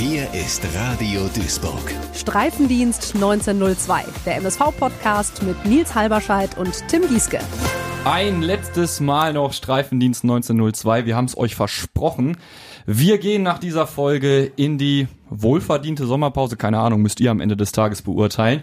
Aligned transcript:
Hier 0.00 0.32
ist 0.32 0.64
Radio 0.76 1.22
Duisburg. 1.34 1.92
Streifendienst 2.14 3.16
1902, 3.16 4.04
der 4.24 4.36
MSV-Podcast 4.36 5.42
mit 5.42 5.64
Nils 5.64 5.92
Halberscheid 5.92 6.56
und 6.56 6.86
Tim 6.86 7.02
Gieske. 7.08 7.40
Ein 8.04 8.42
letztes 8.42 9.00
Mal 9.00 9.32
noch 9.32 9.52
Streifendienst 9.52 10.22
1902. 10.22 11.04
Wir 11.04 11.16
haben 11.16 11.24
es 11.24 11.36
euch 11.36 11.56
versprochen. 11.56 12.36
Wir 12.86 13.18
gehen 13.18 13.42
nach 13.42 13.58
dieser 13.58 13.88
Folge 13.88 14.52
in 14.54 14.78
die 14.78 15.08
wohlverdiente 15.30 16.06
Sommerpause. 16.06 16.56
Keine 16.56 16.78
Ahnung, 16.78 17.02
müsst 17.02 17.18
ihr 17.18 17.32
am 17.32 17.40
Ende 17.40 17.56
des 17.56 17.72
Tages 17.72 18.02
beurteilen. 18.02 18.62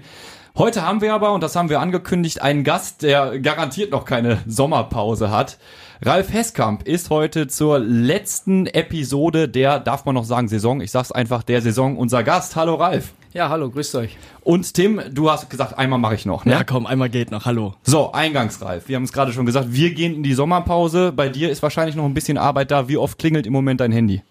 Heute 0.57 0.83
haben 0.83 1.01
wir 1.01 1.13
aber, 1.13 1.33
und 1.33 1.43
das 1.43 1.57
haben 1.57 1.67
wir 1.67 1.81
angekündigt, 1.81 2.41
einen 2.41 2.63
Gast, 2.63 3.03
der 3.03 3.39
garantiert 3.39 3.91
noch 3.91 4.05
keine 4.05 4.37
Sommerpause 4.47 5.29
hat. 5.29 5.57
Ralf 6.01 6.31
Heskamp 6.31 6.87
ist 6.87 7.09
heute 7.09 7.49
zur 7.49 7.79
letzten 7.79 8.65
Episode 8.65 9.49
der, 9.49 9.81
darf 9.81 10.05
man 10.05 10.15
noch 10.15 10.23
sagen, 10.23 10.47
Saison. 10.47 10.79
Ich 10.79 10.91
sag's 10.91 11.11
einfach, 11.11 11.43
der 11.43 11.61
Saison 11.61 11.97
unser 11.97 12.23
Gast. 12.23 12.55
Hallo 12.55 12.75
Ralf. 12.75 13.11
Ja, 13.33 13.49
hallo, 13.49 13.69
grüßt 13.69 13.95
euch. 13.95 14.15
Und 14.43 14.73
Tim, 14.73 15.01
du 15.11 15.29
hast 15.29 15.49
gesagt, 15.49 15.77
einmal 15.77 15.99
mache 15.99 16.15
ich 16.15 16.25
noch. 16.25 16.45
Ne? 16.45 16.53
Ja, 16.53 16.63
komm, 16.63 16.85
einmal 16.85 17.09
geht 17.09 17.31
noch. 17.31 17.43
Hallo. 17.43 17.73
So, 17.83 18.13
Eingangsreif. 18.13 18.87
Wir 18.87 18.95
haben 18.95 19.03
es 19.03 19.11
gerade 19.11 19.33
schon 19.33 19.45
gesagt, 19.45 19.73
wir 19.73 19.93
gehen 19.93 20.15
in 20.15 20.23
die 20.23 20.35
Sommerpause. 20.35 21.11
Bei 21.11 21.27
dir 21.27 21.49
ist 21.49 21.63
wahrscheinlich 21.63 21.97
noch 21.97 22.05
ein 22.05 22.13
bisschen 22.13 22.37
Arbeit 22.37 22.71
da. 22.71 22.87
Wie 22.87 22.95
oft 22.95 23.17
klingelt 23.17 23.45
im 23.45 23.51
Moment 23.51 23.81
dein 23.81 23.91
Handy? 23.91 24.21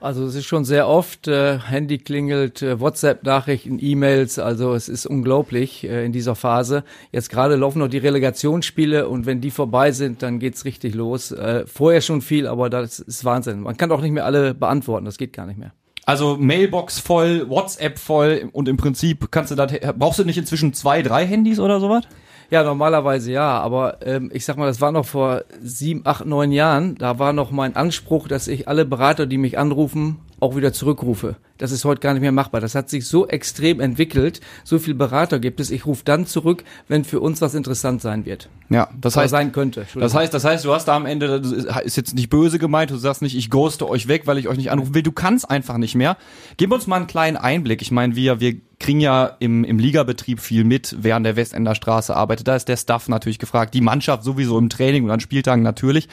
Also 0.00 0.24
es 0.24 0.34
ist 0.34 0.44
schon 0.44 0.64
sehr 0.64 0.88
oft, 0.88 1.26
äh, 1.26 1.58
Handy 1.58 1.98
klingelt, 1.98 2.60
äh, 2.62 2.78
WhatsApp-Nachrichten, 2.78 3.78
E-Mails, 3.80 4.38
also 4.38 4.74
es 4.74 4.88
ist 4.88 5.06
unglaublich 5.06 5.84
äh, 5.84 6.04
in 6.04 6.12
dieser 6.12 6.34
Phase. 6.34 6.84
Jetzt 7.12 7.30
gerade 7.30 7.56
laufen 7.56 7.78
noch 7.78 7.88
die 7.88 7.98
Relegationsspiele 7.98 9.08
und 9.08 9.24
wenn 9.24 9.40
die 9.40 9.50
vorbei 9.50 9.92
sind, 9.92 10.22
dann 10.22 10.38
geht's 10.38 10.64
richtig 10.64 10.94
los. 10.94 11.32
Äh, 11.32 11.64
vorher 11.66 12.02
schon 12.02 12.20
viel, 12.20 12.46
aber 12.46 12.68
das 12.68 12.98
ist 12.98 13.24
Wahnsinn. 13.24 13.60
Man 13.60 13.76
kann 13.76 13.90
auch 13.90 14.02
nicht 14.02 14.12
mehr 14.12 14.26
alle 14.26 14.54
beantworten, 14.54 15.06
das 15.06 15.16
geht 15.16 15.32
gar 15.32 15.46
nicht 15.46 15.58
mehr. 15.58 15.72
Also 16.04 16.36
Mailbox 16.36 17.00
voll, 17.00 17.48
WhatsApp 17.48 17.98
voll 17.98 18.48
und 18.52 18.68
im 18.68 18.76
Prinzip 18.76 19.32
kannst 19.32 19.50
du 19.50 19.54
da, 19.56 19.66
brauchst 19.96 20.18
du 20.18 20.24
nicht 20.24 20.38
inzwischen 20.38 20.72
zwei, 20.72 21.02
drei 21.02 21.26
Handys 21.26 21.58
oder 21.58 21.80
sowas? 21.80 22.04
Ja, 22.50 22.62
normalerweise 22.62 23.32
ja, 23.32 23.58
aber 23.58 23.98
ähm, 24.06 24.30
ich 24.32 24.44
sag 24.44 24.56
mal, 24.56 24.66
das 24.66 24.80
war 24.80 24.92
noch 24.92 25.06
vor 25.06 25.44
sieben, 25.60 26.02
acht, 26.04 26.24
neun 26.24 26.52
Jahren. 26.52 26.94
Da 26.96 27.18
war 27.18 27.32
noch 27.32 27.50
mein 27.50 27.74
Anspruch, 27.74 28.28
dass 28.28 28.48
ich 28.48 28.68
alle 28.68 28.84
Berater, 28.84 29.26
die 29.26 29.38
mich 29.38 29.58
anrufen, 29.58 30.18
auch 30.38 30.54
wieder 30.54 30.72
zurückrufe. 30.72 31.36
Das 31.58 31.72
ist 31.72 31.84
heute 31.86 32.00
gar 32.00 32.12
nicht 32.12 32.20
mehr 32.20 32.32
machbar. 32.32 32.60
Das 32.60 32.74
hat 32.74 32.90
sich 32.90 33.06
so 33.06 33.26
extrem 33.26 33.80
entwickelt. 33.80 34.40
So 34.64 34.78
viel 34.78 34.94
Berater 34.94 35.38
gibt 35.38 35.58
es. 35.60 35.70
Ich 35.70 35.86
rufe 35.86 36.02
dann 36.04 36.26
zurück, 36.26 36.62
wenn 36.88 37.04
für 37.04 37.20
uns 37.20 37.40
was 37.40 37.54
interessant 37.54 38.02
sein 38.02 38.26
wird. 38.26 38.50
Ja, 38.68 38.90
das 39.00 39.14
Oder 39.14 39.22
heißt, 39.22 39.30
sein 39.30 39.52
könnte. 39.52 39.86
das 39.94 40.14
heißt, 40.14 40.34
das 40.34 40.44
heißt, 40.44 40.64
du 40.64 40.72
hast 40.74 40.86
da 40.86 40.96
am 40.96 41.06
Ende, 41.06 41.40
das 41.40 41.52
ist 41.82 41.96
jetzt 41.96 42.14
nicht 42.14 42.28
böse 42.28 42.58
gemeint, 42.58 42.90
du 42.90 42.96
sagst 42.96 43.22
nicht, 43.22 43.36
ich 43.36 43.48
ghoste 43.48 43.88
euch 43.88 44.06
weg, 44.08 44.26
weil 44.26 44.36
ich 44.36 44.48
euch 44.48 44.58
nicht 44.58 44.70
anrufen 44.70 44.94
will. 44.94 45.02
Du 45.02 45.12
kannst 45.12 45.50
einfach 45.50 45.78
nicht 45.78 45.94
mehr. 45.94 46.18
Gib 46.58 46.70
uns 46.72 46.86
mal 46.86 46.96
einen 46.96 47.06
kleinen 47.06 47.38
Einblick. 47.38 47.80
Ich 47.80 47.90
meine, 47.90 48.14
wir, 48.16 48.38
wir 48.38 48.56
kriegen 48.78 49.00
ja 49.00 49.36
im, 49.38 49.64
im 49.64 49.78
Ligabetrieb 49.78 50.40
viel 50.40 50.64
mit, 50.64 50.96
wer 50.98 51.16
an 51.16 51.24
der 51.24 51.36
Westender 51.36 51.74
Straße 51.74 52.14
arbeitet. 52.14 52.46
Da 52.48 52.56
ist 52.56 52.68
der 52.68 52.76
Staff 52.76 53.08
natürlich 53.08 53.38
gefragt, 53.38 53.74
die 53.74 53.80
Mannschaft 53.80 54.22
sowieso 54.22 54.58
im 54.58 54.68
Training 54.68 55.04
und 55.04 55.10
an 55.10 55.20
Spieltagen 55.20 55.62
natürlich. 55.62 56.08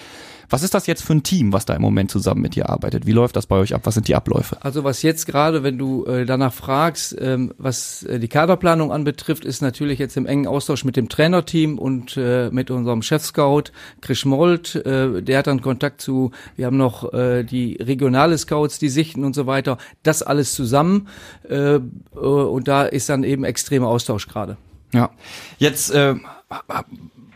Was 0.50 0.64
ist 0.64 0.74
das 0.74 0.88
jetzt 0.88 1.04
für 1.04 1.14
ein 1.14 1.24
Team, 1.24 1.54
was 1.54 1.66
da 1.66 1.74
im 1.74 1.82
Moment 1.82 2.12
zusammen 2.12 2.42
mit 2.42 2.56
dir 2.56 2.70
arbeitet? 2.70 3.06
Wie 3.06 3.12
läuft 3.12 3.36
das 3.36 3.46
bei 3.46 3.58
euch 3.58 3.74
ab? 3.74 3.82
Was 3.84 3.94
sind 3.96 4.08
die 4.08 4.16
Abläufe? 4.16 4.58
Also 4.62 4.84
was 4.84 5.02
jetzt 5.02 5.26
gerade, 5.26 5.64
wenn 5.64 5.78
du 5.78 6.06
äh, 6.06 6.26
danach 6.26 6.54
fragst, 6.54 7.16
ähm, 7.20 7.54
was 7.58 8.04
äh, 8.04 8.20
die 8.20 8.28
Kaderplanung 8.28 8.92
anbetrifft, 8.92 9.46
ist 9.46 9.62
natürlich 9.62 10.00
jetzt 10.00 10.18
im 10.18 10.26
engen 10.26 10.48
Austausch 10.48 10.86
mit 10.86 10.96
dem 10.96 11.10
Trainerteam 11.10 11.78
und 11.78 12.18
äh, 12.18 12.50
mit 12.52 12.72
unserem 12.72 13.02
Chef-Scout 13.02 13.72
Chris 14.02 14.20
Schmold. 14.20 14.76
Äh, 14.76 15.22
der 15.22 15.40
hat 15.40 15.48
dann 15.48 15.62
Kontakt 15.62 16.02
zu, 16.02 16.32
wir 16.56 16.66
haben 16.66 16.78
noch 16.78 17.14
äh, 17.14 17.44
die 17.44 17.78
regionale 17.82 18.38
Scouts, 18.38 18.80
die 18.80 18.90
sichten 18.90 19.24
und 19.24 19.36
so 19.36 19.48
weiter. 19.48 19.78
Das 20.04 20.24
alles 20.24 20.54
zusammen 20.54 21.08
äh, 21.50 21.76
äh, 21.76 21.80
und 22.18 22.68
da 22.68 22.84
ist 22.84 23.10
dann 23.10 23.24
eben 23.24 23.44
extremer 23.44 23.88
Austausch 23.88 24.28
gerade. 24.28 24.58
Ja. 24.94 25.12
Jetzt 25.58 25.92
äh, 25.92 26.16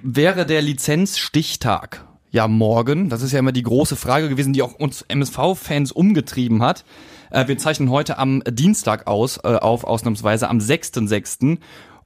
wäre 0.04 0.46
der 0.46 0.62
Lizenzstichtag 0.62 2.07
ja 2.32 2.48
morgen. 2.48 3.10
Das 3.10 3.22
ist 3.22 3.32
ja 3.32 3.40
immer 3.40 3.52
die 3.52 3.64
große 3.64 3.96
Frage 3.96 4.30
gewesen, 4.30 4.54
die 4.54 4.62
auch 4.62 4.74
uns 4.74 5.04
MSV-Fans 5.04 5.92
umgetrieben 5.92 6.64
hat. 6.64 6.86
Äh, 7.32 7.48
wir 7.48 7.58
zeichnen 7.58 7.90
heute 7.90 8.18
am 8.18 8.44
Dienstag 8.50 9.08
aus, 9.08 9.38
äh, 9.38 9.48
auf, 9.48 9.84
ausnahmsweise 9.84 10.50
am 10.50 10.60
6.6. 10.60 11.58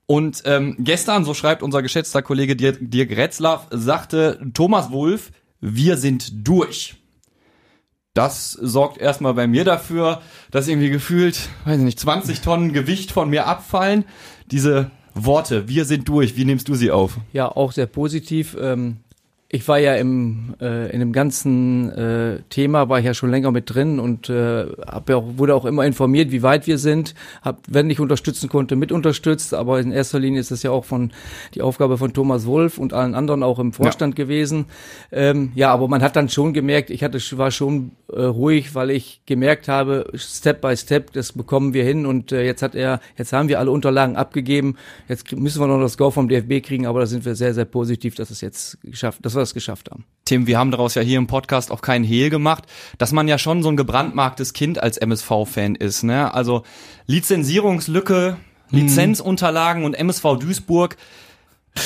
Und 0.05 0.43
ähm, 0.45 0.75
gestern, 0.79 1.23
so 1.23 1.33
schreibt 1.33 1.63
unser 1.63 1.81
geschätzter 1.81 2.21
Kollege 2.21 2.55
Dirk, 2.55 2.77
Dirk 2.81 3.11
Retzlaff, 3.15 3.67
sagte 3.71 4.39
Thomas 4.53 4.91
Wulff, 4.91 5.31
wir 5.61 5.97
sind 5.97 6.47
durch. 6.47 6.95
Das 8.13 8.51
sorgt 8.51 8.97
erstmal 8.97 9.33
bei 9.35 9.47
mir 9.47 9.63
dafür, 9.63 10.21
dass 10.49 10.67
irgendwie 10.67 10.89
gefühlt, 10.89 11.47
weiß 11.63 11.77
ich 11.77 11.85
nicht, 11.85 11.99
20 11.99 12.41
Tonnen 12.41 12.73
Gewicht 12.73 13.11
von 13.11 13.29
mir 13.29 13.47
abfallen. 13.47 14.03
Diese 14.47 14.91
Worte, 15.13 15.69
wir 15.69 15.85
sind 15.85 16.09
durch, 16.09 16.35
wie 16.35 16.43
nimmst 16.43 16.67
du 16.67 16.75
sie 16.75 16.91
auf? 16.91 17.17
Ja, 17.31 17.47
auch 17.47 17.71
sehr 17.71 17.85
positiv. 17.85 18.57
Ähm, 18.59 18.97
ich 19.53 19.67
war 19.67 19.79
ja 19.79 19.95
im 19.95 20.55
äh, 20.61 20.89
in 20.93 21.01
dem 21.01 21.11
ganzen 21.11 21.89
äh, 21.89 22.39
Thema 22.49 22.87
war 22.87 22.99
ich 22.99 23.05
ja 23.05 23.13
schon 23.13 23.29
länger 23.29 23.51
mit 23.51 23.73
drin 23.73 23.99
und 23.99 24.29
äh, 24.29 24.65
hab 24.87 25.09
ja 25.09 25.17
auch, 25.17 25.25
wurde 25.35 25.55
auch 25.55 25.65
immer 25.65 25.85
informiert, 25.85 26.31
wie 26.31 26.41
weit 26.41 26.67
wir 26.67 26.77
sind. 26.77 27.15
Hab, 27.41 27.59
wenn 27.67 27.89
ich 27.89 27.99
unterstützen 27.99 28.47
konnte, 28.47 28.77
mit 28.77 28.93
unterstützt. 28.93 29.53
Aber 29.53 29.81
in 29.81 29.91
erster 29.91 30.19
Linie 30.19 30.39
ist 30.39 30.51
das 30.51 30.63
ja 30.63 30.71
auch 30.71 30.85
von 30.85 31.11
die 31.53 31.61
Aufgabe 31.61 31.97
von 31.97 32.13
Thomas 32.13 32.45
Wolf 32.45 32.77
und 32.77 32.93
allen 32.93 33.13
anderen 33.13 33.43
auch 33.43 33.59
im 33.59 33.73
Vorstand 33.73 34.17
ja. 34.17 34.23
gewesen. 34.23 34.65
Ähm, 35.11 35.51
ja, 35.53 35.73
aber 35.73 35.89
man 35.89 36.01
hat 36.01 36.15
dann 36.15 36.29
schon 36.29 36.53
gemerkt, 36.53 36.89
ich 36.89 37.03
hatte 37.03 37.19
war 37.37 37.51
schon 37.51 37.91
äh, 38.07 38.21
ruhig, 38.21 38.73
weil 38.73 38.89
ich 38.89 39.21
gemerkt 39.25 39.67
habe, 39.67 40.09
Step 40.15 40.61
by 40.61 40.77
Step, 40.77 41.11
das 41.11 41.33
bekommen 41.33 41.73
wir 41.73 41.83
hin. 41.83 42.05
Und 42.05 42.31
äh, 42.31 42.45
jetzt 42.45 42.61
hat 42.61 42.73
er, 42.73 43.01
jetzt 43.17 43.33
haben 43.33 43.49
wir 43.49 43.59
alle 43.59 43.71
Unterlagen 43.71 44.15
abgegeben. 44.15 44.77
Jetzt 45.09 45.29
müssen 45.35 45.59
wir 45.59 45.67
noch 45.67 45.81
das 45.81 45.97
Go 45.97 46.09
vom 46.09 46.29
DFB 46.29 46.65
kriegen, 46.65 46.85
aber 46.85 47.01
da 47.01 47.05
sind 47.05 47.25
wir 47.25 47.35
sehr 47.35 47.53
sehr 47.53 47.65
positiv, 47.65 48.15
dass 48.15 48.29
es 48.29 48.39
jetzt 48.39 48.81
geschafft, 48.81 49.25
dass 49.25 49.35
wir 49.35 49.40
das 49.41 49.53
geschafft 49.53 49.91
haben. 49.91 50.05
Tim, 50.25 50.47
wir 50.47 50.57
haben 50.57 50.71
daraus 50.71 50.95
ja 50.95 51.01
hier 51.01 51.17
im 51.17 51.27
Podcast 51.27 51.71
auch 51.71 51.81
keinen 51.81 52.05
Hehl 52.05 52.29
gemacht, 52.29 52.63
dass 52.97 53.11
man 53.11 53.27
ja 53.27 53.37
schon 53.37 53.63
so 53.63 53.69
ein 53.69 53.77
gebrandmarktes 53.77 54.53
Kind 54.53 54.81
als 54.81 54.97
MSV-Fan 54.97 55.75
ist. 55.75 56.03
Ne? 56.03 56.33
Also 56.33 56.63
Lizenzierungslücke, 57.07 58.37
Lizenzunterlagen 58.69 59.83
und 59.83 59.93
MSV 59.93 60.37
Duisburg 60.39 60.95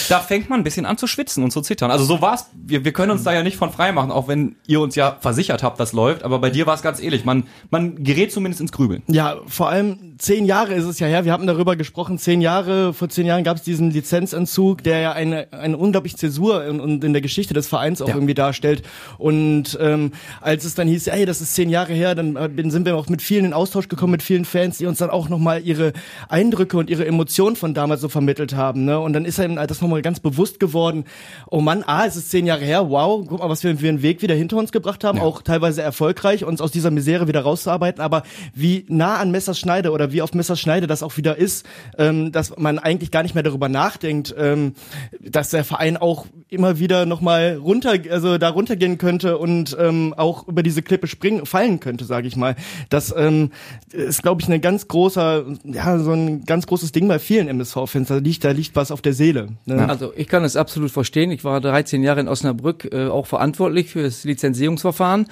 da 0.09 0.19
fängt 0.19 0.49
man 0.49 0.59
ein 0.59 0.63
bisschen 0.63 0.85
an 0.85 0.97
zu 0.97 1.05
schwitzen 1.05 1.43
und 1.43 1.51
zu 1.51 1.61
zittern. 1.61 1.91
Also 1.91 2.05
so 2.05 2.21
war's. 2.21 2.49
Wir, 2.53 2.83
wir 2.85 2.91
können 2.91 3.11
uns 3.11 3.23
da 3.23 3.33
ja 3.33 3.43
nicht 3.43 3.57
von 3.57 3.71
frei 3.71 3.91
machen, 3.91 4.11
auch 4.11 4.27
wenn 4.27 4.55
ihr 4.65 4.81
uns 4.81 4.95
ja 4.95 5.17
versichert 5.19 5.61
habt, 5.61 5.79
das 5.79 5.93
läuft. 5.93 6.23
Aber 6.23 6.39
bei 6.39 6.49
dir 6.49 6.65
war 6.65 6.73
es 6.73 6.81
ganz 6.81 7.01
ehrlich. 7.01 7.23
Man, 7.23 7.43
man 7.69 8.03
gerät 8.03 8.31
zumindest 8.31 8.61
ins 8.61 8.71
Grübeln. 8.71 9.03
Ja, 9.07 9.37
vor 9.47 9.69
allem 9.69 10.15
zehn 10.17 10.45
Jahre 10.45 10.73
ist 10.73 10.85
es 10.85 10.99
ja 10.99 11.07
her. 11.07 11.25
Wir 11.25 11.31
haben 11.31 11.45
darüber 11.45 11.75
gesprochen. 11.75 12.17
Zehn 12.17 12.41
Jahre, 12.41 12.93
vor 12.93 13.09
zehn 13.09 13.27
Jahren 13.27 13.43
gab 13.43 13.57
es 13.57 13.63
diesen 13.63 13.91
Lizenzentzug, 13.91 14.83
der 14.83 14.99
ja 14.99 15.11
eine, 15.11 15.47
eine 15.53 15.77
unglaubliche 15.77 16.17
Zäsur 16.17 16.65
in, 16.65 16.79
in, 16.79 17.01
in 17.01 17.13
der 17.13 17.21
Geschichte 17.21 17.53
des 17.53 17.67
Vereins 17.67 18.01
auch 18.01 18.07
ja. 18.07 18.15
irgendwie 18.15 18.33
darstellt. 18.33 18.83
Und 19.19 19.77
ähm, 19.79 20.11
als 20.41 20.65
es 20.65 20.73
dann 20.73 20.87
hieß, 20.87 21.07
ey, 21.07 21.25
das 21.25 21.41
ist 21.41 21.53
zehn 21.53 21.69
Jahre 21.69 21.93
her, 21.93 22.15
dann 22.15 22.35
äh, 22.35 22.69
sind 22.69 22.85
wir 22.85 22.95
auch 22.95 23.07
mit 23.07 23.21
vielen 23.21 23.45
in 23.45 23.53
Austausch 23.53 23.87
gekommen, 23.87 24.11
mit 24.11 24.23
vielen 24.23 24.45
Fans, 24.45 24.79
die 24.79 24.87
uns 24.87 24.97
dann 24.97 25.11
auch 25.11 25.29
nochmal 25.29 25.61
ihre 25.63 25.93
Eindrücke 26.27 26.77
und 26.77 26.89
ihre 26.89 27.05
Emotionen 27.05 27.55
von 27.55 27.73
damals 27.73 28.01
so 28.01 28.09
vermittelt 28.09 28.55
haben. 28.55 28.85
Ne? 28.85 28.99
Und 28.99 29.13
dann 29.13 29.25
ist 29.25 29.37
eben 29.37 29.55
das 29.55 29.74
nochmal 29.81 30.01
ganz 30.01 30.19
bewusst 30.19 30.59
geworden. 30.59 31.05
Oh 31.49 31.61
Mann, 31.61 31.83
ah, 31.85 32.05
es 32.05 32.15
ist 32.15 32.31
zehn 32.31 32.45
Jahre 32.45 32.63
her, 32.63 32.89
wow, 32.89 33.25
guck 33.27 33.39
mal, 33.39 33.49
was 33.49 33.63
wir 33.63 33.77
für 33.77 33.87
einen 33.87 34.01
Weg 34.01 34.21
wieder 34.21 34.35
hinter 34.35 34.57
uns 34.57 34.71
gebracht 34.71 35.03
haben, 35.03 35.17
ja. 35.17 35.23
auch 35.23 35.41
teilweise 35.41 35.81
erfolgreich, 35.81 36.43
uns 36.45 36.61
aus 36.61 36.71
dieser 36.71 36.91
Misere 36.91 37.27
wieder 37.27 37.41
rauszuarbeiten. 37.41 38.01
Aber 38.01 38.23
wie 38.53 38.85
nah 38.89 39.17
an 39.17 39.31
Messerschneide 39.31 39.91
oder 39.91 40.11
wie 40.11 40.21
auf 40.21 40.33
Messerschneide 40.33 40.87
das 40.87 41.03
auch 41.03 41.17
wieder 41.17 41.37
ist, 41.37 41.65
ähm, 41.97 42.31
dass 42.31 42.55
man 42.57 42.79
eigentlich 42.79 43.11
gar 43.11 43.23
nicht 43.23 43.35
mehr 43.35 43.43
darüber 43.43 43.69
nachdenkt, 43.69 44.33
ähm, 44.37 44.73
dass 45.19 45.49
der 45.49 45.63
Verein 45.63 45.97
auch 45.97 46.25
immer 46.49 46.79
wieder 46.79 47.05
nochmal 47.05 47.59
runter, 47.61 47.95
also 48.09 48.37
da 48.37 48.49
runtergehen 48.49 48.97
könnte 48.97 49.37
und 49.37 49.75
ähm, 49.79 50.13
auch 50.15 50.47
über 50.47 50.63
diese 50.63 50.81
Klippe 50.81 51.07
springen, 51.07 51.45
fallen 51.45 51.79
könnte, 51.79 52.05
sage 52.05 52.27
ich 52.27 52.35
mal. 52.35 52.55
Das 52.89 53.13
ähm, 53.15 53.51
ist, 53.91 54.21
glaube 54.21 54.41
ich, 54.41 54.49
ein 54.49 54.61
ganz 54.61 54.87
großer, 54.87 55.45
ja, 55.63 55.99
so 55.99 56.11
ein 56.11 56.45
ganz 56.45 56.67
großes 56.67 56.91
Ding 56.91 57.07
bei 57.07 57.19
vielen 57.19 57.47
MSV-Fans. 57.47 58.07
Da 58.07 58.17
liegt, 58.17 58.43
da 58.43 58.51
liegt 58.51 58.75
was 58.75 58.91
auf 58.91 59.01
der 59.01 59.13
Seele. 59.13 59.49
Ne? 59.65 59.87
Also 59.89 60.13
ich 60.15 60.27
kann 60.27 60.43
es 60.43 60.55
absolut 60.55 60.91
verstehen. 60.91 61.31
Ich 61.31 61.43
war 61.43 61.59
13 61.59 62.03
Jahre 62.03 62.19
in 62.19 62.27
Osnabrück 62.27 62.89
äh, 62.91 63.07
auch 63.07 63.25
verantwortlich 63.25 63.89
für 63.89 64.03
das 64.03 64.23
Lizenzierungsverfahren 64.23 65.27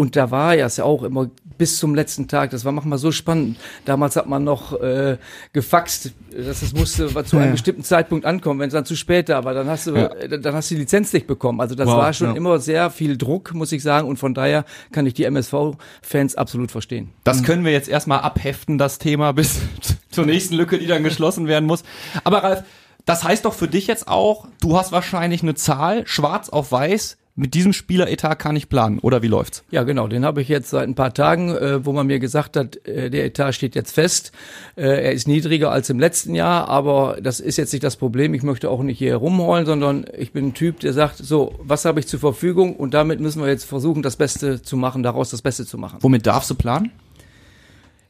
und 0.00 0.14
da 0.14 0.30
war 0.30 0.54
ja 0.54 0.66
es 0.66 0.76
ja 0.76 0.84
auch 0.84 1.02
immer 1.02 1.28
bis 1.58 1.76
zum 1.76 1.92
letzten 1.92 2.28
Tag. 2.28 2.50
Das 2.50 2.64
war 2.64 2.70
manchmal 2.70 2.98
so 2.98 3.10
spannend. 3.10 3.58
Damals 3.84 4.14
hat 4.14 4.28
man 4.28 4.44
noch 4.44 4.80
äh, 4.80 5.18
gefaxt, 5.52 6.12
dass 6.30 6.62
es 6.62 6.72
musste 6.72 7.08
zu 7.24 7.36
einem 7.36 7.46
ja. 7.46 7.50
bestimmten 7.50 7.82
Zeitpunkt 7.82 8.24
ankommen. 8.24 8.60
Wenn 8.60 8.68
es 8.68 8.74
dann 8.74 8.84
zu 8.84 8.94
spät 8.94 9.28
da 9.28 9.42
war, 9.42 9.54
dann 9.54 9.68
hast 9.68 9.88
du, 9.88 9.96
ja. 9.96 10.06
Äh, 10.06 10.38
dann 10.38 10.54
hast 10.54 10.70
du 10.70 10.76
die 10.76 10.82
Lizenz 10.82 11.12
nicht 11.12 11.26
bekommen. 11.26 11.60
Also 11.60 11.74
das 11.74 11.88
wow, 11.88 11.96
war 11.96 12.12
schon 12.12 12.28
ja. 12.28 12.36
immer 12.36 12.60
sehr 12.60 12.90
viel 12.90 13.16
Druck, 13.16 13.54
muss 13.54 13.72
ich 13.72 13.82
sagen. 13.82 14.06
Und 14.06 14.18
von 14.18 14.34
daher 14.34 14.64
kann 14.92 15.04
ich 15.04 15.14
die 15.14 15.24
MSV-Fans 15.24 16.36
absolut 16.36 16.70
verstehen. 16.70 17.10
Das 17.24 17.42
können 17.42 17.64
wir 17.64 17.72
jetzt 17.72 17.88
erstmal 17.88 18.20
abheften, 18.20 18.78
das 18.78 18.98
Thema, 18.98 19.32
bis 19.32 19.58
zur 20.12 20.26
nächsten 20.26 20.54
Lücke, 20.54 20.78
die 20.78 20.86
dann 20.86 21.02
geschlossen 21.02 21.48
werden 21.48 21.66
muss. 21.66 21.82
Aber 22.22 22.44
Ralf, 22.44 22.62
das 23.08 23.24
heißt 23.24 23.46
doch 23.46 23.54
für 23.54 23.68
dich 23.68 23.86
jetzt 23.86 24.06
auch, 24.06 24.46
du 24.60 24.76
hast 24.76 24.92
wahrscheinlich 24.92 25.42
eine 25.42 25.54
Zahl, 25.54 26.06
schwarz 26.06 26.50
auf 26.50 26.70
weiß, 26.70 27.16
mit 27.36 27.54
diesem 27.54 27.72
Spieleretat 27.72 28.38
kann 28.38 28.56
ich 28.56 28.68
planen, 28.68 28.98
oder 28.98 29.22
wie 29.22 29.28
läuft's? 29.28 29.62
Ja, 29.70 29.84
genau, 29.84 30.08
den 30.08 30.24
habe 30.24 30.42
ich 30.42 30.48
jetzt 30.48 30.70
seit 30.70 30.88
ein 30.88 30.96
paar 30.96 31.14
Tagen, 31.14 31.54
äh, 31.54 31.86
wo 31.86 31.92
man 31.92 32.08
mir 32.08 32.18
gesagt 32.18 32.56
hat, 32.56 32.84
äh, 32.86 33.10
der 33.10 33.24
Etat 33.24 33.52
steht 33.52 33.76
jetzt 33.76 33.92
fest. 33.92 34.32
Äh, 34.76 35.04
er 35.04 35.12
ist 35.12 35.28
niedriger 35.28 35.70
als 35.70 35.88
im 35.88 36.00
letzten 36.00 36.34
Jahr, 36.34 36.68
aber 36.68 37.18
das 37.22 37.38
ist 37.38 37.56
jetzt 37.56 37.72
nicht 37.72 37.84
das 37.84 37.96
Problem. 37.96 38.34
Ich 38.34 38.42
möchte 38.42 38.68
auch 38.68 38.82
nicht 38.82 38.98
hier 38.98 39.14
rumheulen, 39.14 39.66
sondern 39.66 40.04
ich 40.18 40.32
bin 40.32 40.48
ein 40.48 40.54
Typ, 40.54 40.80
der 40.80 40.92
sagt, 40.92 41.18
so, 41.18 41.54
was 41.62 41.84
habe 41.84 42.00
ich 42.00 42.08
zur 42.08 42.18
Verfügung 42.18 42.74
und 42.74 42.92
damit 42.92 43.20
müssen 43.20 43.40
wir 43.40 43.48
jetzt 43.48 43.64
versuchen, 43.64 44.02
das 44.02 44.16
Beste 44.16 44.60
zu 44.60 44.76
machen, 44.76 45.04
daraus 45.04 45.30
das 45.30 45.40
Beste 45.40 45.64
zu 45.64 45.78
machen. 45.78 45.98
Womit 46.00 46.26
darfst 46.26 46.50
du 46.50 46.56
planen? 46.56 46.90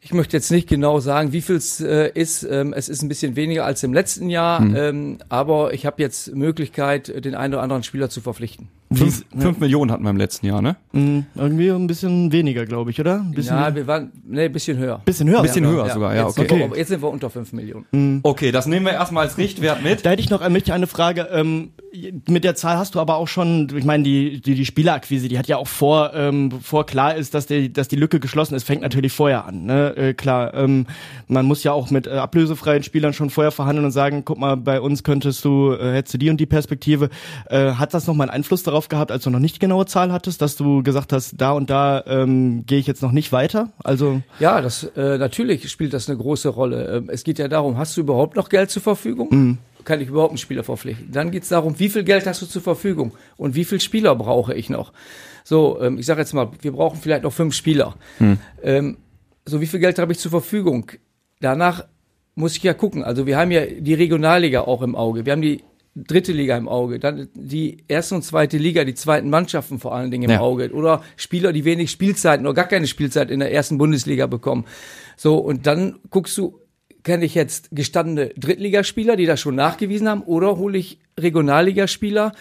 Ich 0.01 0.15
möchte 0.15 0.37
jetzt 0.37 0.51
nicht 0.53 0.69
genau 0.69 1.01
sagen, 1.01 1.33
wie 1.33 1.41
viel 1.41 1.57
es 1.57 1.81
äh, 1.81 2.11
ist. 2.15 2.45
Ähm, 2.45 2.73
es 2.73 2.89
ist 2.89 3.03
ein 3.03 3.09
bisschen 3.09 3.35
weniger 3.35 3.65
als 3.65 3.83
im 3.83 3.93
letzten 3.93 4.31
Jahr, 4.31 4.61
Mhm. 4.61 4.77
ähm, 4.77 5.19
aber 5.29 5.75
ich 5.75 5.87
habe 5.87 6.01
jetzt 6.01 6.35
Möglichkeit, 6.35 7.25
den 7.25 7.35
einen 7.35 7.55
oder 7.55 7.63
anderen 7.65 7.83
Spieler 7.83 8.09
zu 8.09 8.21
verpflichten. 8.21 8.69
Fünf, 8.93 9.25
fünf 9.37 9.59
Millionen 9.59 9.91
hatten 9.91 10.03
wir 10.05 10.11
im 10.11 10.17
letzten 10.17 10.47
Jahr, 10.47 10.63
ne? 10.63 10.77
Mhm, 10.93 11.27
irgendwie 11.35 11.69
ein 11.71 11.87
bisschen 11.89 12.33
weniger, 12.33 12.65
glaube 12.65 12.91
ich, 12.91 13.01
oder? 13.01 13.17
Ein 13.21 13.33
bisschen, 13.33 13.57
ja, 13.57 13.75
wir 13.75 13.87
waren 13.87 14.13
nee, 14.27 14.45
ein 14.47 14.53
bisschen 14.53 14.79
höher. 14.79 15.03
bisschen 15.05 15.29
höher. 15.29 15.43
Bisschen 15.43 15.67
höher 15.67 15.91
sogar, 15.91 16.15
ja, 16.15 16.27
jetzt, 16.29 16.39
okay. 16.39 16.49
Sind 16.59 16.71
wir, 16.71 16.79
jetzt 16.79 16.89
sind 16.89 17.03
wir 17.03 17.11
unter 17.11 17.29
5 17.29 17.53
Millionen. 17.53 18.21
Okay, 18.23 18.51
das 18.51 18.67
nehmen 18.67 18.87
wir 18.87 18.93
erstmal 18.93 19.27
als 19.27 19.37
Richtwert 19.37 19.83
mit. 19.83 20.07
Da 20.07 20.11
hätte 20.11 20.23
ich 20.23 20.31
noch 20.31 20.41
äh, 20.41 20.49
möchte 20.49 20.71
ich 20.71 20.73
eine 20.73 20.87
Frage. 20.87 21.29
Ähm, 21.33 21.73
mit 22.29 22.45
der 22.45 22.55
Zahl 22.55 22.77
hast 22.77 22.95
du 22.95 23.01
aber 23.01 23.17
auch 23.17 23.29
schon, 23.29 23.69
ich 23.77 23.85
meine, 23.85 24.05
die, 24.05 24.41
die, 24.41 24.55
die 24.55 24.65
Spielerakquise, 24.65 25.29
die 25.29 25.39
hat 25.39 25.49
ja 25.49 25.57
auch 25.57 25.67
vor, 25.69 26.13
ähm, 26.15 26.49
bevor 26.51 26.87
klar 26.87 27.15
ist, 27.15 27.35
dass, 27.35 27.47
die, 27.47 27.73
dass 27.73 27.89
die 27.89 27.97
Lücke 27.97 28.21
geschlossen 28.21 28.55
ist, 28.55 28.65
fängt 28.65 28.83
natürlich 28.83 29.13
vorher 29.13 29.45
an. 29.45 29.65
Ne? 29.65 29.97
Äh, 29.97 30.15
klar, 30.15 30.55
ähm, 30.55 30.87
man 31.27 31.47
muss 31.47 31.65
ja 31.65 31.73
auch 31.73 31.91
mit 31.91 32.07
äh, 32.07 32.11
ablösefreien 32.11 32.83
Spielern 32.83 33.13
schon 33.13 33.31
vorher 33.31 33.51
verhandeln 33.51 33.85
und 33.85 33.93
sagen, 33.93 34.25
guck 34.25 34.39
mal, 34.39 34.57
bei 34.57 34.81
uns 34.81 35.03
könntest 35.03 35.45
du, 35.45 35.73
äh, 35.73 35.95
hättest 35.95 36.15
du 36.15 36.19
die 36.19 36.31
und 36.31 36.39
die 36.39 36.47
Perspektive. 36.47 37.11
Äh, 37.49 37.73
hat 37.73 37.95
das 37.95 38.07
nochmal 38.07 38.29
einen 38.29 38.37
Einfluss 38.37 38.63
darauf 38.63 38.89
gehabt, 38.89 39.13
als 39.13 39.25
du 39.25 39.31
noch 39.31 39.39
nicht 39.39 39.57
die 39.57 39.61
genaue 39.61 39.87
Zahl 39.87 40.13
hattest, 40.13 40.43
dass 40.43 40.57
du 40.57 40.83
gesagt 40.83 41.13
hast, 41.13 41.35
da 41.39 41.53
und 41.53 41.71
da 41.71 42.05
ähm, 42.07 42.65
gehe 42.67 42.79
ich 42.79 42.87
jetzt 42.87 43.03
noch 43.03 43.13
nicht 43.13 43.33
weiter? 43.33 43.71
Also 43.83 44.23
Ja, 44.39 44.61
das 44.61 44.85
äh, 44.97 45.19
natürlich 45.19 45.69
spielt 45.71 45.93
das 45.93 46.09
eine 46.09 46.19
große 46.19 46.49
Rolle. 46.49 46.97
Ähm, 46.97 47.11
es 47.11 47.25
geht 47.25 47.39
ja 47.39 47.49
darum, 47.49 47.77
hast 47.77 47.97
du 47.97 48.01
überhaupt 48.01 48.37
noch 48.37 48.49
Geld 48.49 48.71
zur 48.71 48.83
Verfügung? 48.83 49.29
Kann 49.89 50.03
ich 50.03 50.09
überhaupt 50.09 50.33
einen 50.33 50.39
Spieler 50.39 50.65
verpflichten? 50.65 51.11
Dann 51.11 51.31
geht 51.31 51.45
es 51.45 51.49
darum, 51.49 51.79
wie 51.81 51.89
viel 51.89 52.05
Geld 52.05 52.27
hast 52.27 52.43
du 52.43 52.47
zur 52.47 52.61
Verfügung 52.61 53.13
und 53.39 53.55
wie 53.55 53.65
viele 53.65 53.81
Spieler 53.81 54.15
brauche 54.15 54.53
ich 54.55 54.69
noch? 54.69 54.93
So, 55.45 55.81
ähm, 55.81 55.97
ich 55.99 56.05
sage 56.05 56.21
jetzt 56.21 56.35
mal, 56.35 56.51
wir 56.61 56.73
brauchen 56.73 57.01
vielleicht 57.01 57.23
noch 57.23 57.33
fünf 57.33 57.55
Spieler. 57.55 57.97
Ähm, 58.63 58.99
so, 59.47 59.63
wie 59.63 59.67
viel 59.67 59.81
Geld 59.81 59.99
habe 59.99 60.13
ich 60.13 60.19
zur 60.19 60.31
Verfügung? 60.31 60.93
Danach 61.41 61.87
muss 62.35 62.55
ich 62.55 62.63
ja 62.63 62.75
gucken. 62.75 63.03
Also 63.03 63.27
wir 63.27 63.39
haben 63.39 63.51
ja 63.51 63.65
die 63.65 63.95
Regionalliga 63.95 64.61
auch 64.61 64.83
im 64.83 64.95
Auge. 64.95 65.25
Wir 65.25 65.33
haben 65.33 65.41
die 65.41 65.65
dritte 65.97 66.33
Liga 66.33 66.55
im 66.59 66.69
Auge, 66.69 66.99
dann 66.99 67.29
die 67.35 67.79
erste 67.89 68.15
und 68.15 68.23
zweite 68.25 68.59
Liga, 68.59 68.85
die 68.85 68.95
zweiten 68.95 69.31
Mannschaften 69.31 69.79
vor 69.79 69.95
allen 69.95 70.11
Dingen 70.11 70.25
im 70.25 70.31
Ja. 70.33 70.41
Auge 70.41 70.71
oder 70.73 71.03
Spieler, 71.17 71.55
die 71.55 71.65
wenig 71.65 71.91
Spielzeiten 71.91 72.47
oder 72.47 72.55
gar 72.55 72.67
keine 72.69 72.87
Spielzeit 72.87 73.31
in 73.31 73.41
der 73.41 73.53
ersten 73.53 73.79
Bundesliga 73.79 74.27
bekommen. 74.27 74.67
So 75.17 75.39
und 75.39 75.67
dann 75.67 75.99
guckst 76.11 76.37
du, 76.37 76.61
kenne 77.09 77.25
ich 77.25 77.35
jetzt 77.35 77.71
gestandene 77.73 78.35
Drittligaspieler, 78.37 79.17
die 79.17 79.25
das 79.25 79.41
schon 79.41 79.55
nachgewiesen 79.55 80.11
haben, 80.11 80.21
oder 80.21 80.59
hole 80.59 80.77
ich 80.77 80.99
Regionalligaspieler, 81.19 82.33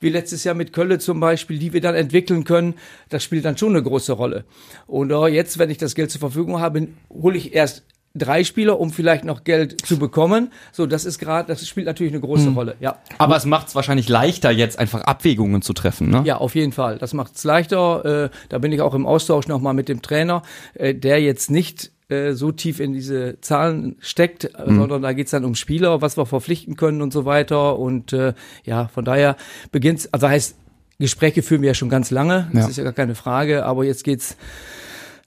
wie 0.00 0.08
letztes 0.08 0.44
Jahr 0.44 0.54
mit 0.54 0.72
Kölle 0.72 0.98
zum 0.98 1.20
Beispiel, 1.20 1.58
die 1.58 1.74
wir 1.74 1.82
dann 1.82 1.94
entwickeln 1.94 2.44
können. 2.44 2.72
Das 3.10 3.22
spielt 3.22 3.44
dann 3.44 3.58
schon 3.58 3.76
eine 3.76 3.82
große 3.82 4.14
Rolle. 4.14 4.46
Und 4.86 5.10
äh, 5.10 5.26
jetzt, 5.26 5.58
wenn 5.58 5.68
ich 5.68 5.76
das 5.76 5.94
Geld 5.94 6.10
zur 6.10 6.20
Verfügung 6.20 6.58
habe, 6.58 6.88
hole 7.10 7.36
ich 7.36 7.54
erst 7.54 7.84
drei 8.14 8.44
Spieler, 8.44 8.80
um 8.80 8.92
vielleicht 8.92 9.26
noch 9.26 9.44
Geld 9.44 9.86
zu 9.86 9.98
bekommen. 9.98 10.50
So, 10.72 10.86
das 10.86 11.04
ist 11.04 11.18
gerade, 11.18 11.48
das 11.48 11.68
spielt 11.68 11.84
natürlich 11.84 12.14
eine 12.14 12.20
große 12.22 12.48
Rolle. 12.48 12.76
Ja. 12.80 12.96
Aber 13.18 13.36
es 13.36 13.44
macht 13.44 13.68
es 13.68 13.74
wahrscheinlich 13.74 14.08
leichter, 14.08 14.50
jetzt 14.50 14.78
einfach 14.78 15.02
Abwägungen 15.02 15.60
zu 15.60 15.74
treffen, 15.74 16.08
ne? 16.08 16.22
Ja, 16.24 16.38
auf 16.38 16.54
jeden 16.54 16.72
Fall. 16.72 16.96
Das 16.96 17.12
macht 17.12 17.36
es 17.36 17.44
leichter. 17.44 18.30
Äh, 18.32 18.36
da 18.48 18.58
bin 18.58 18.72
ich 18.72 18.80
auch 18.80 18.94
im 18.94 19.04
Austausch 19.04 19.48
nochmal 19.48 19.74
mit 19.74 19.90
dem 19.90 20.00
Trainer, 20.00 20.42
äh, 20.72 20.94
der 20.94 21.20
jetzt 21.20 21.50
nicht 21.50 21.90
äh, 22.08 22.32
so 22.32 22.52
tief 22.52 22.80
in 22.80 22.92
diese 22.92 23.40
Zahlen 23.40 23.96
steckt, 24.00 24.44
äh, 24.44 24.50
sondern 24.66 25.02
da 25.02 25.12
geht's 25.12 25.30
dann 25.30 25.44
um 25.44 25.54
Spieler, 25.54 26.00
was 26.02 26.16
wir 26.16 26.26
verpflichten 26.26 26.76
können 26.76 27.00
und 27.02 27.12
so 27.12 27.24
weiter. 27.24 27.78
Und 27.78 28.12
äh, 28.12 28.34
ja, 28.64 28.88
von 28.88 29.04
daher 29.04 29.36
beginnt's, 29.72 30.12
also 30.12 30.28
heißt, 30.28 30.56
Gespräche 30.98 31.42
führen 31.42 31.62
wir 31.62 31.68
ja 31.68 31.74
schon 31.74 31.88
ganz 31.88 32.10
lange, 32.10 32.48
das 32.52 32.64
Ja. 32.64 32.68
ist 32.70 32.76
ja 32.78 32.84
gar 32.84 32.92
keine 32.92 33.14
Frage, 33.14 33.64
aber 33.64 33.84
jetzt 33.84 34.04
geht's 34.04 34.36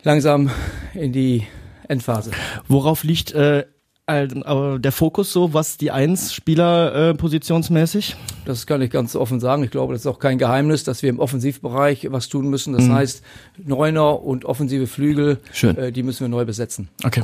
langsam 0.03 0.50
in 0.94 1.12
die 1.12 1.44
Endphase. 1.88 2.31
Worauf 2.68 3.03
liegt 3.03 3.31
äh, 3.33 3.65
aber 4.07 4.80
der 4.80 4.92
Fokus 4.94 5.33
so, 5.33 5.54
was 5.54 5.75
die 5.77 5.92
Eins-Spieler 5.92 7.09
äh, 7.09 7.13
positionsmäßig? 7.13 8.15
Das 8.45 8.65
kann 8.65 8.81
ich 8.81 8.89
ganz 8.89 9.15
offen 9.18 9.39
sagen. 9.42 9.63
Ich 9.63 9.71
glaube, 9.71 9.94
das 9.94 10.04
ist 10.04 10.07
auch 10.07 10.19
kein 10.19 10.38
Geheimnis, 10.38 10.86
dass 10.86 11.04
wir 11.04 11.09
im 11.09 11.19
Offensivbereich 11.19 12.07
was 12.09 12.30
tun 12.30 12.50
müssen. 12.50 12.74
Das 12.74 12.88
heißt, 12.88 13.21
Neuner 13.57 14.24
und 14.24 14.45
offensive 14.45 14.88
Flügel, 14.88 15.39
Schön. 15.51 15.77
äh, 15.77 15.92
die 15.92 16.04
müssen 16.04 16.21
wir 16.21 16.30
neu 16.30 16.45
besetzen. 16.45 16.88
Okay. 17.04 17.24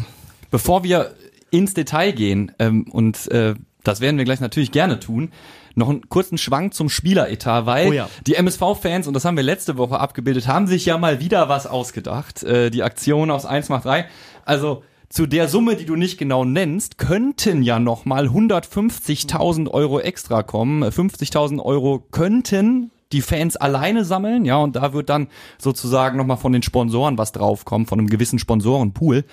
Bevor 0.51 0.83
wir 0.83 1.13
ins 1.51 1.73
Detail 1.73 2.11
gehen, 2.11 2.51
ähm, 2.59 2.83
und 2.91 3.31
äh, 3.31 3.55
das 3.83 4.01
werden 4.01 4.17
wir 4.17 4.25
gleich 4.25 4.41
natürlich 4.41 4.71
gerne 4.71 4.99
tun, 4.99 5.31
noch 5.75 5.89
einen 5.89 6.07
kurzen 6.09 6.37
Schwank 6.37 6.73
zum 6.73 6.89
Spieleretat, 6.89 7.65
weil 7.65 7.87
Oh 7.87 7.93
ja. 7.93 8.09
die 8.27 8.35
MSV-Fans, 8.35 9.07
und 9.07 9.13
das 9.13 9.23
haben 9.25 9.37
wir 9.37 9.43
letzte 9.43 9.77
Woche 9.77 9.99
abgebildet, 9.99 10.47
haben 10.47 10.67
sich 10.67 10.85
ja 10.85 10.97
mal 10.97 11.19
wieder 11.21 11.47
was 11.49 11.65
ausgedacht. 11.65 12.43
Äh, 12.43 12.69
die 12.71 12.83
Aktion 12.83 13.31
aus 13.31 13.45
1 13.45 13.69
macht 13.69 13.85
3. 13.85 14.05
Also 14.45 14.83
zu 15.13 15.27
der 15.27 15.47
Summe, 15.47 15.75
die 15.75 15.85
du 15.85 15.95
nicht 15.95 16.17
genau 16.17 16.43
nennst, 16.43 16.97
könnten 16.97 17.61
ja 17.61 17.77
noch 17.77 18.03
mal 18.03 18.29
150.000 18.29 19.69
Euro 19.69 19.99
extra 19.99 20.41
kommen. 20.41 20.81
Äh, 20.81 20.87
50.000 20.87 21.61
Euro 21.61 21.99
könnten 21.99 22.89
die 23.11 23.21
Fans 23.21 23.55
alleine 23.55 24.05
sammeln, 24.05 24.43
ja, 24.43 24.57
und 24.57 24.75
da 24.75 24.91
wird 24.91 25.09
dann 25.09 25.27
sozusagen 25.59 26.17
noch 26.17 26.25
mal 26.25 26.37
von 26.37 26.51
den 26.51 26.63
Sponsoren 26.63 27.19
was 27.19 27.31
draufkommen, 27.31 27.85
von 27.85 27.99
einem 27.99 28.09
gewissen 28.09 28.39
Sponsorenpool. 28.39 29.23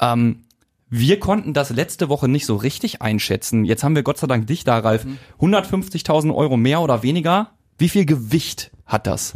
Ähm, 0.00 0.44
wir 0.88 1.20
konnten 1.20 1.52
das 1.52 1.68
letzte 1.68 2.08
Woche 2.08 2.26
nicht 2.26 2.46
so 2.46 2.56
richtig 2.56 3.02
einschätzen. 3.02 3.66
Jetzt 3.66 3.84
haben 3.84 3.94
wir 3.94 4.02
Gott 4.02 4.16
sei 4.16 4.26
Dank 4.26 4.46
dich 4.46 4.64
da, 4.64 4.78
Ralf. 4.78 5.04
150.000 5.38 6.34
Euro 6.34 6.56
mehr 6.56 6.80
oder 6.80 7.02
weniger. 7.02 7.50
Wie 7.76 7.90
viel 7.90 8.06
Gewicht 8.06 8.70
hat 8.86 9.06
das? 9.06 9.34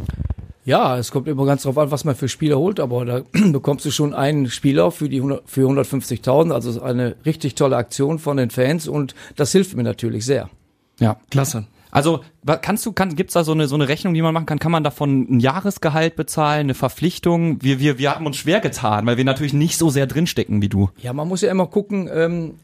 Ja, 0.65 0.97
es 0.97 1.11
kommt 1.11 1.27
immer 1.27 1.45
ganz 1.45 1.63
drauf 1.63 1.77
an, 1.77 1.91
was 1.91 2.05
man 2.05 2.15
für 2.15 2.27
Spieler 2.27 2.57
holt, 2.57 2.79
aber 2.79 3.05
da 3.05 3.21
bekommst 3.51 3.85
du 3.85 3.91
schon 3.91 4.13
einen 4.13 4.49
Spieler 4.49 4.91
für 4.91 5.07
die 5.07 5.17
100, 5.17 5.43
für 5.45 5.69
150.000, 5.69 6.51
also 6.51 6.71
es 6.71 6.77
ist 6.77 6.81
eine 6.81 7.15
richtig 7.25 7.55
tolle 7.55 7.77
Aktion 7.77 8.17
von 8.17 8.37
den 8.37 8.49
Fans 8.49 8.87
und 8.87 9.13
das 9.35 9.51
hilft 9.51 9.75
mir 9.75 9.83
natürlich 9.83 10.25
sehr. 10.25 10.49
Ja. 10.99 11.17
Klasse. 11.29 11.67
Also 11.91 12.21
kannst 12.61 12.85
du, 12.85 12.91
kann, 12.91 13.15
gibt's 13.15 13.35
da 13.35 13.45
so 13.45 13.53
eine 13.53 13.69
so 13.69 13.75
eine 13.75 13.87
Rechnung, 13.87 14.13
die 14.13 14.21
man 14.21 14.33
machen 14.33 14.45
kann? 14.45 14.59
Kann 14.59 14.71
man 14.71 14.83
davon 14.83 15.27
ein 15.29 15.39
Jahresgehalt 15.39 16.17
bezahlen, 16.17 16.65
eine 16.65 16.73
Verpflichtung? 16.73 17.61
Wir 17.61 17.79
wir 17.79 17.97
wir 17.97 18.13
haben 18.13 18.25
uns 18.25 18.35
schwer 18.35 18.59
getan, 18.59 19.05
weil 19.05 19.15
wir 19.15 19.23
natürlich 19.23 19.53
nicht 19.53 19.77
so 19.77 19.89
sehr 19.89 20.05
drinstecken 20.05 20.61
wie 20.61 20.67
du. 20.67 20.89
Ja, 20.97 21.13
man 21.13 21.25
muss 21.29 21.39
ja 21.39 21.49
immer 21.49 21.67
gucken, 21.67 22.09
ähm, 22.13 22.55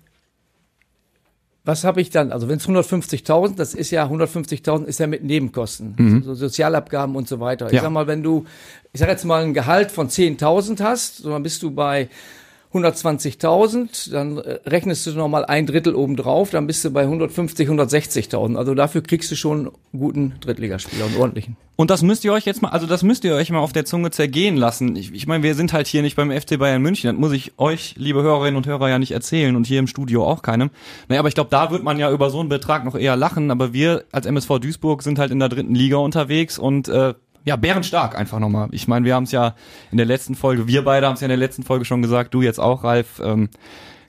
was 1.63 1.83
habe 1.83 2.01
ich 2.01 2.09
dann? 2.09 2.31
Also 2.31 2.49
wenn 2.49 2.57
es 2.57 2.67
150.000, 2.67 3.55
das 3.55 3.73
ist 3.75 3.91
ja 3.91 4.05
150.000 4.05 4.85
ist 4.85 4.99
ja 4.99 5.07
mit 5.07 5.23
Nebenkosten, 5.23 6.21
so 6.25 6.33
Sozialabgaben 6.33 7.15
und 7.15 7.27
so 7.27 7.39
weiter. 7.39 7.67
Ich 7.67 7.73
Ja. 7.73 7.81
sag 7.83 7.91
mal, 7.91 8.07
wenn 8.07 8.23
du, 8.23 8.45
ich 8.93 8.99
sag 8.99 9.09
jetzt 9.09 9.25
mal 9.25 9.43
ein 9.43 9.53
Gehalt 9.53 9.91
von 9.91 10.09
10.000 10.09 10.81
hast, 10.81 11.17
so 11.17 11.29
dann 11.29 11.43
bist 11.43 11.61
du 11.61 11.71
bei 11.71 12.09
120.000, 12.73 14.11
dann 14.11 14.37
äh, 14.37 14.59
rechnest 14.65 15.05
du 15.05 15.11
noch 15.11 15.27
mal 15.27 15.43
ein 15.43 15.65
Drittel 15.65 15.93
obendrauf, 15.93 16.51
dann 16.51 16.67
bist 16.67 16.85
du 16.85 16.91
bei 16.91 17.01
150, 17.01 17.67
160.000. 17.67 18.55
Also 18.55 18.75
dafür 18.75 19.03
kriegst 19.03 19.29
du 19.29 19.35
schon 19.35 19.67
einen 19.67 19.99
guten 19.99 20.33
Drittligaspieler, 20.39 21.05
einen 21.05 21.17
ordentlichen. 21.17 21.57
Und 21.75 21.89
das 21.89 22.01
müsst 22.01 22.23
ihr 22.23 22.31
euch 22.31 22.45
jetzt 22.45 22.61
mal, 22.61 22.69
also 22.69 22.87
das 22.87 23.03
müsst 23.03 23.25
ihr 23.25 23.33
euch 23.33 23.49
mal 23.49 23.59
auf 23.59 23.73
der 23.73 23.85
Zunge 23.85 24.11
zergehen 24.11 24.55
lassen. 24.55 24.95
Ich, 24.95 25.13
ich 25.13 25.27
meine, 25.27 25.43
wir 25.43 25.55
sind 25.55 25.73
halt 25.73 25.87
hier 25.87 26.01
nicht 26.01 26.15
beim 26.15 26.31
FC 26.31 26.57
Bayern 26.59 26.81
München. 26.81 27.09
Das 27.09 27.19
muss 27.19 27.33
ich 27.33 27.53
euch, 27.57 27.95
liebe 27.97 28.21
Hörerinnen 28.21 28.55
und 28.55 28.67
Hörer, 28.67 28.87
ja 28.87 28.99
nicht 28.99 29.11
erzählen 29.11 29.55
und 29.55 29.67
hier 29.67 29.79
im 29.79 29.87
Studio 29.87 30.25
auch 30.25 30.41
keinem. 30.41 30.69
Naja, 31.09 31.19
aber 31.19 31.27
ich 31.27 31.35
glaube, 31.35 31.49
da 31.49 31.71
wird 31.71 31.83
man 31.83 31.99
ja 31.99 32.11
über 32.11 32.29
so 32.29 32.39
einen 32.39 32.49
Betrag 32.49 32.85
noch 32.85 32.95
eher 32.95 33.17
lachen. 33.17 33.51
Aber 33.51 33.73
wir 33.73 34.05
als 34.11 34.25
MSV 34.25 34.59
Duisburg 34.59 35.03
sind 35.03 35.19
halt 35.19 35.31
in 35.31 35.39
der 35.39 35.49
dritten 35.49 35.75
Liga 35.75 35.97
unterwegs 35.97 36.57
und 36.57 36.87
äh, 36.87 37.15
ja, 37.45 37.55
bärenstark 37.55 38.17
einfach 38.17 38.39
nochmal. 38.39 38.69
Ich 38.71 38.87
meine, 38.87 39.05
wir 39.05 39.15
haben 39.15 39.23
es 39.23 39.31
ja 39.31 39.55
in 39.91 39.97
der 39.97 40.05
letzten 40.05 40.35
Folge, 40.35 40.67
wir 40.67 40.83
beide 40.83 41.07
haben 41.07 41.15
es 41.15 41.21
ja 41.21 41.25
in 41.25 41.29
der 41.29 41.37
letzten 41.37 41.63
Folge 41.63 41.85
schon 41.85 42.01
gesagt, 42.01 42.33
du 42.33 42.41
jetzt 42.41 42.59
auch, 42.59 42.83
Ralf. 42.83 43.21
Ähm, 43.23 43.49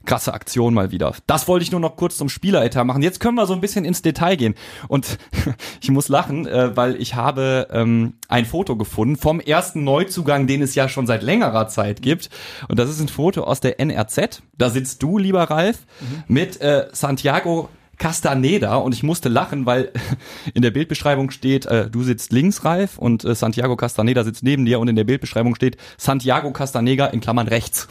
krasse 0.04 0.34
Aktion 0.34 0.74
mal 0.74 0.90
wieder. 0.90 1.14
Das 1.26 1.48
wollte 1.48 1.62
ich 1.62 1.70
nur 1.70 1.80
noch 1.80 1.96
kurz 1.96 2.16
zum 2.16 2.28
Spieleretat 2.28 2.86
machen. 2.86 3.02
Jetzt 3.02 3.20
können 3.20 3.36
wir 3.36 3.46
so 3.46 3.54
ein 3.54 3.60
bisschen 3.60 3.84
ins 3.84 4.02
Detail 4.02 4.36
gehen. 4.36 4.54
Und 4.88 5.18
ich 5.80 5.90
muss 5.90 6.08
lachen, 6.08 6.46
äh, 6.46 6.76
weil 6.76 7.00
ich 7.00 7.14
habe 7.14 7.68
ähm, 7.70 8.14
ein 8.28 8.46
Foto 8.46 8.76
gefunden 8.76 9.16
vom 9.16 9.40
ersten 9.40 9.84
Neuzugang, 9.84 10.46
den 10.46 10.62
es 10.62 10.74
ja 10.74 10.88
schon 10.88 11.06
seit 11.06 11.22
längerer 11.22 11.68
Zeit 11.68 12.02
gibt. 12.02 12.30
Und 12.68 12.78
das 12.78 12.90
ist 12.90 13.00
ein 13.00 13.08
Foto 13.08 13.44
aus 13.44 13.60
der 13.60 13.80
NRZ. 13.80 14.42
Da 14.58 14.70
sitzt 14.70 15.02
du, 15.02 15.18
lieber 15.18 15.44
Ralf, 15.44 15.86
mit 16.26 16.60
äh, 16.60 16.88
Santiago 16.92 17.68
Castaneda 18.02 18.74
und 18.76 18.92
ich 18.96 19.04
musste 19.04 19.28
lachen, 19.28 19.64
weil 19.64 19.92
in 20.54 20.62
der 20.62 20.72
Bildbeschreibung 20.72 21.30
steht, 21.30 21.66
äh, 21.66 21.88
du 21.88 22.02
sitzt 22.02 22.32
links, 22.32 22.64
Ralf, 22.64 22.98
und 22.98 23.24
äh, 23.24 23.36
Santiago 23.36 23.76
Castaneda 23.76 24.24
sitzt 24.24 24.42
neben 24.42 24.64
dir 24.64 24.80
und 24.80 24.88
in 24.88 24.96
der 24.96 25.04
Bildbeschreibung 25.04 25.54
steht 25.54 25.76
Santiago 25.98 26.50
Castaneda 26.50 27.06
in 27.06 27.20
Klammern 27.20 27.46
rechts. 27.46 27.86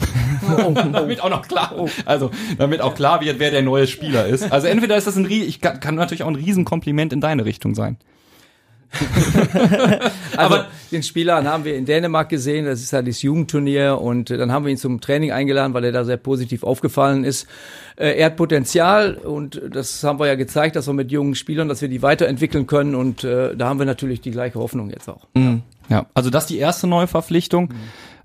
damit 0.92 1.22
auch 1.22 1.30
noch 1.30 1.48
klar, 1.48 1.74
also 2.04 2.30
damit 2.58 2.82
auch 2.82 2.94
klar 2.94 3.22
wird, 3.22 3.38
wer 3.38 3.50
der 3.50 3.62
neue 3.62 3.86
Spieler 3.86 4.26
ist. 4.26 4.52
Also 4.52 4.66
entweder 4.66 4.98
ist 4.98 5.06
das 5.06 5.16
ein, 5.16 5.24
Rie- 5.24 5.44
ich 5.44 5.62
kann, 5.62 5.80
kann 5.80 5.94
natürlich 5.94 6.24
auch 6.24 6.28
ein 6.28 6.34
Riesenkompliment 6.34 7.14
in 7.14 7.22
deine 7.22 7.46
Richtung 7.46 7.74
sein. 7.74 7.96
also 10.36 10.58
den 10.90 11.02
Spieler 11.02 11.42
haben 11.44 11.64
wir 11.64 11.76
in 11.76 11.84
Dänemark 11.84 12.28
gesehen, 12.28 12.66
das 12.66 12.80
ist 12.80 12.92
halt 12.92 13.08
das 13.08 13.22
Jugendturnier 13.22 13.98
und 14.00 14.30
dann 14.30 14.52
haben 14.52 14.64
wir 14.64 14.72
ihn 14.72 14.78
zum 14.78 15.00
Training 15.00 15.32
eingeladen, 15.32 15.74
weil 15.74 15.84
er 15.84 15.92
da 15.92 16.04
sehr 16.04 16.18
positiv 16.18 16.62
aufgefallen 16.62 17.24
ist. 17.24 17.46
Äh, 17.96 18.18
er 18.18 18.26
hat 18.26 18.36
Potenzial 18.36 19.14
und 19.14 19.60
das 19.70 20.04
haben 20.04 20.18
wir 20.18 20.26
ja 20.26 20.34
gezeigt, 20.34 20.76
dass 20.76 20.86
wir 20.86 20.94
mit 20.94 21.10
jungen 21.10 21.34
Spielern, 21.34 21.68
dass 21.68 21.80
wir 21.80 21.88
die 21.88 22.02
weiterentwickeln 22.02 22.66
können 22.66 22.94
und 22.94 23.24
äh, 23.24 23.56
da 23.56 23.68
haben 23.68 23.78
wir 23.78 23.86
natürlich 23.86 24.20
die 24.20 24.30
gleiche 24.30 24.58
Hoffnung 24.58 24.90
jetzt 24.90 25.08
auch. 25.08 25.26
Mhm. 25.34 25.62
Ja, 25.88 26.06
also 26.14 26.30
das 26.30 26.44
ist 26.44 26.50
die 26.50 26.58
erste 26.58 26.86
Neuverpflichtung. 26.86 27.64
Mhm. 27.68 27.76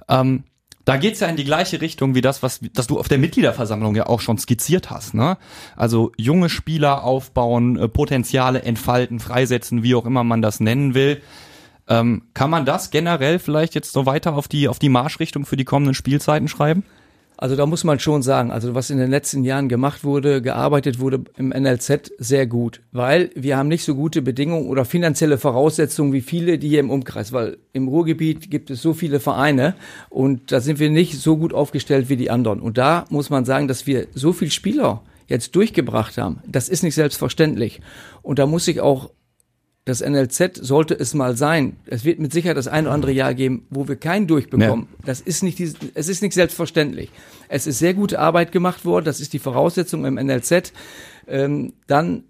Ähm, 0.10 0.44
da 0.88 0.96
geht's 0.96 1.20
ja 1.20 1.28
in 1.28 1.36
die 1.36 1.44
gleiche 1.44 1.82
Richtung 1.82 2.16
wie 2.16 2.22
das, 2.22 2.42
was 2.42 2.62
das 2.74 2.88
du 2.88 2.98
auf 2.98 3.10
der 3.10 3.18
Mitgliederversammlung 3.18 3.94
ja 3.94 4.06
auch 4.06 4.22
schon 4.22 4.38
skizziert 4.38 4.90
hast. 4.90 5.14
Ne? 5.14 5.38
Also 5.76 6.14
junge 6.16 6.48
Spieler 6.48 7.04
aufbauen, 7.04 7.78
äh, 7.78 7.90
Potenziale 7.90 8.62
entfalten, 8.62 9.20
freisetzen, 9.20 9.84
wie 9.84 9.96
auch 9.96 10.06
immer 10.06 10.24
man 10.24 10.42
das 10.42 10.62
nennen 10.62 10.94
will. 10.94 11.22
Ähm, 11.90 12.22
kann 12.34 12.50
man 12.50 12.66
das 12.66 12.90
generell 12.90 13.38
vielleicht 13.38 13.76
jetzt 13.76 13.92
so 13.92 14.06
weiter 14.06 14.34
auf 14.36 14.48
die 14.48 14.70
auf 14.70 14.80
die 14.80 14.88
Marschrichtung 14.88 15.46
für 15.46 15.58
die 15.58 15.66
kommenden 15.66 15.94
Spielzeiten 15.94 16.48
schreiben? 16.48 16.86
Also 17.38 17.56
da 17.56 17.68
muss 17.68 17.84
man 17.84 18.00
schon 18.00 18.24
sagen, 18.24 18.50
also 18.52 18.74
was 18.74 18.90
in 18.90 18.98
den 18.98 19.12
letzten 19.12 19.44
Jahren 19.44 19.70
gemacht 19.70 20.04
wurde, 20.04 20.42
gearbeitet 20.42 21.00
wurde 21.00 21.24
im 21.38 21.50
NLZ 21.50 22.12
sehr 22.18 22.48
gut, 22.48 22.82
weil 22.92 23.30
wir 23.36 23.58
haben 23.58 23.68
nicht 23.68 23.84
so 23.84 23.94
gute 23.94 24.24
Bedingungen 24.24 24.68
oder 24.68 24.86
finanzielle 24.86 25.38
Voraussetzungen 25.38 26.14
wie 26.14 26.22
viele, 26.22 26.58
die 26.58 26.70
hier 26.70 26.80
im 26.80 26.90
Umkreis, 26.90 27.32
weil 27.34 27.58
im 27.74 27.88
Ruhrgebiet 27.88 28.50
gibt 28.50 28.72
es 28.72 28.82
so 28.82 28.96
viele 28.96 29.20
Vereine 29.20 29.76
und 30.10 30.52
da 30.52 30.62
sind 30.62 30.80
wir 30.80 30.90
nicht 30.90 31.20
so 31.20 31.38
gut 31.38 31.54
aufgestellt 31.54 32.10
wie 32.10 32.18
die 32.18 32.32
anderen. 32.32 32.60
Und 32.60 32.80
da 32.80 33.06
muss 33.12 33.30
man 33.30 33.46
sagen, 33.46 33.68
dass 33.68 33.86
wir 33.86 34.08
so 34.16 34.34
viel 34.34 34.50
Spieler 34.50 35.04
jetzt 35.28 35.56
durchgebracht 35.56 36.18
haben, 36.18 36.40
das 36.48 36.70
ist 36.70 36.84
nicht 36.84 36.96
selbstverständlich. 36.96 37.82
Und 38.24 38.40
da 38.40 38.48
muss 38.48 38.68
ich 38.68 38.82
auch 38.82 39.12
das 39.88 40.02
NLZ 40.02 40.58
sollte 40.58 41.00
es 41.00 41.14
mal 41.14 41.38
sein. 41.38 41.78
Es 41.86 42.04
wird 42.04 42.20
mit 42.20 42.34
Sicherheit 42.34 42.58
das 42.58 42.68
ein 42.68 42.86
oder 42.86 42.94
andere 42.94 43.14
Jahr 43.14 43.34
geben, 43.34 43.66
wo 43.70 43.88
wir 43.88 43.96
keinen 43.96 44.28
durchbekommen. 44.28 44.90
Ja. 44.92 45.06
Das 45.06 45.22
ist 45.22 45.44
nicht, 45.44 45.62
es 45.62 46.10
ist 46.10 46.22
nicht 46.22 46.34
selbstverständlich. 46.34 47.10
Es 47.48 47.68
ist 47.68 47.80
sehr 47.80 47.94
gute 47.94 48.20
Arbeit 48.20 48.52
gemacht 48.52 48.84
worden. 48.84 49.06
Das 49.06 49.22
ist 49.22 49.32
die 49.32 49.40
Voraussetzung 49.40 50.04
im 50.04 50.16
NLZ. 50.16 50.74
Ähm, 51.26 51.72
dann 51.88 52.26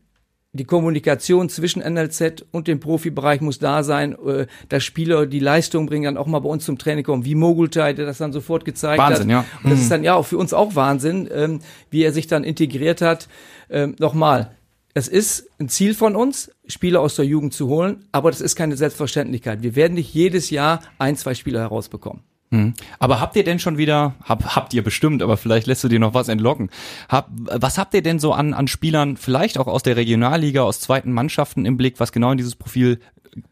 die 0.54 0.66
Kommunikation 0.66 1.50
zwischen 1.50 1.82
NLZ 1.82 2.46
und 2.52 2.68
dem 2.68 2.80
Profibereich 2.80 3.42
muss 3.42 3.58
da 3.58 3.82
sein, 3.82 4.16
äh, 4.24 4.46
dass 4.70 4.84
Spieler 4.84 5.26
die 5.26 5.40
Leistung 5.40 5.88
bringen, 5.88 6.04
dann 6.04 6.18
auch 6.18 6.28
mal 6.28 6.40
bei 6.40 6.50
uns 6.50 6.64
zum 6.64 6.78
Training 6.78 7.04
kommen, 7.04 7.26
wie 7.26 7.34
Mogultai, 7.34 7.94
der 7.94 8.06
das 8.06 8.20
dann 8.20 8.34
sofort 8.34 8.66
gezeigt 8.66 9.00
Wahnsinn, 9.00 9.34
hat. 9.34 9.46
Ja. 9.46 9.60
Und 9.64 9.72
das 9.72 9.80
mhm. 9.80 9.84
ist 9.84 9.92
dann 9.92 10.04
ja 10.04 10.14
auch 10.14 10.28
für 10.28 10.38
uns 10.38 10.54
auch 10.54 10.76
Wahnsinn, 10.76 11.28
ähm, 11.34 11.62
wie 11.90 12.04
er 12.04 12.12
sich 12.12 12.28
dann 12.28 12.44
integriert 12.44 13.02
hat. 13.02 13.28
Ähm, 13.72 13.96
nochmal, 13.98 14.52
es 14.98 15.08
ist 15.08 15.48
ein 15.60 15.70
Ziel 15.70 15.94
von 15.94 16.16
uns, 16.16 16.52
Spieler 16.68 17.02
aus 17.02 17.16
der 17.16 17.26
Jugend 17.26 17.54
zu 17.54 17.68
holen, 17.68 18.06
aber 18.12 18.32
das 18.32 18.42
ist 18.42 18.56
keine 18.56 18.76
Selbstverständlichkeit. 18.76 19.62
Wir 19.62 19.76
werden 19.76 19.94
nicht 19.94 20.12
jedes 20.12 20.50
Jahr 20.50 20.80
ein, 20.98 21.16
zwei 21.16 21.36
Spieler 21.36 21.60
herausbekommen. 21.60 22.24
Mhm. 22.50 22.74
Aber 22.98 23.20
habt 23.20 23.36
ihr 23.36 23.44
denn 23.44 23.60
schon 23.60 23.78
wieder, 23.78 24.16
hab, 24.24 24.56
habt 24.56 24.74
ihr 24.74 24.84
bestimmt, 24.84 25.22
aber 25.22 25.38
vielleicht 25.38 25.68
lässt 25.68 25.84
du 25.84 25.88
dir 25.88 26.00
noch 26.00 26.16
was 26.16 26.30
entlocken. 26.30 26.72
Hab, 27.10 27.30
was 27.32 27.78
habt 27.78 27.94
ihr 27.94 28.02
denn 28.02 28.18
so 28.18 28.34
an, 28.34 28.56
an 28.56 28.68
Spielern, 28.68 29.18
vielleicht 29.18 29.60
auch 29.60 29.68
aus 29.68 29.84
der 29.84 29.98
Regionalliga, 29.98 30.64
aus 30.64 30.80
zweiten 30.80 31.12
Mannschaften 31.12 31.68
im 31.68 31.78
Blick, 31.78 32.00
was 32.00 32.12
genau 32.12 32.32
in 32.32 32.38
dieses 32.38 32.56
Profil 32.56 33.00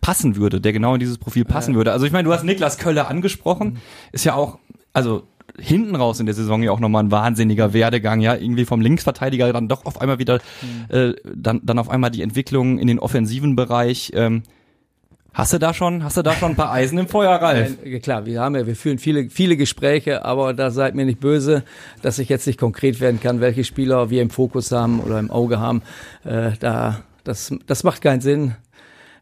passen 0.01 0.37
würde, 0.37 0.59
der 0.59 0.73
genau 0.73 0.95
in 0.95 0.99
dieses 0.99 1.19
Profil 1.19 1.45
passen 1.45 1.75
äh. 1.75 1.77
würde? 1.77 1.91
Also 1.91 2.07
ich 2.07 2.11
meine, 2.11 2.27
du 2.27 2.33
hast 2.33 2.43
Niklas 2.43 2.79
Kölle 2.79 3.05
angesprochen, 3.05 3.67
mhm. 3.67 3.77
ist 4.13 4.25
ja 4.25 4.33
auch, 4.33 4.57
also 4.93 5.27
hinten 5.59 5.95
raus 5.95 6.19
in 6.19 6.25
der 6.25 6.35
Saison 6.35 6.63
ja 6.63 6.71
auch 6.71 6.79
nochmal 6.79 7.03
ein 7.03 7.11
wahnsinniger 7.11 7.73
Werdegang, 7.73 8.21
ja, 8.21 8.35
irgendwie 8.35 8.65
vom 8.65 8.81
Linksverteidiger 8.81 9.51
dann 9.53 9.67
doch 9.67 9.85
auf 9.85 10.01
einmal 10.01 10.19
wieder, 10.19 10.39
mhm. 10.61 10.95
äh, 10.95 11.13
dann, 11.35 11.61
dann 11.63 11.79
auf 11.79 11.89
einmal 11.89 12.11
die 12.11 12.21
Entwicklung 12.21 12.77
in 12.79 12.87
den 12.87 12.99
offensiven 12.99 13.55
Bereich. 13.55 14.11
Ähm, 14.15 14.43
Hast 15.35 15.51
du 15.51 15.57
da 15.57 15.73
schon, 15.73 16.01
hast 16.01 16.15
du 16.15 16.21
da 16.21 16.31
schon 16.31 16.51
ein 16.51 16.55
paar 16.55 16.71
Eisen 16.71 16.97
im 16.97 17.09
Feuer, 17.09 17.35
Ralf? 17.35 17.73
Ja, 17.83 17.99
klar, 17.99 18.25
wir 18.25 18.39
haben 18.39 18.55
ja, 18.55 18.65
wir 18.65 18.75
führen 18.77 18.99
viele, 18.99 19.29
viele 19.29 19.57
Gespräche, 19.57 20.23
aber 20.23 20.53
da 20.53 20.71
seid 20.71 20.95
mir 20.95 21.03
nicht 21.03 21.19
böse, 21.19 21.63
dass 22.01 22.19
ich 22.19 22.29
jetzt 22.29 22.47
nicht 22.47 22.57
konkret 22.57 23.01
werden 23.01 23.19
kann, 23.19 23.41
welche 23.41 23.65
Spieler 23.65 24.09
wir 24.09 24.21
im 24.21 24.29
Fokus 24.29 24.71
haben 24.71 25.01
oder 25.01 25.19
im 25.19 25.29
Auge 25.29 25.59
haben. 25.59 25.81
Äh, 26.23 26.51
da, 26.61 27.01
das, 27.25 27.53
das 27.67 27.83
macht 27.83 28.01
keinen 28.01 28.21
Sinn. 28.21 28.55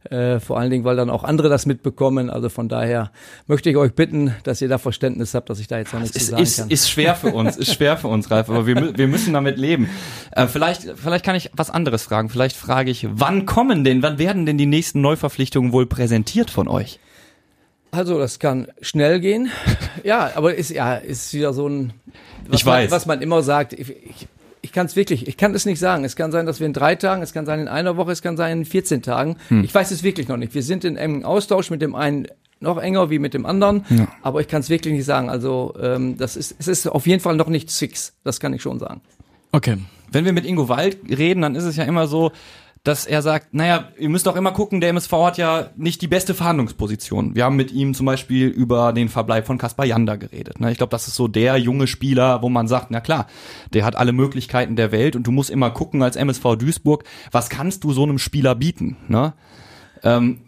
Äh, 0.10 0.40
vor 0.40 0.60
allen 0.60 0.70
Dingen, 0.70 0.84
weil 0.84 0.96
dann 0.96 1.10
auch 1.10 1.24
andere 1.24 1.50
das 1.50 1.66
mitbekommen. 1.66 2.30
Also 2.30 2.50
von 2.50 2.68
daher 2.68 3.12
möchte 3.48 3.70
ich 3.70 3.78
euch 3.78 3.94
bitten, 3.94 4.36
dass 4.44 4.62
ihr 4.62 4.68
da 4.68 4.78
Verständnis 4.78 5.34
habt, 5.34 5.50
dass 5.50 5.60
ich 5.60 5.68
da 5.68 5.78
jetzt 5.78 5.94
noch 5.94 6.02
nichts 6.02 6.18
zu 6.18 6.26
sagen 6.26 6.44
ist, 6.44 6.58
kann. 6.58 6.70
Ist 6.70 6.90
schwer 6.90 7.16
für 7.16 7.34
uns, 7.34 7.56
ist 7.56 7.74
schwer 7.74 7.96
für 7.98 8.10
uns, 8.10 8.30
Ralf, 8.30 8.50
aber 8.50 8.68
wir, 8.68 8.98
wir 8.98 9.08
müssen 9.08 9.34
damit 9.34 9.58
leben. 9.58 9.90
Äh, 10.32 10.48
vielleicht, 10.48 10.82
vielleicht 10.96 11.24
kann 11.24 11.36
ich 11.36 11.52
was 11.56 11.70
anderes 11.70 12.04
fragen. 12.04 12.30
Vielleicht 12.30 12.58
frage 12.58 12.92
ich, 12.92 13.08
wann 13.10 13.46
kommen 13.46 13.84
denn, 13.84 14.04
wann 14.04 14.18
werden 14.18 14.46
denn 14.46 14.58
die 14.58 14.66
nächsten 14.66 15.00
Neuverpflichtungen 15.02 15.72
wohl 15.72 15.86
präsentiert 15.86 16.50
von 16.50 16.68
euch? 16.68 17.00
Also 17.92 18.18
das 18.18 18.40
kann 18.40 18.68
schnell 18.82 19.20
gehen. 19.20 19.50
Ja, 20.04 20.32
aber 20.36 20.56
ist 20.56 20.70
ja 20.70 20.96
ist 20.96 21.34
wieder 21.34 21.54
so 21.54 21.66
ein 21.70 21.94
was, 22.48 22.60
ich 22.60 22.66
weiß. 22.66 22.90
Man, 22.90 22.98
was 22.98 23.06
man 23.06 23.22
immer 23.22 23.42
sagt. 23.42 23.72
Ich, 23.72 23.90
ich, 23.90 24.28
ich 24.64 24.72
kann 24.72 24.86
es 24.86 24.96
wirklich, 24.96 25.28
ich 25.28 25.36
kann 25.36 25.54
es 25.54 25.66
nicht 25.66 25.78
sagen. 25.78 26.06
Es 26.06 26.16
kann 26.16 26.32
sein, 26.32 26.46
dass 26.46 26.62
wir 26.62 26.66
in 26.66 26.74
drei 26.74 26.96
Tagen, 26.96 27.22
es 27.22 27.34
kann 27.34 27.46
sein 27.46 27.60
in 27.60 27.68
einer 27.68 27.98
Woche, 27.98 28.14
es 28.14 28.22
kann 28.22 28.38
sein 28.38 28.60
in 28.60 28.66
14 28.66 29.02
Tagen. 29.02 29.36
Hm. 29.50 29.64
Ich 29.64 29.76
weiß 29.76 29.92
es 29.92 30.04
wirklich 30.04 30.30
noch 30.30 30.38
nicht. 30.38 30.56
Wir 30.56 30.64
sind 30.64 30.86
in 30.86 30.96
engem 30.96 31.26
Austausch 31.26 31.70
mit 31.70 31.82
dem 31.82 31.94
einen 31.96 32.28
noch 32.62 32.78
enger 32.78 33.10
wie 33.10 33.20
mit 33.20 33.34
dem 33.34 33.46
anderen, 33.46 33.84
ja. 33.90 34.08
aber 34.22 34.40
ich 34.40 34.48
kann 34.48 34.62
es 34.62 34.70
wirklich 34.70 34.94
nicht 34.94 35.04
sagen. 35.04 35.30
Also 35.30 35.74
ähm, 35.82 36.18
das 36.18 36.38
ist, 36.38 36.56
es 36.60 36.70
ist 36.70 36.88
auf 36.88 37.06
jeden 37.06 37.20
Fall 37.20 37.36
noch 37.36 37.50
nicht 37.50 37.70
fix. 37.72 38.14
Das 38.24 38.40
kann 38.40 38.54
ich 38.54 38.62
schon 38.62 38.80
sagen. 38.80 39.02
Okay. 39.52 39.78
Wenn 40.10 40.24
wir 40.24 40.32
mit 40.32 40.46
Ingo 40.46 40.70
Wald 40.70 40.98
reden, 41.10 41.42
dann 41.42 41.56
ist 41.56 41.66
es 41.66 41.76
ja 41.76 41.84
immer 41.84 42.08
so, 42.08 42.32
dass 42.84 43.06
er 43.06 43.22
sagt, 43.22 43.54
naja, 43.54 43.90
ihr 43.98 44.10
müsst 44.10 44.28
auch 44.28 44.36
immer 44.36 44.52
gucken, 44.52 44.82
der 44.82 44.90
MSV 44.90 45.12
hat 45.14 45.38
ja 45.38 45.70
nicht 45.78 46.02
die 46.02 46.08
beste 46.08 46.34
Verhandlungsposition. 46.34 47.34
Wir 47.34 47.46
haben 47.46 47.56
mit 47.56 47.72
ihm 47.72 47.94
zum 47.94 48.06
Beispiel 48.06 48.48
über 48.48 48.92
den 48.92 49.08
Verbleib 49.08 49.48
von 49.48 49.58
Kaspar 49.58 49.86
Janda 49.86 50.18
geredet. 50.18 50.60
Ne? 50.60 50.70
Ich 50.70 50.78
glaube, 50.78 50.92
das 50.92 51.08
ist 51.08 51.16
so 51.16 51.30
der 51.30 51.56
junge 51.58 51.88
Spieler, 51.88 52.42
wo 52.42 52.50
man 52.50 52.68
sagt, 52.68 52.92
na 52.92 53.00
klar, 53.00 53.28
der 53.74 53.86
hat 53.86 53.96
alle 53.96 54.12
Möglichkeiten 54.12 54.76
der 54.76 54.92
Welt 54.92 55.16
und 55.16 55.26
du 55.26 55.32
musst 55.32 55.50
immer 55.50 55.72
gucken 55.72 56.04
als 56.04 56.18
MSV 56.18 56.58
Duisburg, 56.58 57.06
was 57.32 57.50
kannst 57.50 57.86
du 57.86 57.94
so 57.94 58.04
einem 58.04 58.20
Spieler 58.20 58.54
bieten? 58.54 58.98
Ne? 59.08 59.34
Ähm, 60.06 60.42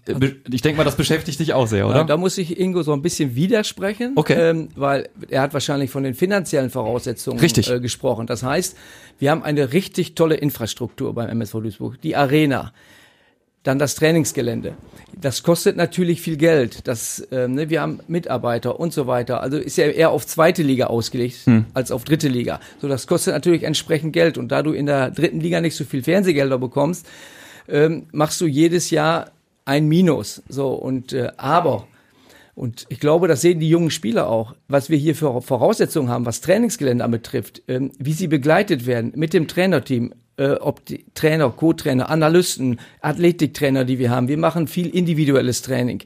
ich 0.52 0.62
denke 0.62 0.78
mal, 0.78 0.84
das 0.84 0.98
beschäftigt 0.98 1.40
dich 1.40 1.54
auch 1.54 1.66
sehr, 1.66 1.88
oder? 1.88 1.98
Ja, 1.98 2.04
da 2.04 2.18
muss 2.18 2.38
ich 2.38 2.60
Ingo 2.60 2.84
so 2.84 2.92
ein 2.92 3.02
bisschen 3.02 3.36
widersprechen, 3.36 4.12
okay. 4.16 4.34
ähm, 4.34 4.70
weil 4.76 5.08
er 5.30 5.42
hat 5.42 5.54
wahrscheinlich 5.54 5.90
von 5.92 6.04
den 6.04 6.14
finanziellen 6.14 6.70
Voraussetzungen 6.70 7.40
äh, 7.42 7.80
gesprochen. 7.80 8.28
Das 8.28 8.44
heißt, 8.44 8.76
wir 9.18 9.32
haben 9.32 9.44
eine 9.44 9.72
richtig 9.72 10.14
tolle 10.16 10.36
Infrastruktur 10.36 11.16
beim 11.16 11.30
MSV 11.30 11.54
Duisburg. 11.54 12.02
Die 12.02 12.18
Arena, 12.18 12.74
dann 13.64 13.80
das 13.80 13.96
Trainingsgelände. 13.96 14.74
Das 15.20 15.42
kostet 15.42 15.78
natürlich 15.78 16.22
viel 16.22 16.36
Geld. 16.36 16.86
Das, 16.88 17.26
ähm, 17.32 17.56
ne, 17.56 17.70
wir 17.70 17.82
haben 17.82 18.02
Mitarbeiter 18.10 18.78
und 18.78 18.92
so 18.92 19.08
weiter. 19.08 19.42
Also 19.42 19.58
ist 19.58 19.78
ja 19.78 19.86
eher 19.86 20.12
auf 20.12 20.28
zweite 20.28 20.64
Liga 20.64 20.88
ausgelegt 20.88 21.46
hm. 21.46 21.66
als 21.74 21.92
auf 21.92 22.04
dritte 22.04 22.28
Liga. 22.28 22.60
So, 22.82 22.90
das 22.90 23.08
kostet 23.08 23.34
natürlich 23.34 23.64
entsprechend 23.64 24.12
Geld. 24.12 24.38
Und 24.38 24.50
da 24.50 24.62
du 24.62 24.74
in 24.74 24.86
der 24.86 25.12
dritten 25.12 25.40
Liga 25.40 25.62
nicht 25.62 25.76
so 25.76 25.86
viel 25.86 26.04
Fernsehgelder 26.04 26.58
bekommst, 26.58 27.08
ähm, 27.68 28.08
machst 28.12 28.40
du 28.42 28.46
jedes 28.46 28.90
Jahr 28.92 29.32
ein 29.66 29.88
Minus. 29.88 30.44
So 30.48 30.70
und 30.70 31.14
äh, 31.14 31.32
aber 31.38 31.88
und 32.56 32.86
ich 32.88 33.02
glaube, 33.02 33.28
das 33.28 33.42
sehen 33.42 33.60
die 33.60 33.70
jungen 33.70 33.92
Spieler 33.92 34.30
auch, 34.30 34.56
was 34.70 34.90
wir 34.90 34.98
hier 34.98 35.14
für 35.14 35.42
Voraussetzungen 35.42 36.10
haben, 36.10 36.26
was 36.26 36.40
Trainingsgelände 36.40 37.04
anbetrifft, 37.04 37.62
ähm, 37.68 37.92
wie 38.00 38.14
sie 38.14 38.28
begleitet 38.28 38.86
werden 38.86 39.12
mit 39.16 39.34
dem 39.34 39.50
Trainerteam, 39.50 40.14
äh, 40.38 40.52
ob 40.52 40.86
die 40.86 41.06
Trainer, 41.16 41.50
Co-Trainer, 41.50 42.10
Analysten, 42.10 42.80
Athletiktrainer, 43.02 43.84
die 43.84 44.00
wir 44.00 44.10
haben. 44.10 44.30
Wir 44.30 44.38
machen 44.38 44.68
viel 44.68 44.88
individuelles 44.88 45.64
Training. 45.64 46.04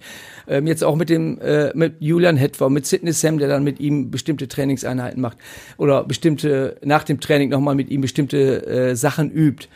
Ähm, 0.48 0.66
jetzt 0.66 0.84
auch 0.84 0.96
mit 0.96 1.10
dem 1.10 1.40
äh, 1.40 1.72
mit 1.76 1.98
Julian 2.00 2.36
Hetwer, 2.38 2.72
mit 2.72 2.88
Sidney 2.88 3.14
Sam, 3.14 3.38
der 3.38 3.48
dann 3.48 3.64
mit 3.64 3.80
ihm 3.80 4.10
bestimmte 4.10 4.48
Trainingseinheiten 4.48 5.22
macht 5.22 5.38
oder 5.78 6.04
bestimmte 6.04 6.78
nach 6.84 7.04
dem 7.04 7.20
Training 7.20 7.50
nochmal 7.50 7.76
mit 7.76 7.92
ihm 7.92 8.02
bestimmte 8.02 8.66
äh, 8.66 8.96
Sachen 8.96 9.32
übt. 9.32 9.68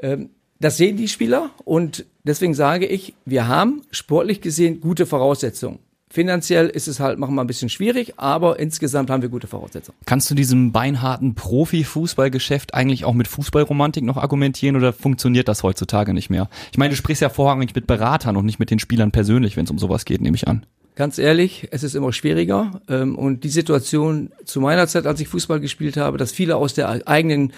Ähm, 0.00 0.30
das 0.60 0.76
sehen 0.76 0.96
die 0.96 1.08
Spieler 1.08 1.50
und 1.64 2.04
deswegen 2.24 2.54
sage 2.54 2.86
ich, 2.86 3.14
wir 3.24 3.48
haben 3.48 3.82
sportlich 3.90 4.40
gesehen 4.40 4.80
gute 4.80 5.06
Voraussetzungen. 5.06 5.78
Finanziell 6.10 6.68
ist 6.68 6.88
es 6.88 7.00
halt 7.00 7.18
manchmal 7.18 7.44
ein 7.44 7.48
bisschen 7.48 7.68
schwierig, 7.68 8.14
aber 8.16 8.58
insgesamt 8.58 9.10
haben 9.10 9.20
wir 9.20 9.28
gute 9.28 9.46
Voraussetzungen. 9.46 9.98
Kannst 10.06 10.30
du 10.30 10.34
diesem 10.34 10.72
beinharten 10.72 11.34
Profi-Fußballgeschäft 11.34 12.72
eigentlich 12.72 13.04
auch 13.04 13.12
mit 13.12 13.28
Fußballromantik 13.28 14.04
noch 14.04 14.16
argumentieren 14.16 14.76
oder 14.76 14.94
funktioniert 14.94 15.48
das 15.48 15.62
heutzutage 15.62 16.14
nicht 16.14 16.30
mehr? 16.30 16.48
Ich 16.72 16.78
meine, 16.78 16.90
du 16.90 16.96
sprichst 16.96 17.20
ja 17.20 17.28
vorrangig 17.28 17.74
mit 17.74 17.86
Beratern 17.86 18.38
und 18.38 18.46
nicht 18.46 18.58
mit 18.58 18.70
den 18.70 18.78
Spielern 18.78 19.10
persönlich, 19.10 19.58
wenn 19.58 19.64
es 19.64 19.70
um 19.70 19.78
sowas 19.78 20.06
geht, 20.06 20.22
nehme 20.22 20.36
ich 20.36 20.48
an. 20.48 20.64
Ganz 20.98 21.16
ehrlich, 21.18 21.68
es 21.70 21.84
ist 21.84 21.94
immer 21.94 22.12
schwieriger. 22.12 22.80
Ähm, 22.88 23.16
und 23.16 23.44
die 23.44 23.50
Situation 23.50 24.32
zu 24.44 24.60
meiner 24.60 24.88
Zeit, 24.88 25.06
als 25.06 25.20
ich 25.20 25.28
Fußball 25.28 25.60
gespielt 25.60 25.96
habe, 25.96 26.18
dass 26.18 26.32
viele 26.32 26.56
aus 26.56 26.74
der 26.74 27.06
eigenen 27.06 27.52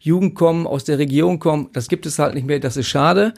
Jugend 0.00 0.34
kommen, 0.34 0.66
aus 0.66 0.84
der 0.84 0.98
Region 0.98 1.38
kommen, 1.38 1.68
das 1.74 1.88
gibt 1.88 2.06
es 2.06 2.18
halt 2.18 2.32
nicht 2.32 2.46
mehr. 2.46 2.58
Das 2.58 2.78
ist 2.78 2.88
schade. 2.88 3.34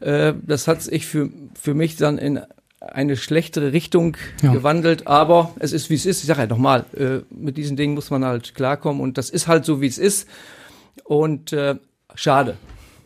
Äh, 0.00 0.34
das 0.46 0.68
hat 0.68 0.82
sich 0.82 1.06
für, 1.06 1.30
für 1.58 1.72
mich 1.72 1.96
dann 1.96 2.18
in 2.18 2.40
eine 2.82 3.16
schlechtere 3.16 3.72
Richtung 3.72 4.14
ja. 4.42 4.52
gewandelt, 4.52 5.06
aber 5.06 5.54
es 5.58 5.72
ist 5.72 5.88
wie 5.88 5.94
es 5.94 6.04
ist. 6.04 6.20
Ich 6.20 6.26
sage 6.26 6.40
halt 6.40 6.50
nochmal, 6.50 6.84
äh, 6.94 7.20
mit 7.30 7.56
diesen 7.56 7.78
Dingen 7.78 7.94
muss 7.94 8.10
man 8.10 8.26
halt 8.26 8.54
klarkommen 8.54 9.00
und 9.00 9.16
das 9.16 9.30
ist 9.30 9.48
halt 9.48 9.64
so 9.64 9.80
wie 9.80 9.86
es 9.86 9.96
ist 9.96 10.28
und 11.04 11.54
äh, 11.54 11.76
schade. 12.14 12.58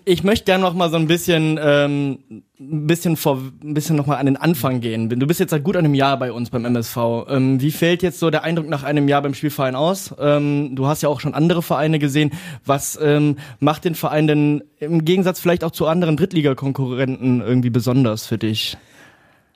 Ich 0.04 0.25
möchte 0.25 0.44
gerne 0.44 0.62
noch 0.62 0.75
mal 0.75 0.90
so 0.90 0.97
ein 0.97 1.06
bisschen, 1.06 1.59
ähm, 1.62 2.18
ein 2.59 2.87
bisschen 2.87 3.16
vor, 3.16 3.40
ein 3.62 3.75
bisschen 3.75 3.97
noch 3.97 4.06
mal 4.06 4.16
an 4.16 4.26
den 4.26 4.37
Anfang 4.37 4.80
gehen. 4.80 5.09
Du 5.09 5.26
bist 5.26 5.40
jetzt 5.40 5.50
seit 5.50 5.64
gut 5.64 5.76
einem 5.76 5.94
Jahr 5.94 6.18
bei 6.18 6.32
uns 6.32 6.50
beim 6.50 6.64
MSV. 6.64 6.97
Ähm, 7.28 7.61
wie 7.61 7.71
fällt 7.71 8.02
jetzt 8.02 8.18
so 8.18 8.30
der 8.30 8.42
Eindruck 8.44 8.68
nach 8.68 8.82
einem 8.82 9.09
Jahr 9.09 9.23
beim 9.23 9.35
Spielverein 9.35 9.75
aus? 9.75 10.14
Ähm, 10.18 10.75
du 10.75 10.87
hast 10.87 11.02
ja 11.02 11.09
auch 11.09 11.21
schon 11.21 11.35
andere 11.35 11.62
Vereine 11.62 11.99
gesehen. 11.99 12.32
Was 12.64 12.99
ähm, 13.02 13.37
macht 13.61 13.85
den 13.85 13.94
Verein 13.94 14.26
denn 14.26 14.64
im 14.78 15.04
Gegensatz 15.04 15.40
vielleicht 15.40 15.64
auch 15.64 15.73
zu 15.73 15.87
anderen 15.87 16.16
Drittligakonkurrenten 16.16 17.40
irgendwie 17.40 17.71
besonders 17.71 18.26
für 18.26 18.38
dich? 18.38 18.76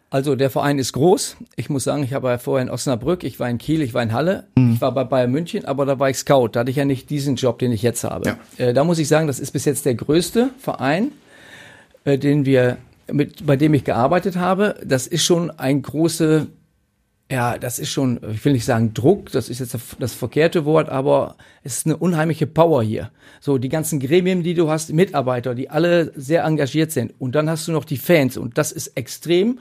Also 0.09 0.37
der 0.37 0.51
Verein 0.51 0.79
ist 0.79 0.93
groß. 0.93 1.37
Ich 1.57 1.69
muss 1.69 1.85
sagen, 1.85 2.05
ich 2.05 2.13
habe 2.13 2.29
ja 2.29 2.39
vorher 2.39 2.63
in 2.63 2.71
Osnabrück, 2.71 3.25
ich 3.25 3.41
war 3.41 3.51
in 3.51 3.59
Kiel, 3.59 3.83
ich 3.83 3.93
war 3.93 4.03
in 4.03 4.13
Halle, 4.13 4.45
mhm. 4.57 4.75
ich 4.75 4.81
war 4.81 4.93
bei 4.93 5.03
Bayern 5.03 5.33
München, 5.33 5.65
aber 5.65 5.85
da 5.85 5.99
war 5.99 6.09
ich 6.09 6.19
Scout. 6.19 6.51
Da 6.53 6.61
hatte 6.61 6.71
ich 6.71 6.77
ja 6.77 6.85
nicht 6.85 7.11
diesen 7.11 7.35
Job, 7.35 7.59
den 7.59 7.73
ich 7.73 7.83
jetzt 7.83 8.05
habe. 8.05 8.29
Ja. 8.29 8.39
Äh, 8.65 8.73
da 8.73 8.85
muss 8.85 8.99
ich 8.99 9.09
sagen, 9.09 9.27
das 9.27 9.41
ist 9.41 9.51
bis 9.51 9.65
jetzt 9.65 9.85
der 9.85 9.95
größte 9.95 10.51
Verein, 10.59 11.11
äh, 12.05 12.19
den 12.19 12.47
wir 12.47 12.79
mit, 13.13 13.47
bei 13.47 13.57
dem 13.57 13.75
ich 13.75 13.83
gearbeitet 13.85 14.37
habe. 14.37 14.77
Das 14.85 15.09
ist 15.09 15.25
schon 15.25 15.51
ein 15.51 15.83
große, 15.83 16.47
ja, 17.31 17.59
das 17.59 17.81
ist 17.81 17.91
schon, 17.91 18.21
ich 18.33 18.45
will 18.45 18.53
nicht 18.53 18.65
sagen 18.65 18.95
Druck, 18.95 19.33
das 19.33 19.49
ist 19.49 19.59
jetzt 19.59 19.77
das 19.99 20.15
verkehrte 20.15 20.65
Wort, 20.65 20.89
aber 20.89 21.35
es 21.65 21.79
ist 21.79 21.87
eine 21.87 21.97
unheimliche 21.97 22.47
Power 22.47 22.85
hier. 22.85 23.11
So, 23.41 23.59
die 23.59 23.69
ganzen 23.69 23.99
Gremien, 23.99 24.45
die 24.45 24.55
du 24.55 24.71
hast, 24.71 24.93
Mitarbeiter, 24.93 25.57
die 25.57 25.69
alle 25.69 26.13
sehr 26.15 26.45
engagiert 26.45 26.93
sind. 26.93 27.13
Und 27.19 27.35
dann 27.35 27.51
hast 27.51 27.67
du 27.67 27.73
noch 27.73 27.85
die 27.85 27.97
Fans 27.97 28.37
und 28.37 28.57
das 28.57 28.71
ist 28.71 28.97
extrem 28.97 29.59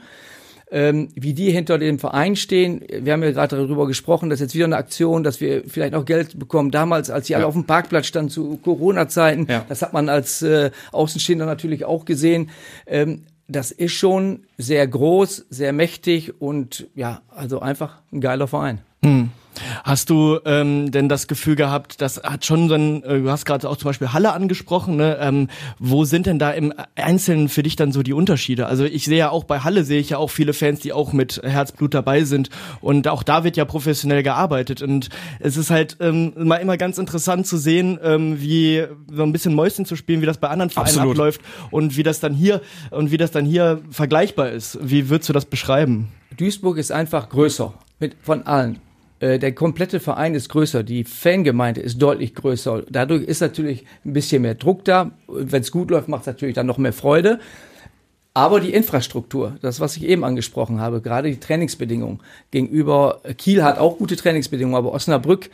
ähm, 0.76 1.08
wie 1.14 1.32
die 1.32 1.50
hinter 1.50 1.78
dem 1.78 1.98
Verein 1.98 2.36
stehen. 2.36 2.84
Wir 2.86 3.14
haben 3.14 3.22
ja 3.22 3.30
gerade 3.30 3.56
darüber 3.56 3.86
gesprochen, 3.86 4.28
dass 4.28 4.40
jetzt 4.40 4.54
wieder 4.54 4.66
eine 4.66 4.76
Aktion, 4.76 5.24
dass 5.24 5.40
wir 5.40 5.62
vielleicht 5.66 5.94
noch 5.94 6.04
Geld 6.04 6.38
bekommen. 6.38 6.70
Damals, 6.70 7.08
als 7.08 7.28
die 7.28 7.32
ja. 7.32 7.38
alle 7.38 7.46
auf 7.46 7.54
dem 7.54 7.64
Parkplatz 7.64 8.04
standen 8.04 8.30
zu 8.30 8.58
Corona-Zeiten, 8.58 9.46
ja. 9.48 9.64
das 9.70 9.80
hat 9.80 9.94
man 9.94 10.10
als 10.10 10.42
äh, 10.42 10.70
Außenstehender 10.92 11.46
natürlich 11.46 11.86
auch 11.86 12.04
gesehen. 12.04 12.50
Ähm, 12.86 13.22
das 13.48 13.70
ist 13.70 13.92
schon 13.92 14.40
sehr 14.58 14.86
groß, 14.86 15.46
sehr 15.48 15.72
mächtig 15.72 16.42
und 16.42 16.88
ja, 16.94 17.22
also 17.34 17.60
einfach 17.60 18.02
ein 18.12 18.20
geiler 18.20 18.46
Verein. 18.46 18.80
Hast 19.84 20.10
du 20.10 20.38
ähm, 20.44 20.90
denn 20.90 21.08
das 21.08 21.26
Gefühl 21.26 21.56
gehabt, 21.56 22.00
das 22.00 22.22
hat 22.22 22.44
schon 22.44 22.68
so 22.68 22.74
ein, 22.74 23.02
äh, 23.02 23.20
du 23.20 23.30
hast 23.30 23.44
gerade 23.44 23.68
auch 23.68 23.76
zum 23.76 23.88
Beispiel 23.88 24.12
Halle 24.12 24.32
angesprochen, 24.32 24.96
ne? 24.96 25.18
ähm, 25.20 25.48
wo 25.78 26.04
sind 26.04 26.26
denn 26.26 26.38
da 26.38 26.50
im 26.50 26.72
Einzelnen 26.94 27.48
für 27.48 27.62
dich 27.62 27.76
dann 27.76 27.92
so 27.92 28.02
die 28.02 28.12
Unterschiede? 28.12 28.66
Also 28.66 28.84
ich 28.84 29.04
sehe 29.04 29.18
ja 29.18 29.30
auch 29.30 29.44
bei 29.44 29.60
Halle 29.60 29.84
sehe 29.84 30.00
ich 30.00 30.10
ja 30.10 30.18
auch 30.18 30.30
viele 30.30 30.52
Fans, 30.52 30.80
die 30.80 30.92
auch 30.92 31.12
mit 31.12 31.40
Herzblut 31.42 31.94
dabei 31.94 32.24
sind 32.24 32.50
und 32.80 33.08
auch 33.08 33.22
da 33.22 33.44
wird 33.44 33.56
ja 33.56 33.64
professionell 33.64 34.22
gearbeitet 34.22 34.82
und 34.82 35.08
es 35.40 35.56
ist 35.56 35.70
halt 35.70 35.96
ähm, 36.00 36.32
mal 36.36 36.56
immer 36.56 36.76
ganz 36.76 36.98
interessant 36.98 37.46
zu 37.46 37.56
sehen, 37.56 37.98
ähm, 38.02 38.40
wie 38.40 38.84
so 39.12 39.22
ein 39.22 39.32
bisschen 39.32 39.54
Mäuschen 39.54 39.86
zu 39.86 39.96
spielen, 39.96 40.20
wie 40.20 40.26
das 40.26 40.38
bei 40.38 40.48
anderen 40.48 40.70
Vereinen 40.70 40.88
Absolut. 40.88 41.12
abläuft 41.12 41.40
und 41.70 41.96
wie 41.96 42.02
das 42.02 42.20
dann 42.20 42.34
hier 42.34 42.60
und 42.90 43.10
wie 43.10 43.16
das 43.16 43.30
dann 43.30 43.44
hier 43.44 43.80
vergleichbar 43.90 44.50
ist. 44.50 44.78
Wie 44.82 45.08
würdest 45.08 45.28
du 45.28 45.32
das 45.32 45.44
beschreiben? 45.44 46.08
Duisburg 46.36 46.76
ist 46.76 46.92
einfach 46.92 47.28
größer 47.28 47.72
mit, 47.98 48.16
von 48.22 48.46
allen. 48.46 48.78
Äh, 49.20 49.38
der 49.38 49.52
komplette 49.52 50.00
Verein 50.00 50.34
ist 50.34 50.48
größer, 50.48 50.82
die 50.82 51.04
Fangemeinde 51.04 51.80
ist 51.80 52.00
deutlich 52.00 52.34
größer. 52.34 52.82
Dadurch 52.90 53.22
ist 53.22 53.40
natürlich 53.40 53.84
ein 54.04 54.12
bisschen 54.12 54.42
mehr 54.42 54.54
Druck 54.54 54.84
da. 54.84 55.12
Wenn 55.28 55.62
es 55.62 55.72
gut 55.72 55.90
läuft, 55.90 56.08
macht 56.08 56.22
es 56.22 56.26
natürlich 56.26 56.54
dann 56.54 56.66
noch 56.66 56.78
mehr 56.78 56.92
Freude. 56.92 57.40
Aber 58.34 58.60
die 58.60 58.74
Infrastruktur, 58.74 59.56
das, 59.62 59.80
was 59.80 59.96
ich 59.96 60.04
eben 60.04 60.22
angesprochen 60.22 60.78
habe, 60.78 61.00
gerade 61.00 61.30
die 61.30 61.40
Trainingsbedingungen 61.40 62.20
gegenüber 62.50 63.22
Kiel 63.38 63.64
hat 63.64 63.78
auch 63.78 63.96
gute 63.96 64.14
Trainingsbedingungen, 64.14 64.76
aber 64.76 64.92
Osnabrück 64.92 65.48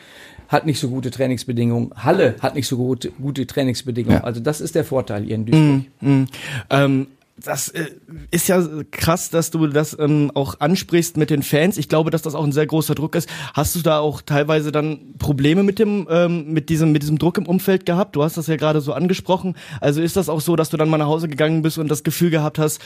hat 0.49 0.66
nicht 0.66 0.81
so 0.81 0.88
gute 0.88 1.12
Trainingsbedingungen. 1.12 1.92
Halle 1.95 2.35
hat 2.40 2.57
nicht 2.57 2.66
so 2.66 2.76
gute, 2.76 3.12
gute 3.12 3.47
Trainingsbedingungen. 3.47 4.19
Ja. 4.19 4.25
Also 4.25 4.40
das 4.40 4.61
ist 4.61 4.75
der 4.75 4.85
Vorteil 4.85 5.23
hier 5.23 5.37
in 5.37 5.47
Duisburg. 5.47 5.92
Mm, 6.00 6.11
mm. 6.11 6.26
Ähm, 6.71 7.07
das 7.37 7.69
äh, 7.69 7.87
ist 8.31 8.49
ja 8.49 8.62
krass, 8.91 9.31
dass 9.31 9.51
du 9.51 9.67
das 9.67 9.97
ähm, 9.99 10.31
auch 10.35 10.61
ansprichst 10.61 11.17
mit 11.17 11.31
den 11.31 11.43
Fans. 11.43 11.79
Ich 11.79 11.89
glaube, 11.89 12.11
dass 12.11 12.23
das 12.23 12.35
auch 12.35 12.45
ein 12.45 12.53
sehr 12.53 12.67
großer 12.67 12.95
Druck 12.95 13.15
ist. 13.15 13.29
Hast 13.55 13.75
du 13.75 13.81
da 13.81 13.99
auch 13.99 14.23
teilweise 14.23 14.71
dann 14.71 15.15
Probleme 15.19 15.62
mit 15.62 15.79
dem 15.79 16.07
ähm, 16.11 16.53
mit 16.53 16.69
diesem 16.69 16.93
mit 16.93 17.03
diesem 17.03 17.19
Druck 17.19 17.39
im 17.39 17.47
Umfeld 17.47 17.87
gehabt? 17.87 18.17
Du 18.17 18.23
hast 18.23 18.37
das 18.37 18.47
ja 18.47 18.57
gerade 18.57 18.81
so 18.81 18.92
angesprochen. 18.92 19.57
Also 19.81 20.03
ist 20.03 20.16
das 20.16 20.29
auch 20.29 20.40
so, 20.40 20.57
dass 20.57 20.71
du 20.71 20.77
dann 20.77 20.88
mal 20.88 20.99
nach 20.99 21.07
Hause 21.07 21.29
gegangen 21.29 21.62
bist 21.62 21.79
und 21.79 21.88
das 21.88 22.03
Gefühl 22.03 22.31
gehabt 22.31 22.59
hast, 22.59 22.81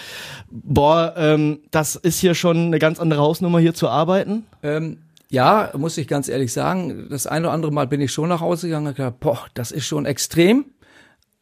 boah, 0.51 1.15
ähm, 1.17 1.61
das 1.71 1.97
ist 1.97 2.21
hier 2.21 2.35
schon 2.35 2.57
eine 2.67 2.79
ganz 2.79 3.01
andere 3.01 3.21
Hausnummer 3.21 3.59
hier 3.59 3.75
zu 3.75 3.89
arbeiten? 3.89 4.45
Ähm 4.63 4.99
ja, 5.29 5.73
muss 5.77 5.99
ich 5.99 6.07
ganz 6.07 6.29
ehrlich 6.29 6.53
sagen, 6.53 7.09
das 7.11 7.27
eine 7.27 7.47
oder 7.47 7.55
andere 7.55 7.73
Mal 7.73 7.89
bin 7.89 8.01
ich 8.01 8.13
schon 8.13 8.29
nach 8.29 8.41
Hause 8.41 8.69
gegangen 8.69 8.87
und 8.87 8.97
gedacht, 8.97 9.19
boah, 9.19 9.41
das 9.55 9.73
ist 9.73 9.85
schon 9.85 10.07
extrem. 10.07 10.67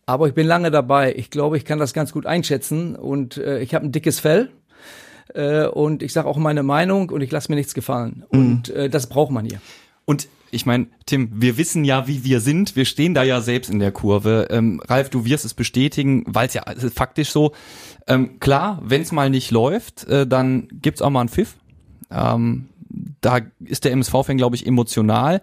Aber 0.07 0.29
ich 0.29 0.35
bin 0.35 0.47
lange 0.47 0.71
dabei. 0.71 1.15
Ich 1.17 1.31
glaube, 1.31 1.57
ich 1.57 1.65
kann 1.65 1.79
das 1.79 1.95
ganz 1.95 2.13
gut 2.13 2.27
einschätzen 2.27 2.97
und 2.97 3.39
äh, 3.39 3.61
ich 3.61 3.75
habe 3.75 3.87
ein 3.87 3.93
dickes 3.93 4.21
Fell. 4.21 4.51
Äh, 5.35 5.67
und 5.67 6.03
ich 6.03 6.13
sage 6.13 6.29
auch 6.29 6.37
meine 6.37 6.63
Meinung 6.63 7.11
und 7.11 7.21
ich 7.23 7.31
lasse 7.31 7.51
mir 7.51 7.57
nichts 7.57 7.75
gefallen. 7.75 8.25
Mhm. 8.31 8.39
Und 8.39 8.69
äh, 8.71 8.91
das 8.91 9.09
braucht 9.09 9.33
man 9.33 9.47
hier. 9.47 9.61
Und 10.05 10.29
ich 10.51 10.67
meine, 10.67 10.87
Tim, 11.07 11.31
wir 11.35 11.57
wissen 11.57 11.85
ja, 11.85 12.07
wie 12.07 12.23
wir 12.25 12.41
sind. 12.41 12.77
Wir 12.77 12.85
stehen 12.85 13.15
da 13.15 13.25
ja 13.25 13.41
selbst 13.41 13.71
in 13.71 13.81
der 13.81 13.91
Kurve. 13.91 14.49
Ähm, 14.51 14.81
Ralf, 14.87 15.11
du 15.11 15.25
wirst 15.25 15.45
es 15.45 15.55
bestätigen, 15.55 16.23
weil 16.27 16.47
es 16.47 16.55
ja 16.55 16.63
faktisch 16.95 17.31
so. 17.31 17.53
Ähm, 18.07 18.39
klar, 18.39 18.81
wenn 18.85 19.03
es 19.03 19.11
mal 19.11 19.31
nicht 19.31 19.51
läuft, 19.51 20.07
äh, 20.07 20.27
dann 20.27 20.69
gibt's 20.71 21.03
auch 21.03 21.11
mal 21.11 21.21
einen 21.21 21.29
Pfiff. 21.29 21.57
Ähm, 22.11 22.69
da 23.21 23.41
ist 23.65 23.85
der 23.85 23.93
MSV-Fan, 23.93 24.37
glaube 24.37 24.55
ich, 24.55 24.67
emotional. 24.67 25.41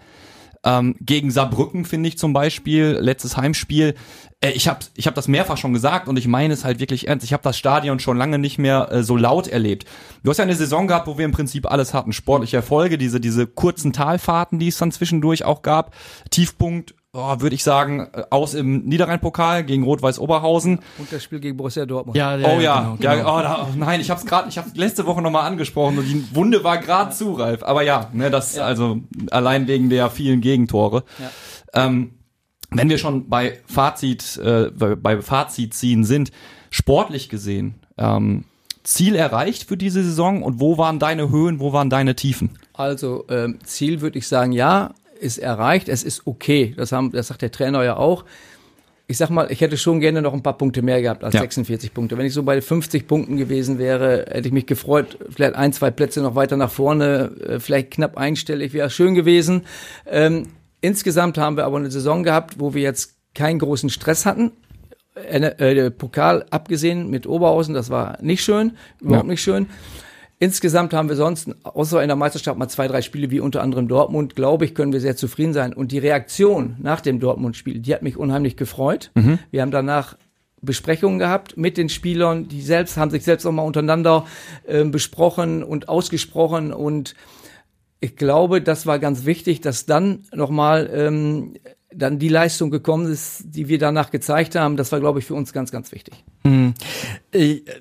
Ähm, 0.63 0.95
gegen 1.01 1.31
Saarbrücken 1.31 1.85
finde 1.85 2.09
ich 2.09 2.17
zum 2.19 2.33
Beispiel, 2.33 2.97
letztes 2.99 3.35
Heimspiel, 3.35 3.95
äh, 4.41 4.51
ich 4.51 4.67
habe 4.67 4.79
ich 4.95 5.07
hab 5.07 5.15
das 5.15 5.27
mehrfach 5.27 5.57
schon 5.57 5.73
gesagt 5.73 6.07
und 6.07 6.17
ich 6.17 6.27
meine 6.27 6.53
es 6.53 6.63
halt 6.63 6.79
wirklich 6.79 7.07
ernst. 7.07 7.23
Ich 7.23 7.33
habe 7.33 7.41
das 7.41 7.57
Stadion 7.57 7.99
schon 7.99 8.17
lange 8.17 8.37
nicht 8.37 8.59
mehr 8.59 8.91
äh, 8.91 9.03
so 9.03 9.17
laut 9.17 9.47
erlebt. 9.47 9.85
Du 10.23 10.29
hast 10.29 10.37
ja 10.37 10.43
eine 10.43 10.55
Saison 10.55 10.87
gehabt, 10.87 11.07
wo 11.07 11.17
wir 11.17 11.25
im 11.25 11.31
Prinzip 11.31 11.69
alles 11.69 11.93
hatten. 11.93 12.13
Sportliche 12.13 12.57
Erfolge, 12.57 12.99
diese, 12.99 13.19
diese 13.19 13.47
kurzen 13.47 13.91
Talfahrten, 13.91 14.59
die 14.59 14.67
es 14.67 14.77
dann 14.77 14.91
zwischendurch 14.91 15.45
auch 15.45 15.63
gab. 15.63 15.95
Tiefpunkt 16.29 16.93
oh, 17.13 17.39
würde 17.39 17.55
ich 17.55 17.63
sagen, 17.63 18.07
äh, 18.13 18.23
aus 18.29 18.53
im 18.53 18.83
Niederrhein-Pokal 18.83 19.63
gegen 19.63 19.83
Rot-Weiß 19.83 20.19
Oberhausen. 20.19 20.79
Und 20.97 21.11
das 21.11 21.23
Spiel 21.23 21.39
gegen 21.39 21.57
Borussia 21.57 21.85
Dortmund. 21.85 22.17
Ja, 22.17 22.37
ja, 22.37 22.47
oh 22.47 22.59
ja, 22.59 22.79
genau, 22.79 22.97
ja, 22.99 23.15
genau. 23.15 23.37
Oh, 23.37 23.41
da, 23.41 23.67
oh, 23.69 23.75
nein, 23.75 23.99
ich 24.01 24.09
habe 24.09 24.19
es 24.19 24.25
gerade, 24.25 24.49
ich 24.49 24.57
habe 24.57 24.69
letzte 24.75 25.05
Woche 25.05 25.21
nochmal 25.21 25.45
angesprochen 25.47 25.97
und 25.97 26.05
die 26.05 26.35
Wunde 26.35 26.63
war 26.63 26.77
gerade 26.77 27.11
zu, 27.11 27.33
Ralf. 27.33 27.63
Aber 27.63 27.83
ja, 27.83 28.09
ne, 28.13 28.29
das 28.29 28.55
ja. 28.55 28.63
also 28.63 28.99
allein 29.31 29.67
wegen 29.67 29.89
der 29.89 30.09
vielen 30.09 30.41
Gegentore. 30.41 31.03
Ja. 31.19 31.85
Ähm, 31.85 32.11
wenn 32.69 32.89
wir 32.89 32.97
schon 32.97 33.27
bei 33.27 33.59
Fazit, 33.65 34.37
äh, 34.37 34.71
bei 34.71 35.21
Fazit 35.21 35.73
ziehen 35.73 36.05
sind, 36.05 36.31
sportlich 36.69 37.27
gesehen, 37.27 37.75
ähm, 37.97 38.45
Ziel 38.83 39.15
erreicht 39.15 39.67
für 39.67 39.77
diese 39.77 40.03
Saison 40.03 40.41
und 40.41 40.59
wo 40.59 40.77
waren 40.77 40.97
deine 40.97 41.29
Höhen, 41.29 41.59
wo 41.59 41.73
waren 41.73 41.89
deine 41.89 42.15
Tiefen? 42.15 42.57
Also 42.73 43.25
ähm, 43.29 43.59
Ziel 43.63 44.01
würde 44.01 44.17
ich 44.17 44.27
sagen, 44.27 44.53
ja, 44.53 44.93
ist 45.21 45.37
erreicht, 45.37 45.89
es 45.89 46.03
ist 46.03 46.25
okay. 46.25 46.73
Das, 46.75 46.91
haben, 46.91 47.11
das 47.11 47.27
sagt 47.27 47.41
der 47.41 47.51
Trainer 47.51 47.83
ja 47.83 47.95
auch. 47.95 48.25
Ich 49.07 49.17
sag 49.17 49.29
mal, 49.29 49.51
ich 49.51 49.59
hätte 49.59 49.77
schon 49.77 49.99
gerne 49.99 50.21
noch 50.21 50.33
ein 50.33 50.41
paar 50.41 50.57
Punkte 50.57 50.81
mehr 50.81 51.01
gehabt 51.01 51.23
als 51.23 51.33
ja. 51.33 51.41
46 51.41 51.93
Punkte. 51.93 52.17
Wenn 52.17 52.25
ich 52.25 52.33
so 52.33 52.43
bei 52.43 52.61
50 52.61 53.07
Punkten 53.07 53.35
gewesen 53.35 53.77
wäre, 53.77 54.25
hätte 54.29 54.47
ich 54.47 54.53
mich 54.53 54.65
gefreut, 54.65 55.17
vielleicht 55.29 55.55
ein, 55.55 55.73
zwei 55.73 55.91
Plätze 55.91 56.21
noch 56.21 56.35
weiter 56.35 56.55
nach 56.55 56.71
vorne, 56.71 57.31
äh, 57.45 57.59
vielleicht 57.59 57.91
knapp 57.91 58.17
einstellig, 58.17 58.73
wäre 58.73 58.89
schön 58.89 59.13
gewesen. 59.13 59.63
Ähm, 60.07 60.47
insgesamt 60.79 61.37
haben 61.37 61.57
wir 61.57 61.65
aber 61.65 61.77
eine 61.77 61.91
Saison 61.91 62.23
gehabt, 62.23 62.59
wo 62.59 62.73
wir 62.73 62.81
jetzt 62.81 63.15
keinen 63.35 63.59
großen 63.59 63.89
Stress 63.89 64.25
hatten. 64.25 64.53
Äh, 65.13 65.39
äh, 65.39 65.91
Pokal 65.91 66.45
abgesehen 66.49 67.09
mit 67.09 67.27
Oberhausen, 67.27 67.73
das 67.73 67.89
war 67.89 68.17
nicht 68.21 68.43
schön, 68.43 68.77
überhaupt 69.01 69.25
ja. 69.25 69.31
nicht 69.31 69.41
schön. 69.41 69.67
Insgesamt 70.41 70.91
haben 70.95 71.07
wir 71.07 71.15
sonst, 71.15 71.51
außer 71.61 72.01
in 72.01 72.07
der 72.07 72.15
Meisterschaft, 72.15 72.57
mal 72.57 72.67
zwei, 72.67 72.87
drei 72.87 73.03
Spiele 73.03 73.29
wie 73.29 73.39
unter 73.39 73.61
anderem 73.61 73.87
Dortmund, 73.87 74.35
glaube 74.35 74.65
ich, 74.65 74.73
können 74.73 74.91
wir 74.91 74.99
sehr 74.99 75.15
zufrieden 75.15 75.53
sein. 75.53 75.71
Und 75.71 75.91
die 75.91 75.99
Reaktion 75.99 76.77
nach 76.79 76.99
dem 76.99 77.19
Dortmund-Spiel, 77.19 77.77
die 77.77 77.93
hat 77.93 78.01
mich 78.01 78.17
unheimlich 78.17 78.57
gefreut. 78.57 79.11
Mhm. 79.13 79.37
Wir 79.51 79.61
haben 79.61 79.69
danach 79.69 80.17
Besprechungen 80.59 81.19
gehabt 81.19 81.57
mit 81.57 81.77
den 81.77 81.89
Spielern, 81.89 82.47
die 82.47 82.63
selbst 82.63 82.97
haben 82.97 83.11
sich 83.11 83.23
selbst 83.23 83.45
auch 83.45 83.51
mal 83.51 83.61
untereinander 83.61 84.25
äh, 84.65 84.83
besprochen 84.83 85.61
und 85.61 85.89
ausgesprochen 85.89 86.73
und 86.73 87.13
ich 87.99 88.15
glaube, 88.15 88.63
das 88.63 88.87
war 88.87 88.97
ganz 88.97 89.25
wichtig, 89.25 89.61
dass 89.61 89.85
dann 89.85 90.23
nochmal 90.33 90.89
ähm, 90.91 91.53
dann 91.93 92.19
die 92.19 92.29
Leistung 92.29 92.71
gekommen 92.71 93.11
ist, 93.11 93.43
die 93.45 93.67
wir 93.67 93.77
danach 93.77 94.11
gezeigt 94.11 94.55
haben, 94.55 94.77
das 94.77 94.91
war, 94.91 94.99
glaube 94.99 95.19
ich, 95.19 95.25
für 95.25 95.33
uns 95.33 95.51
ganz, 95.51 95.71
ganz 95.71 95.91
wichtig. 95.91 96.23
Mhm. 96.43 96.73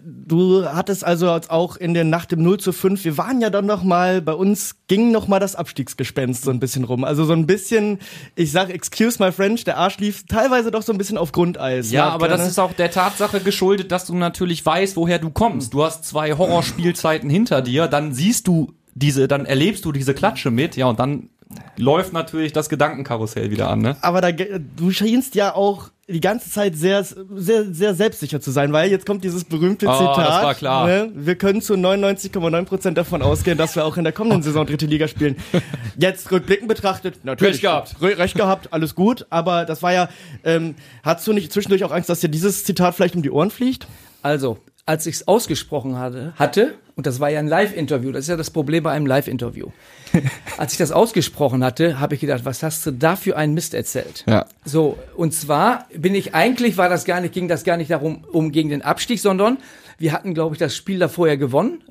Du 0.04 0.64
hattest 0.64 1.04
also 1.04 1.28
auch 1.28 1.76
in 1.76 1.94
der 1.94 2.04
Nacht 2.04 2.32
im 2.32 2.42
0 2.42 2.58
zu 2.58 2.72
5, 2.72 3.04
wir 3.04 3.18
waren 3.18 3.40
ja 3.40 3.50
dann 3.50 3.66
noch 3.66 3.84
mal, 3.84 4.20
bei 4.20 4.32
uns 4.32 4.76
ging 4.88 5.12
noch 5.12 5.28
mal 5.28 5.38
das 5.38 5.54
Abstiegsgespenst 5.54 6.42
so 6.42 6.50
ein 6.50 6.60
bisschen 6.60 6.84
rum. 6.84 7.04
Also 7.04 7.24
so 7.24 7.32
ein 7.32 7.46
bisschen, 7.46 7.98
ich 8.34 8.50
sag, 8.50 8.70
excuse 8.70 9.22
my 9.22 9.30
French, 9.30 9.64
der 9.64 9.76
Arsch 9.76 9.98
lief 9.98 10.26
teilweise 10.26 10.70
doch 10.70 10.82
so 10.82 10.92
ein 10.92 10.98
bisschen 10.98 11.18
auf 11.18 11.32
Grundeis. 11.32 11.92
Ja, 11.92 12.08
aber 12.08 12.28
das 12.28 12.46
ist 12.46 12.58
auch 12.58 12.72
der 12.72 12.90
Tatsache 12.90 13.40
geschuldet, 13.40 13.92
dass 13.92 14.06
du 14.06 14.16
natürlich 14.16 14.64
weißt, 14.66 14.96
woher 14.96 15.18
du 15.18 15.30
kommst. 15.30 15.72
Du 15.72 15.84
hast 15.84 16.04
zwei 16.04 16.32
Horrorspielzeiten 16.32 17.30
hinter 17.30 17.62
dir, 17.62 17.86
dann 17.86 18.12
siehst 18.12 18.48
du 18.48 18.72
diese, 18.94 19.28
dann 19.28 19.46
erlebst 19.46 19.84
du 19.84 19.92
diese 19.92 20.14
Klatsche 20.14 20.50
mit, 20.50 20.76
ja, 20.76 20.86
und 20.86 20.98
dann 20.98 21.30
läuft 21.76 22.12
natürlich 22.12 22.52
das 22.52 22.68
Gedankenkarussell 22.68 23.50
wieder 23.50 23.68
an, 23.70 23.80
ne? 23.80 23.96
Aber 24.02 24.20
da, 24.20 24.30
du 24.32 24.90
scheinst 24.90 25.34
ja 25.34 25.54
auch 25.54 25.90
die 26.08 26.20
ganze 26.20 26.50
Zeit 26.50 26.76
sehr, 26.76 27.04
sehr, 27.04 27.72
sehr 27.72 27.94
selbstsicher 27.94 28.40
zu 28.40 28.50
sein, 28.50 28.72
weil 28.72 28.90
jetzt 28.90 29.06
kommt 29.06 29.22
dieses 29.22 29.44
berühmte 29.44 29.86
Oh, 29.86 29.92
Zitat. 29.96 30.18
das 30.18 30.42
war 30.42 30.54
klar. 30.54 30.86
Ne? 30.88 31.10
Wir 31.14 31.36
können 31.36 31.62
zu 31.62 31.74
99,9 31.74 32.64
Prozent 32.64 32.98
davon 32.98 33.22
ausgehen, 33.22 33.56
dass 33.56 33.76
wir 33.76 33.84
auch 33.84 33.96
in 33.96 34.02
der 34.04 34.12
kommenden 34.12 34.42
Saison 34.42 34.66
dritte 34.66 34.86
Liga 34.86 35.06
spielen. 35.06 35.36
Jetzt 35.96 36.30
rückblickend 36.32 36.66
betrachtet, 36.68 37.24
natürlich. 37.24 37.54
Recht 37.54 37.62
gehabt. 37.62 37.96
Re- 38.02 38.18
Recht 38.18 38.34
gehabt, 38.36 38.72
alles 38.72 38.94
gut, 38.96 39.26
aber 39.30 39.64
das 39.64 39.82
war 39.82 39.92
ja, 39.92 40.08
ähm, 40.44 40.74
hast 41.04 41.26
du 41.28 41.32
nicht 41.32 41.52
zwischendurch 41.52 41.84
auch 41.84 41.92
Angst, 41.92 42.08
dass 42.08 42.18
dir 42.20 42.28
dieses 42.28 42.64
Zitat 42.64 42.96
vielleicht 42.96 43.14
um 43.14 43.22
die 43.22 43.30
Ohren 43.30 43.50
fliegt? 43.52 43.86
Also, 44.22 44.58
als 44.86 45.06
ich 45.06 45.14
es 45.16 45.28
ausgesprochen 45.28 45.96
hatte, 45.96 46.32
hatte, 46.36 46.74
und 47.00 47.06
das 47.06 47.18
war 47.18 47.30
ja 47.30 47.38
ein 47.38 47.48
Live-Interview, 47.48 48.12
das 48.12 48.24
ist 48.24 48.28
ja 48.28 48.36
das 48.36 48.50
Problem 48.50 48.82
bei 48.82 48.90
einem 48.90 49.06
Live-Interview. 49.06 49.68
als 50.58 50.72
ich 50.72 50.78
das 50.78 50.92
ausgesprochen 50.92 51.64
hatte, 51.64 51.98
habe 51.98 52.14
ich 52.14 52.20
gedacht, 52.20 52.44
was 52.44 52.62
hast 52.62 52.84
du 52.84 52.90
da 52.90 53.16
für 53.16 53.38
einen 53.38 53.54
Mist 53.54 53.72
erzählt? 53.72 54.22
Ja. 54.28 54.44
So, 54.66 54.98
und 55.16 55.32
zwar 55.32 55.86
bin 55.96 56.14
ich 56.14 56.34
eigentlich, 56.34 56.76
war 56.76 56.90
das 56.90 57.06
gar 57.06 57.22
nicht, 57.22 57.32
ging 57.32 57.48
das 57.48 57.64
gar 57.64 57.78
nicht 57.78 57.90
darum, 57.90 58.22
um 58.30 58.52
gegen 58.52 58.68
den 58.68 58.82
Abstieg, 58.82 59.18
sondern 59.18 59.56
wir 59.96 60.12
hatten, 60.12 60.34
glaube 60.34 60.54
ich, 60.54 60.58
das 60.58 60.76
Spiel 60.76 60.98
da 60.98 61.08
vorher 61.08 61.38
gewonnen, 61.38 61.82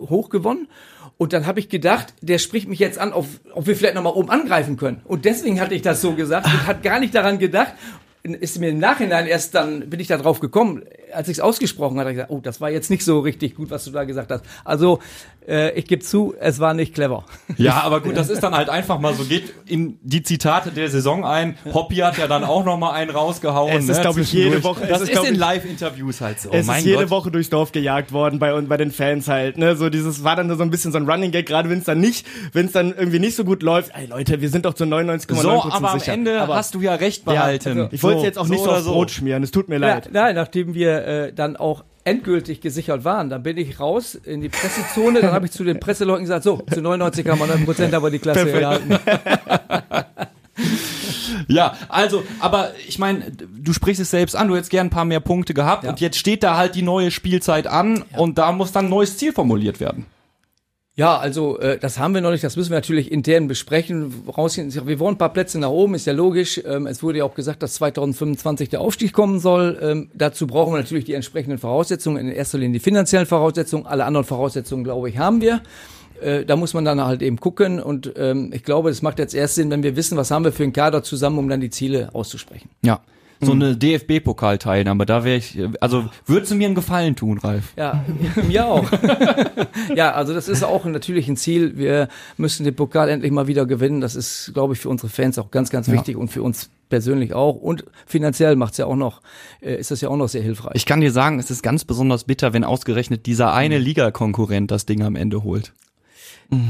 hoch 0.00 0.30
gewonnen. 0.30 0.66
Und 1.16 1.32
dann 1.32 1.46
habe 1.46 1.60
ich 1.60 1.68
gedacht, 1.68 2.12
der 2.22 2.38
spricht 2.38 2.68
mich 2.68 2.80
jetzt 2.80 2.98
an, 2.98 3.12
ob, 3.12 3.28
ob 3.54 3.68
wir 3.68 3.76
vielleicht 3.76 3.94
nochmal 3.94 4.14
oben 4.14 4.30
angreifen 4.30 4.76
können. 4.76 5.00
Und 5.04 5.26
deswegen 5.26 5.60
hatte 5.60 5.76
ich 5.76 5.82
das 5.82 6.00
so 6.00 6.14
gesagt 6.14 6.46
und 6.46 6.66
hat 6.66 6.82
gar 6.82 6.98
nicht 6.98 7.14
daran 7.14 7.38
gedacht. 7.38 7.72
Ist 8.24 8.58
mir 8.58 8.70
im 8.70 8.80
Nachhinein 8.80 9.28
erst 9.28 9.54
dann, 9.54 9.88
bin 9.88 10.00
ich 10.00 10.08
da 10.08 10.18
drauf 10.18 10.40
gekommen, 10.40 10.82
als 11.16 11.28
ich 11.28 11.38
es 11.38 11.40
ausgesprochen 11.40 11.94
hatte, 11.98 12.02
habe 12.08 12.10
ich 12.12 12.16
gesagt, 12.16 12.30
oh, 12.30 12.40
das 12.42 12.60
war 12.60 12.70
jetzt 12.70 12.90
nicht 12.90 13.04
so 13.04 13.20
richtig 13.20 13.54
gut, 13.56 13.70
was 13.70 13.84
du 13.84 13.90
da 13.90 14.04
gesagt 14.04 14.30
hast. 14.30 14.44
Also, 14.64 15.00
äh, 15.48 15.72
ich 15.78 15.86
gebe 15.86 16.02
zu, 16.02 16.34
es 16.40 16.58
war 16.60 16.74
nicht 16.74 16.94
clever. 16.94 17.24
Ja, 17.56 17.80
aber 17.82 18.00
gut, 18.00 18.16
das 18.16 18.28
ist 18.30 18.42
dann 18.42 18.54
halt 18.54 18.68
einfach 18.68 18.98
mal 19.00 19.14
so, 19.14 19.24
geht 19.24 19.52
in 19.66 19.98
die 20.02 20.22
Zitate 20.22 20.70
der 20.70 20.88
Saison 20.90 21.24
ein. 21.24 21.56
Hoppy 21.72 21.96
hat 21.96 22.18
ja 22.18 22.26
dann 22.26 22.44
auch 22.44 22.64
noch 22.64 22.76
mal 22.78 22.90
einen 22.92 23.10
rausgehauen. 23.10 23.72
Es 23.76 23.88
ist, 23.88 23.96
ne, 23.96 24.02
glaub 24.02 24.18
ich, 24.18 24.32
jede 24.32 24.62
Woche- 24.64 24.82
es 24.84 24.88
Das 24.88 25.00
ist, 25.02 25.10
ist, 25.10 25.24
in 25.24 25.34
Live-Interviews 25.36 26.20
halt 26.20 26.40
so. 26.40 26.50
es 26.52 26.66
mein 26.66 26.78
ist 26.80 26.84
jede 26.86 26.98
Gott. 27.02 27.10
Woche 27.10 27.30
durchs 27.30 27.50
Dorf 27.50 27.72
gejagt 27.72 28.12
worden 28.12 28.38
bei, 28.38 28.60
bei 28.60 28.76
den 28.76 28.90
Fans 28.90 29.28
halt, 29.28 29.56
ne, 29.58 29.76
so 29.76 29.88
dieses, 29.88 30.22
war 30.24 30.36
dann 30.36 30.54
so 30.56 30.62
ein 30.62 30.70
bisschen 30.70 30.92
so 30.92 30.98
ein 30.98 31.08
Running 31.08 31.30
Gag, 31.30 31.46
gerade 31.46 31.70
wenn 31.70 31.78
es 31.78 31.84
dann 31.84 32.00
nicht, 32.00 32.26
wenn 32.52 32.66
es 32.66 32.72
dann 32.72 32.94
irgendwie 32.96 33.18
nicht 33.20 33.36
so 33.36 33.44
gut 33.44 33.62
läuft, 33.62 33.92
ey 33.96 34.06
Leute, 34.06 34.40
wir 34.40 34.48
sind 34.50 34.64
doch 34.66 34.74
zu 34.74 34.84
99,9% 34.84 35.34
So, 35.42 35.50
aber 35.70 35.90
am 35.92 35.98
sicher. 36.00 36.12
Ende 36.12 36.40
aber, 36.40 36.56
hast 36.56 36.74
du 36.74 36.80
ja 36.80 36.94
recht 36.96 37.24
behalten. 37.24 37.68
also, 37.68 37.88
ich 37.92 38.02
wollte 38.02 38.18
es 38.18 38.24
jetzt 38.24 38.38
auch 38.38 38.48
nicht 38.48 38.62
so, 38.62 38.70
aufs 38.70 38.84
Brot 38.84 39.10
schmieren, 39.12 39.42
es 39.42 39.50
tut 39.52 39.68
mir 39.68 39.76
Ja, 39.80 39.94
leid. 39.94 40.08
nein, 40.12 40.34
nachdem 40.34 40.74
wir 40.74 41.05
äh, 41.06 41.32
dann 41.32 41.56
auch 41.56 41.84
endgültig 42.04 42.60
gesichert 42.60 43.04
waren, 43.04 43.30
dann 43.30 43.42
bin 43.42 43.56
ich 43.56 43.80
raus 43.80 44.14
in 44.14 44.40
die 44.40 44.48
Pressezone, 44.48 45.20
dann 45.20 45.32
habe 45.32 45.46
ich 45.46 45.52
zu 45.52 45.64
den 45.64 45.80
Presseleuten 45.80 46.24
gesagt, 46.24 46.44
so, 46.44 46.58
zu 46.72 46.80
99,9 46.80 47.64
Prozent 47.64 47.92
haben 47.94 48.04
wir 48.04 48.10
die 48.10 48.18
Klasse 48.20 48.46
gehalten. 48.46 48.98
Ja, 51.48 51.76
also, 51.88 52.24
aber 52.40 52.72
ich 52.88 52.98
meine, 52.98 53.30
du 53.30 53.72
sprichst 53.72 54.00
es 54.00 54.10
selbst 54.10 54.34
an, 54.34 54.48
du 54.48 54.54
hättest 54.56 54.70
gern 54.70 54.88
ein 54.88 54.90
paar 54.90 55.04
mehr 55.04 55.20
Punkte 55.20 55.54
gehabt 55.54 55.84
Ja. 55.84 55.90
und 55.90 56.00
jetzt 56.00 56.18
steht 56.18 56.42
da 56.42 56.56
halt 56.56 56.74
die 56.74 56.82
neue 56.82 57.10
Spielzeit 57.10 57.66
an 57.66 58.02
und 58.16 58.38
da 58.38 58.50
muss 58.52 58.72
dann 58.72 58.86
ein 58.86 58.90
neues 58.90 59.16
Ziel 59.16 59.32
formuliert 59.32 59.78
werden. 59.78 60.06
Ja, 60.98 61.18
also 61.18 61.58
äh, 61.58 61.78
das 61.78 61.98
haben 61.98 62.14
wir 62.14 62.22
noch 62.22 62.30
nicht, 62.30 62.42
das 62.42 62.56
müssen 62.56 62.70
wir 62.70 62.78
natürlich 62.78 63.12
intern 63.12 63.48
besprechen. 63.48 64.14
Rausgehen, 64.34 64.72
wir 64.86 64.98
wollen 64.98 65.16
ein 65.16 65.18
paar 65.18 65.32
Plätze 65.32 65.58
nach 65.58 65.68
oben, 65.68 65.94
ist 65.94 66.06
ja 66.06 66.14
logisch. 66.14 66.58
Ähm, 66.64 66.86
es 66.86 67.02
wurde 67.02 67.18
ja 67.18 67.24
auch 67.24 67.34
gesagt, 67.34 67.62
dass 67.62 67.74
2025 67.74 68.70
der 68.70 68.80
Aufstieg 68.80 69.12
kommen 69.12 69.38
soll. 69.38 69.78
Ähm, 69.82 70.10
dazu 70.14 70.46
brauchen 70.46 70.72
wir 70.72 70.78
natürlich 70.78 71.04
die 71.04 71.12
entsprechenden 71.12 71.58
Voraussetzungen, 71.58 72.16
in 72.16 72.32
erster 72.32 72.56
Linie 72.56 72.78
die 72.78 72.82
finanziellen 72.82 73.26
Voraussetzungen. 73.26 73.84
Alle 73.84 74.06
anderen 74.06 74.24
Voraussetzungen, 74.24 74.84
glaube 74.84 75.10
ich, 75.10 75.18
haben 75.18 75.42
wir. 75.42 75.60
Äh, 76.22 76.46
da 76.46 76.56
muss 76.56 76.72
man 76.72 76.86
dann 76.86 77.04
halt 77.04 77.20
eben 77.20 77.38
gucken 77.40 77.78
und 77.78 78.14
ähm, 78.16 78.50
ich 78.54 78.64
glaube, 78.64 78.88
das 78.88 79.02
macht 79.02 79.18
jetzt 79.18 79.34
erst 79.34 79.56
Sinn, 79.56 79.70
wenn 79.70 79.82
wir 79.82 79.96
wissen, 79.96 80.16
was 80.16 80.30
haben 80.30 80.46
wir 80.46 80.52
für 80.52 80.62
einen 80.62 80.72
Kader 80.72 81.02
zusammen, 81.02 81.38
um 81.38 81.50
dann 81.50 81.60
die 81.60 81.68
Ziele 81.68 82.08
auszusprechen. 82.14 82.70
Ja. 82.82 83.02
So 83.40 83.52
eine 83.52 83.76
DFB-Pokalteilnahme, 83.76 85.04
da 85.04 85.24
wäre 85.24 85.36
ich, 85.36 85.58
also 85.80 86.08
würdest 86.24 86.52
du 86.52 86.56
mir 86.56 86.66
einen 86.66 86.74
Gefallen 86.74 87.16
tun, 87.16 87.38
Ralf? 87.38 87.72
Ja, 87.76 88.04
mir 88.48 88.66
auch. 88.66 88.90
ja, 89.94 90.12
also 90.12 90.32
das 90.32 90.48
ist 90.48 90.62
auch 90.62 90.84
natürlich 90.86 91.28
ein 91.28 91.36
Ziel. 91.36 91.76
Wir 91.76 92.08
müssen 92.36 92.64
den 92.64 92.74
Pokal 92.74 93.08
endlich 93.08 93.32
mal 93.32 93.46
wieder 93.46 93.66
gewinnen. 93.66 94.00
Das 94.00 94.14
ist, 94.14 94.52
glaube 94.54 94.74
ich, 94.74 94.80
für 94.80 94.88
unsere 94.88 95.08
Fans 95.08 95.38
auch 95.38 95.50
ganz, 95.50 95.70
ganz 95.70 95.90
wichtig 95.90 96.16
und 96.16 96.28
für 96.28 96.42
uns 96.42 96.70
persönlich 96.88 97.34
auch. 97.34 97.56
Und 97.56 97.84
finanziell 98.06 98.56
macht's 98.56 98.78
ja 98.78 98.86
auch 98.86 98.96
noch, 98.96 99.20
äh, 99.60 99.76
ist 99.76 99.90
das 99.90 100.00
ja 100.00 100.08
auch 100.08 100.16
noch 100.16 100.28
sehr 100.28 100.42
hilfreich. 100.42 100.72
Ich 100.74 100.86
kann 100.86 101.00
dir 101.00 101.12
sagen, 101.12 101.38
es 101.38 101.50
ist 101.50 101.62
ganz 101.62 101.84
besonders 101.84 102.24
bitter, 102.24 102.52
wenn 102.52 102.64
ausgerechnet 102.64 103.26
dieser 103.26 103.52
eine 103.52 103.78
Ligakonkurrent 103.78 104.70
das 104.70 104.86
Ding 104.86 105.02
am 105.02 105.16
Ende 105.16 105.42
holt. 105.42 105.72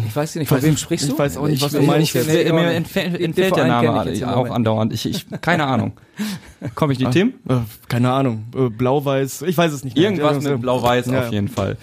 Ich 0.07 0.17
weiß 0.17 0.37
nicht, 0.37 0.49
von 0.49 0.63
wem 0.63 0.77
sprichst 0.77 1.09
du? 1.09 1.13
Ich 1.13 1.19
weiß 1.19 1.37
auch 1.37 1.47
nicht, 1.49 1.63
was 1.63 1.75
Ich- 1.75 1.81
du 1.81 1.87
meinst 1.87 2.09
ich- 2.09 2.15
jetzt. 2.15 2.29
nee, 2.29 2.51
mir 2.51 2.71
entfällt, 2.73 3.57
der 3.57 3.67
Name 3.67 4.11
im 4.11 4.25
auch 4.29 4.51
andauernd. 4.51 4.93
Ich, 4.93 5.05
ich, 5.07 5.27
keine 5.43 5.65
Ahnung. 5.65 5.93
Komme 6.75 6.93
ich 6.95 6.99
nicht, 6.99 7.11
Tim? 7.13 7.35
Äh, 7.49 7.57
keine 7.89 8.11
Ahnung, 8.13 8.47
äh, 8.57 8.71
blau-weiß, 8.71 9.43
ich 9.43 9.57
weiß 9.57 9.73
es 9.73 9.85
nicht. 9.85 9.97
mehr. 9.97 10.05
Irgendwas 10.07 10.43
mit 10.43 10.61
Blau-Weiß 10.61 11.07
Ja. 11.07 11.21
auf 11.27 11.33
jeden 11.33 11.49
Fall. 11.49 11.77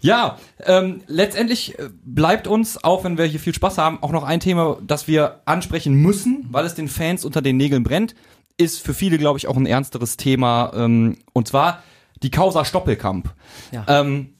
Ja, 0.00 0.38
ähm, 0.64 1.00
letztendlich 1.08 1.78
äh, 1.78 1.88
bleibt 2.04 2.46
uns, 2.46 2.82
auch 2.82 3.04
wenn 3.04 3.18
wir 3.18 3.24
hier 3.24 3.40
viel 3.40 3.54
Spaß 3.54 3.76
haben, 3.78 4.02
auch 4.02 4.12
noch 4.12 4.24
ein 4.24 4.40
Thema, 4.40 4.78
das 4.86 5.08
wir 5.08 5.40
ansprechen 5.46 5.94
müssen, 5.94 6.46
weil 6.50 6.64
es 6.64 6.74
den 6.74 6.88
Fans 6.88 7.24
unter 7.24 7.42
den 7.42 7.56
Nägeln 7.56 7.82
brennt, 7.82 8.14
ist 8.56 8.80
für 8.80 8.94
viele, 8.94 9.18
glaube 9.18 9.38
ich, 9.38 9.48
auch 9.48 9.56
ein 9.56 9.66
ernsteres 9.66 10.16
Thema, 10.16 10.72
ähm, 10.74 11.16
und 11.32 11.48
zwar 11.48 11.82
die 12.22 12.30
Causa 12.30 12.64
Stoppelkamp. 12.64 13.30
Ja. 13.72 13.84
Ähm, 13.88 14.30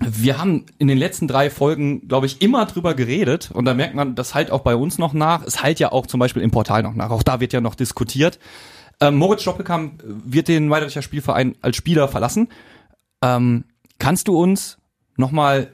wir 0.00 0.38
haben 0.38 0.66
in 0.78 0.88
den 0.88 0.98
letzten 0.98 1.26
drei 1.26 1.48
Folgen, 1.48 2.06
glaube 2.06 2.26
ich, 2.26 2.42
immer 2.42 2.66
drüber 2.66 2.94
geredet 2.94 3.50
und 3.52 3.64
da 3.64 3.74
merkt 3.74 3.94
man, 3.94 4.14
das 4.14 4.34
halt 4.34 4.50
auch 4.50 4.60
bei 4.60 4.76
uns 4.76 4.98
noch 4.98 5.12
nach. 5.12 5.42
Es 5.44 5.62
halt 5.62 5.80
ja 5.80 5.92
auch 5.92 6.06
zum 6.06 6.20
Beispiel 6.20 6.42
im 6.42 6.50
Portal 6.50 6.82
noch 6.82 6.94
nach. 6.94 7.10
Auch 7.10 7.22
da 7.22 7.40
wird 7.40 7.52
ja 7.52 7.60
noch 7.60 7.74
diskutiert. 7.74 8.38
Ähm, 9.00 9.16
Moritz 9.16 9.42
Stoppelkamp 9.42 10.02
wird 10.04 10.48
den 10.48 10.70
Weidericher 10.70 11.02
Spielverein 11.02 11.54
als 11.62 11.76
Spieler 11.76 12.08
verlassen. 12.08 12.48
Ähm, 13.22 13.64
kannst 13.98 14.28
du 14.28 14.38
uns 14.38 14.78
nochmal 15.16 15.72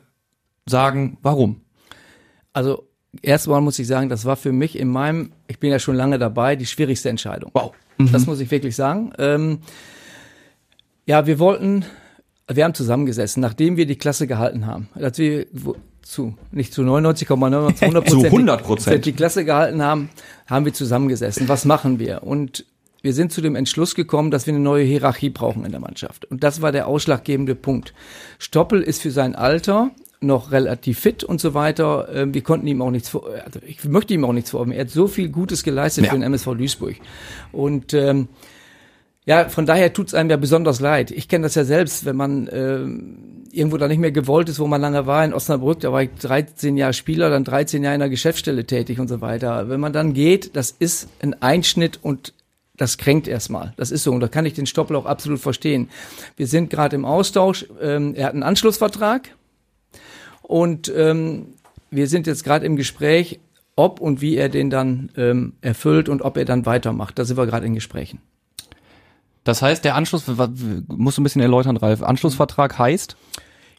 sagen, 0.66 1.18
warum? 1.22 1.62
Also 2.52 2.88
erstmal 3.22 3.60
muss 3.60 3.78
ich 3.78 3.86
sagen, 3.86 4.08
das 4.08 4.24
war 4.24 4.36
für 4.36 4.52
mich 4.52 4.78
in 4.78 4.88
meinem, 4.88 5.32
ich 5.48 5.58
bin 5.58 5.70
ja 5.70 5.78
schon 5.78 5.96
lange 5.96 6.18
dabei, 6.18 6.56
die 6.56 6.66
schwierigste 6.66 7.08
Entscheidung. 7.08 7.50
Wow. 7.54 7.72
Das 7.98 8.26
muss 8.26 8.40
ich 8.40 8.50
wirklich 8.50 8.74
sagen. 8.74 9.12
Ähm, 9.18 9.60
ja, 11.06 11.26
wir 11.26 11.38
wollten, 11.38 11.84
wir 12.56 12.64
haben 12.64 12.74
zusammengesessen, 12.74 13.40
nachdem 13.40 13.76
wir 13.76 13.86
die 13.86 13.96
Klasse 13.96 14.26
gehalten 14.26 14.66
haben. 14.66 14.88
Dass 14.94 15.18
wir 15.18 15.46
zu, 16.02 16.34
nicht 16.50 16.72
zu 16.74 16.82
99,9, 16.82 17.74
zu 17.76 17.84
100 17.84 18.08
Zu 18.08 18.18
Prozent 18.62 18.96
100%. 18.96 18.98
die 18.98 19.12
Klasse 19.12 19.44
gehalten 19.44 19.82
haben, 19.82 20.10
haben 20.46 20.64
wir 20.64 20.72
zusammengesessen. 20.74 21.48
Was 21.48 21.64
machen 21.64 21.98
wir? 21.98 22.22
Und 22.24 22.64
wir 23.02 23.12
sind 23.14 23.32
zu 23.32 23.40
dem 23.40 23.56
Entschluss 23.56 23.94
gekommen, 23.94 24.30
dass 24.30 24.46
wir 24.46 24.54
eine 24.54 24.62
neue 24.62 24.84
Hierarchie 24.84 25.30
brauchen 25.30 25.64
in 25.64 25.70
der 25.72 25.80
Mannschaft. 25.80 26.24
Und 26.24 26.44
das 26.44 26.62
war 26.62 26.70
der 26.72 26.86
ausschlaggebende 26.86 27.54
Punkt. 27.54 27.94
Stoppel 28.38 28.82
ist 28.82 29.02
für 29.02 29.10
sein 29.10 29.34
Alter 29.34 29.90
noch 30.20 30.52
relativ 30.52 31.00
fit 31.00 31.24
und 31.24 31.40
so 31.40 31.52
weiter. 31.52 32.08
Ähm, 32.14 32.32
Wir 32.32 32.42
konnten 32.42 32.68
ihm 32.68 32.80
auch 32.80 32.92
nichts 32.92 33.08
vor, 33.08 33.26
also 33.44 33.58
ich 33.66 33.84
möchte 33.84 34.14
ihm 34.14 34.24
auch 34.24 34.32
nichts 34.32 34.50
vorwerfen. 34.50 34.72
Er 34.72 34.82
hat 34.82 34.90
so 34.90 35.08
viel 35.08 35.28
Gutes 35.30 35.64
geleistet 35.64 36.04
Ja. 36.04 36.10
für 36.10 36.16
den 36.16 36.22
MSV 36.22 36.54
Duisburg. 36.56 36.94
Und 37.50 37.92
ähm, 37.92 38.28
ja, 39.24 39.48
von 39.48 39.66
daher 39.66 39.92
tut's 39.92 40.14
einem 40.14 40.30
ja 40.30 40.36
besonders 40.36 40.80
leid. 40.80 41.10
Ich 41.10 41.28
kenne 41.28 41.44
das 41.44 41.54
ja 41.54 41.64
selbst, 41.64 42.04
wenn 42.04 42.16
man 42.16 42.48
ähm, 42.52 43.44
irgendwo 43.52 43.76
da 43.76 43.86
nicht 43.86 43.98
mehr 43.98 44.10
gewollt 44.10 44.48
ist, 44.48 44.58
wo 44.58 44.66
man 44.66 44.80
lange 44.80 45.06
war, 45.06 45.24
in 45.24 45.32
Osnabrück, 45.32 45.80
da 45.80 45.92
war 45.92 46.02
ich 46.02 46.10
13 46.20 46.76
Jahre 46.76 46.92
Spieler, 46.92 47.30
dann 47.30 47.44
13 47.44 47.84
Jahre 47.84 47.94
in 47.94 48.00
der 48.00 48.08
Geschäftsstelle 48.08 48.64
tätig 48.64 48.98
und 48.98 49.08
so 49.08 49.20
weiter. 49.20 49.68
Wenn 49.68 49.78
man 49.78 49.92
dann 49.92 50.12
geht, 50.12 50.56
das 50.56 50.72
ist 50.72 51.08
ein 51.20 51.40
Einschnitt 51.40 52.00
und 52.02 52.32
das 52.76 52.98
kränkt 52.98 53.28
erstmal. 53.28 53.74
Das 53.76 53.92
ist 53.92 54.02
so. 54.02 54.12
Und 54.12 54.20
da 54.20 54.28
kann 54.28 54.46
ich 54.46 54.54
den 54.54 54.66
Stoppel 54.66 54.96
auch 54.96 55.06
absolut 55.06 55.38
verstehen. 55.38 55.88
Wir 56.36 56.48
sind 56.48 56.70
gerade 56.70 56.96
im 56.96 57.04
Austausch. 57.04 57.66
Ähm, 57.80 58.14
er 58.16 58.26
hat 58.26 58.32
einen 58.32 58.42
Anschlussvertrag. 58.42 59.28
Und 60.42 60.92
ähm, 60.96 61.46
wir 61.90 62.08
sind 62.08 62.26
jetzt 62.26 62.42
gerade 62.42 62.66
im 62.66 62.74
Gespräch, 62.76 63.38
ob 63.76 64.00
und 64.00 64.20
wie 64.20 64.36
er 64.36 64.48
den 64.48 64.68
dann 64.70 65.10
ähm, 65.16 65.52
erfüllt 65.60 66.08
und 66.08 66.22
ob 66.22 66.36
er 66.36 66.44
dann 66.44 66.66
weitermacht. 66.66 67.18
Da 67.18 67.24
sind 67.24 67.36
wir 67.36 67.46
gerade 67.46 67.66
in 67.66 67.74
Gesprächen. 67.74 68.20
Das 69.44 69.62
heißt, 69.62 69.84
der 69.84 69.96
Anschluss, 69.96 70.24
du 71.18 71.20
ein 71.20 71.24
bisschen 71.24 71.42
erläutern, 71.42 71.76
Ralf. 71.76 72.02
Anschlussvertrag 72.02 72.78
heißt? 72.78 73.16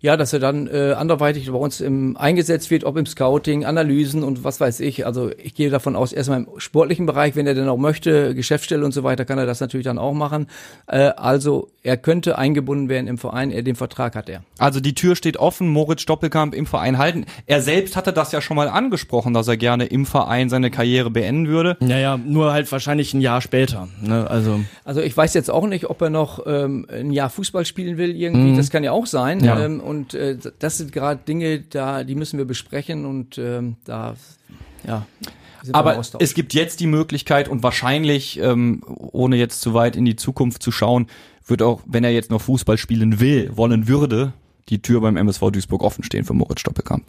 Ja, 0.04 0.18
dass 0.18 0.34
er 0.34 0.40
dann 0.40 0.68
äh, 0.68 0.94
anderweitig 0.98 1.50
bei 1.50 1.58
uns 1.58 1.80
im, 1.80 2.18
eingesetzt 2.18 2.70
wird, 2.70 2.84
ob 2.84 2.98
im 2.98 3.06
Scouting, 3.06 3.64
Analysen 3.64 4.22
und 4.22 4.44
was 4.44 4.60
weiß 4.60 4.82
ich. 4.82 5.06
Also 5.06 5.32
ich 5.42 5.56
gehe 5.56 5.70
davon 5.70 5.96
aus, 5.96 6.12
erstmal 6.12 6.40
im 6.40 6.48
sportlichen 6.58 7.06
Bereich, 7.06 7.38
wenn 7.38 7.48
er 7.48 7.56
denn 7.56 7.70
auch 7.70 7.78
möchte, 7.78 8.36
Geschäftsstelle 8.36 8.84
und 8.84 8.92
so 8.92 9.04
weiter, 9.04 9.24
kann 9.24 9.38
er 9.38 9.46
das 9.46 9.62
natürlich 9.62 9.86
dann 9.86 9.98
auch 9.98 10.12
machen. 10.12 10.48
Äh, 10.88 11.12
also 11.16 11.70
er 11.84 11.96
könnte 11.96 12.38
eingebunden 12.38 12.90
werden 12.90 13.08
im 13.08 13.18
Verein, 13.18 13.50
er 13.50 13.64
den 13.64 13.76
Vertrag 13.76 14.16
hat 14.16 14.28
er. 14.28 14.44
Also 14.58 14.82
die 14.82 14.94
Tür 14.94 15.16
steht 15.16 15.38
offen, 15.38 15.70
Moritz 15.70 16.02
Stoppelkamp 16.02 16.54
im 16.54 16.66
Verein 16.66 16.98
halten. 16.98 17.26
Er 17.46 17.62
selbst 17.62 17.96
hatte 17.96 18.12
das 18.12 18.34
ja 18.34 18.42
schon 18.42 18.58
mal 18.58 18.68
angesprochen, 18.68 19.34
dass 19.34 19.48
er 19.48 19.56
gerne 19.56 19.86
im 19.86 20.06
Verein 20.06 20.50
seine 20.50 20.70
Karriere 20.70 21.12
beenden 21.12 21.48
würde. 21.48 21.78
Naja, 21.80 22.18
nur 22.18 22.52
halt 22.52 22.70
wahrscheinlich 22.74 23.14
ein 23.14 23.22
Jahr 23.22 23.40
später. 23.40 23.88
Ne? 24.02 24.30
Also 24.30 24.60
Also 24.84 25.00
ich 25.00 25.16
weiß 25.16 25.34
jetzt 25.34 25.50
auch 25.50 25.66
nicht, 25.66 25.90
ob 25.90 26.02
er 26.02 26.10
noch 26.10 26.46
ähm, 26.46 26.86
ein 26.92 27.12
Jahr 27.12 27.30
Fußball 27.30 27.66
spielen 27.66 27.98
will 27.98 28.16
irgendwie. 28.16 28.58
Das 28.58 28.70
kann 28.70 28.84
ja 28.84 28.92
auch 28.92 29.06
sein. 29.06 29.44
Ja. 29.44 29.64
Ähm, 29.64 29.80
und 29.94 30.14
äh, 30.14 30.38
das 30.60 30.78
sind 30.78 30.92
gerade 30.92 31.22
Dinge, 31.24 31.62
da 31.62 32.04
die 32.04 32.16
müssen 32.16 32.38
wir 32.38 32.46
besprechen 32.46 33.06
und 33.06 33.38
ähm, 33.38 33.78
da 33.86 34.16
ja. 34.86 35.06
Aber 35.72 36.02
es 36.20 36.34
gibt 36.34 36.54
jetzt 36.54 36.82
die 36.82 36.88
Möglichkeit 36.88 37.48
und 37.48 37.64
wahrscheinlich, 37.64 38.38
ähm, 38.40 38.84
ohne 38.86 39.38
jetzt 39.38 39.62
zu 39.62 39.74
weit 39.74 39.96
in 39.96 40.04
die 40.04 40.18
Zukunft 40.18 40.62
zu 40.62 40.72
schauen, 40.72 41.08
wird 41.46 41.62
auch, 41.62 41.82
wenn 41.86 42.04
er 42.04 42.12
jetzt 42.12 42.32
noch 42.32 42.42
Fußball 42.42 42.78
spielen 42.78 43.22
will, 43.22 43.56
wollen 43.56 43.88
würde, 43.88 44.34
die 44.68 44.82
Tür 44.82 45.00
beim 45.00 45.16
MSV 45.16 45.52
Duisburg 45.52 45.84
offen 45.84 46.04
stehen 46.04 46.26
für 46.26 46.34
Moritz 46.34 46.60
Stoppelkamp. 46.60 47.06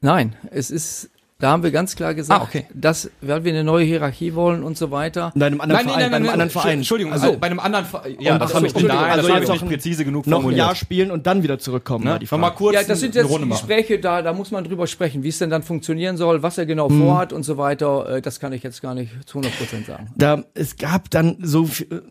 Nein, 0.00 0.36
es 0.50 0.70
ist, 0.70 1.10
da 1.40 1.50
haben 1.50 1.62
wir 1.64 1.72
ganz 1.72 1.96
klar 1.96 2.14
gesagt, 2.14 2.40
Ah, 2.40 2.44
okay. 2.44 2.66
dass, 2.72 3.10
weil 3.20 3.44
wir 3.44 3.52
eine 3.52 3.64
neue 3.64 3.84
Hierarchie 3.84 4.34
wollen 4.34 4.62
und 4.62 4.78
so 4.78 4.90
weiter. 4.90 5.32
In 5.34 5.42
einem 5.42 5.60
anderen 5.60 5.82
Verein, 5.88 6.10
bei 6.10 6.16
einem 6.16 6.28
anderen 6.30 6.50
Verein. 6.50 6.78
Entschuldigung, 6.78 7.12
also 7.12 7.26
also 7.26 7.38
bei 7.38 7.46
einem 7.48 7.58
anderen 7.58 7.84
Verein. 7.84 8.16
Ja, 8.20 8.38
das 8.38 8.54
habe 8.54 8.66
ich 8.66 8.74
nicht, 8.74 8.82
Entschuldigung, 8.84 9.02
nein, 9.08 9.16
das 9.16 9.26
also 9.30 9.42
ich 9.42 9.50
nicht 9.50 9.62
noch- 9.62 9.68
präzise 9.68 10.04
genug 10.04 10.26
noch 10.26 10.44
ein. 10.44 10.54
Jahr 10.56 10.74
spielen 10.74 11.10
und 11.10 11.26
dann 11.26 11.42
wieder 11.42 11.58
zurückkommen. 11.58 12.04
Ne? 12.04 12.18
die 12.20 12.24
Noch 12.26 12.32
mal 12.32 12.46
Frage. 12.48 12.56
kurz 12.56 12.74
Ja, 12.74 12.82
das 12.84 13.00
sind 13.00 13.14
jetzt. 13.14 13.28
Gespräche, 13.28 13.98
da, 13.98 14.22
da 14.22 14.32
muss 14.32 14.50
man 14.52 14.64
drüber 14.64 14.86
sprechen, 14.86 15.22
wie 15.22 15.28
es 15.28 15.38
denn 15.38 15.50
dann 15.50 15.62
funktionieren 15.64 16.16
soll, 16.16 16.42
was 16.42 16.56
er 16.56 16.66
genau 16.66 16.88
Mhm. 16.88 17.00
vorhat 17.02 17.32
und 17.32 17.42
so 17.42 17.58
weiter. 17.58 18.08
Äh, 18.16 18.22
Das 18.22 18.38
kann 18.40 18.52
ich 18.52 18.62
jetzt 18.62 18.80
gar 18.80 18.94
nicht 18.94 19.10
zu 19.26 19.38
100 19.38 19.58
Prozent 19.58 19.86
sagen. 19.86 20.08
da 20.16 20.44
es 20.54 20.76
gab 20.76 21.10
dann 21.10 21.36
so 21.42 21.64
viel, 21.66 22.02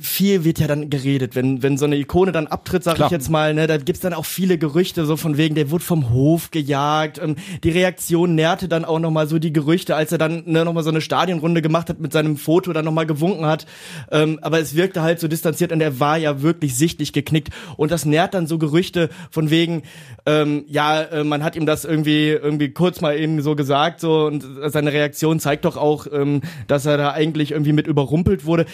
viel 0.00 0.44
wird 0.44 0.58
ja 0.58 0.66
dann 0.66 0.90
geredet, 0.90 1.34
wenn 1.34 1.62
wenn 1.62 1.78
so 1.78 1.84
eine 1.84 1.96
Ikone 1.96 2.32
dann 2.32 2.46
abtritt, 2.46 2.84
sag 2.84 2.96
Klar. 2.96 3.08
ich 3.08 3.12
jetzt 3.12 3.30
mal, 3.30 3.54
ne, 3.54 3.66
da 3.66 3.76
gibt's 3.76 4.00
dann 4.00 4.12
auch 4.12 4.24
viele 4.24 4.58
Gerüchte 4.58 5.06
so 5.06 5.16
von 5.16 5.36
wegen, 5.36 5.54
der 5.54 5.70
wurde 5.70 5.84
vom 5.84 6.10
Hof 6.10 6.50
gejagt. 6.50 7.20
Ähm, 7.22 7.36
die 7.62 7.70
Reaktion 7.70 8.34
nährte 8.34 8.68
dann 8.68 8.84
auch 8.84 8.98
noch 8.98 9.10
mal 9.10 9.26
so 9.26 9.38
die 9.38 9.52
Gerüchte, 9.52 9.96
als 9.96 10.12
er 10.12 10.18
dann 10.18 10.42
ne, 10.46 10.64
noch 10.64 10.72
mal 10.72 10.82
so 10.82 10.90
eine 10.90 11.00
Stadionrunde 11.00 11.62
gemacht 11.62 11.88
hat 11.88 12.00
mit 12.00 12.12
seinem 12.12 12.36
Foto, 12.36 12.72
dann 12.72 12.84
noch 12.84 12.92
mal 12.92 13.06
gewunken 13.06 13.46
hat. 13.46 13.66
Ähm, 14.10 14.38
aber 14.42 14.60
es 14.60 14.74
wirkte 14.74 15.02
halt 15.02 15.20
so 15.20 15.28
distanziert 15.28 15.72
und 15.72 15.80
er 15.80 16.00
war 16.00 16.16
ja 16.16 16.42
wirklich 16.42 16.76
sichtlich 16.76 17.12
geknickt 17.12 17.50
und 17.76 17.90
das 17.90 18.04
nährt 18.04 18.34
dann 18.34 18.46
so 18.46 18.58
Gerüchte 18.58 19.10
von 19.30 19.50
wegen, 19.50 19.82
ähm, 20.26 20.64
ja, 20.68 21.02
äh, 21.02 21.24
man 21.24 21.42
hat 21.42 21.56
ihm 21.56 21.66
das 21.66 21.84
irgendwie 21.84 22.28
irgendwie 22.28 22.70
kurz 22.70 23.00
mal 23.00 23.18
eben 23.18 23.42
so 23.42 23.56
gesagt 23.56 24.00
so 24.00 24.26
und 24.26 24.44
seine 24.66 24.92
Reaktion 24.92 25.40
zeigt 25.40 25.64
doch 25.64 25.76
auch, 25.76 26.06
ähm, 26.12 26.42
dass 26.66 26.86
er 26.86 26.96
da 26.96 27.12
eigentlich 27.12 27.52
irgendwie 27.52 27.72
mit 27.72 27.86
überrumpelt 27.86 28.44
wurde 28.44 28.66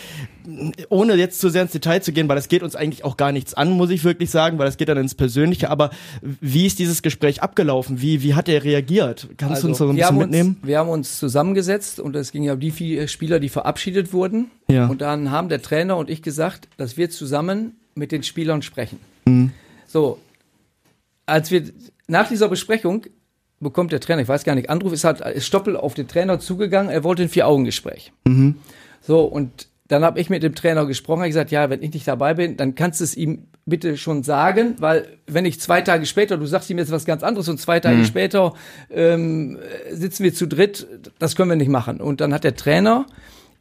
ohne 0.88 1.09
jetzt 1.18 1.40
zu 1.40 1.48
sehr 1.48 1.62
ins 1.62 1.72
Detail 1.72 2.00
zu 2.00 2.12
gehen, 2.12 2.28
weil 2.28 2.36
das 2.36 2.48
geht 2.48 2.62
uns 2.62 2.76
eigentlich 2.76 3.04
auch 3.04 3.16
gar 3.16 3.32
nichts 3.32 3.54
an, 3.54 3.70
muss 3.70 3.90
ich 3.90 4.04
wirklich 4.04 4.30
sagen, 4.30 4.58
weil 4.58 4.66
das 4.66 4.76
geht 4.76 4.88
dann 4.88 4.98
ins 4.98 5.14
Persönliche. 5.14 5.70
Aber 5.70 5.90
wie 6.22 6.66
ist 6.66 6.78
dieses 6.78 7.02
Gespräch 7.02 7.42
abgelaufen? 7.42 8.00
Wie, 8.00 8.22
wie 8.22 8.34
hat 8.34 8.48
er 8.48 8.64
reagiert? 8.64 9.28
Kannst 9.36 9.62
du 9.62 9.68
uns 9.68 9.78
da 9.78 9.84
so 9.86 9.90
ein 9.90 9.96
Also, 9.96 10.12
bisschen 10.12 10.18
mitnehmen? 10.18 10.56
Uns, 10.60 10.68
wir 10.68 10.78
haben 10.78 10.88
uns 10.88 11.18
zusammengesetzt 11.18 12.00
und 12.00 12.16
es 12.16 12.32
ging 12.32 12.42
ja 12.42 12.54
um 12.54 12.60
die 12.60 12.70
vier 12.70 13.08
Spieler, 13.08 13.40
die 13.40 13.48
verabschiedet 13.48 14.12
wurden. 14.12 14.50
Ja. 14.68 14.86
Und 14.86 15.00
dann 15.00 15.30
haben 15.30 15.48
der 15.48 15.62
Trainer 15.62 15.96
und 15.96 16.10
ich 16.10 16.22
gesagt, 16.22 16.68
dass 16.76 16.96
wir 16.96 17.10
zusammen 17.10 17.76
mit 17.94 18.12
den 18.12 18.22
Spielern 18.22 18.62
sprechen. 18.62 18.98
Mhm. 19.24 19.52
So, 19.86 20.18
als 21.26 21.50
wir 21.50 21.64
nach 22.06 22.28
dieser 22.28 22.48
Besprechung 22.48 23.06
bekommt 23.60 23.92
der 23.92 24.00
Trainer, 24.00 24.22
ich 24.22 24.28
weiß 24.28 24.44
gar 24.44 24.54
nicht, 24.54 24.70
Anruf 24.70 24.92
ist 24.92 25.04
halt 25.04 25.20
ist 25.20 25.46
Stoppel 25.46 25.76
auf 25.76 25.94
den 25.94 26.08
Trainer 26.08 26.40
zugegangen, 26.40 26.90
er 26.90 27.04
wollte 27.04 27.22
ein 27.22 27.28
Vier-Augen-Gespräch. 27.28 28.12
Mhm. 28.24 28.56
So, 29.00 29.24
und 29.24 29.68
dann 29.90 30.04
habe 30.04 30.20
ich 30.20 30.30
mit 30.30 30.44
dem 30.44 30.54
Trainer 30.54 30.86
gesprochen, 30.86 31.22
hab 31.22 31.26
gesagt, 31.26 31.50
ja, 31.50 31.68
wenn 31.68 31.82
ich 31.82 31.92
nicht 31.92 32.06
dabei 32.06 32.34
bin, 32.34 32.56
dann 32.56 32.76
kannst 32.76 33.00
du 33.00 33.04
es 33.04 33.16
ihm 33.16 33.48
bitte 33.66 33.96
schon 33.96 34.22
sagen, 34.22 34.76
weil 34.78 35.18
wenn 35.26 35.44
ich 35.44 35.60
zwei 35.60 35.80
Tage 35.80 36.06
später, 36.06 36.36
du 36.36 36.46
sagst 36.46 36.70
ihm 36.70 36.78
jetzt 36.78 36.92
was 36.92 37.04
ganz 37.04 37.24
anderes 37.24 37.48
und 37.48 37.58
zwei 37.58 37.80
Tage 37.80 38.04
später 38.04 38.54
ähm, 38.88 39.58
sitzen 39.90 40.22
wir 40.22 40.32
zu 40.32 40.46
dritt, 40.46 40.86
das 41.18 41.34
können 41.34 41.50
wir 41.50 41.56
nicht 41.56 41.70
machen. 41.70 42.00
Und 42.00 42.20
dann 42.20 42.32
hat 42.32 42.44
der 42.44 42.54
Trainer 42.54 43.06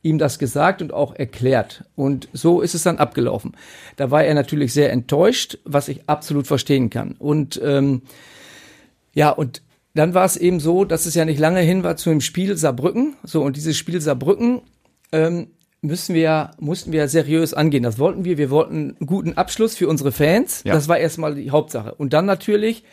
ihm 0.04 0.20
das 0.20 0.38
gesagt 0.38 0.84
und 0.84 0.94
auch 0.94 1.16
erklärt. 1.16 1.86
Und 1.96 2.30
so 2.32 2.62
ist 2.62 2.76
es 2.76 2.84
dann 2.84 3.00
abgelaufen. 3.00 3.56
Da 3.96 4.12
war 4.12 4.24
er 4.24 4.36
natürlich 4.36 4.72
sehr 4.72 4.92
enttäuscht, 4.92 5.58
was 5.66 5.88
ich 5.88 6.08
absolut 6.08 6.46
verstehen 6.46 6.92
kann. 6.92 7.14
Und 7.18 7.60
ähm, 7.64 8.04
ja, 9.16 9.32
und 9.32 9.64
dann 9.96 10.14
war 10.14 10.26
es 10.26 10.38
eben 10.38 10.60
so, 10.60 10.86
dass 10.86 11.08
es 11.08 11.16
ja 11.16 11.26
nicht 11.26 11.40
lange 11.40 11.62
hin 11.62 11.84
war 11.84 11.98
zu 11.98 12.12
dem 12.12 12.22
Spiel 12.22 12.56
Saarbrücken. 12.56 13.16
So, 13.24 13.42
und 13.42 13.58
dieses 13.58 13.78
Spiel 13.78 14.00
Saarbrücken 14.00 14.62
ähm, 15.12 15.48
müssen 15.82 16.16
wir, 16.16 16.52
mussten 16.60 16.92
wir 16.92 17.08
seriös 17.08 17.54
angehen. 17.54 17.84
Das 17.84 18.00
wollten 18.00 18.26
wir. 18.26 18.38
Wir 18.38 18.50
wollten 18.50 18.96
einen 19.00 19.08
guten 19.08 19.34
Abschluss 19.34 19.76
für 19.76 19.88
unsere 19.88 20.12
Fans. 20.12 20.64
Ja. 20.64 20.74
Das 20.74 20.88
war 20.88 20.98
erstmal 20.98 21.36
die 21.36 21.52
Hauptsache. 21.52 21.96
Und 21.96 22.14
dann 22.14 22.26
natürlich 22.26 22.84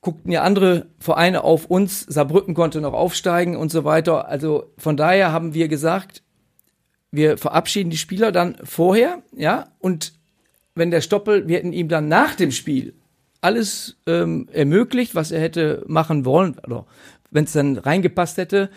guckten 0.00 0.30
ja 0.30 0.42
andere 0.42 0.86
Vereine 0.98 1.44
auf 1.44 1.66
uns. 1.66 2.06
Saarbrücken 2.08 2.54
konnte 2.54 2.80
noch 2.80 2.92
aufsteigen 2.92 3.56
und 3.56 3.70
so 3.70 3.84
weiter. 3.84 4.28
Also 4.28 4.72
von 4.78 4.96
daher 4.96 5.32
haben 5.32 5.54
wir 5.54 5.68
gesagt, 5.68 6.22
wir 7.10 7.38
verabschieden 7.38 7.90
die 7.90 7.96
Spieler 7.96 8.32
dann 8.32 8.56
vorher, 8.62 9.22
ja, 9.34 9.68
und 9.78 10.12
wenn 10.74 10.90
der 10.90 11.00
Stoppel, 11.00 11.48
wir 11.48 11.56
hätten 11.56 11.72
ihm 11.72 11.88
dann 11.88 12.08
nach 12.08 12.34
dem 12.34 12.52
Spiel 12.52 12.94
alles 13.40 13.96
ähm, 14.06 14.48
ermöglicht, 14.52 15.14
was 15.14 15.30
er 15.30 15.40
hätte 15.40 15.84
machen 15.86 16.24
wollen, 16.24 16.58
oder 16.64 16.86
wenn 17.30 17.44
es 17.44 17.52
dann 17.52 17.78
reingepasst 17.78 18.36
hätte. 18.36 18.70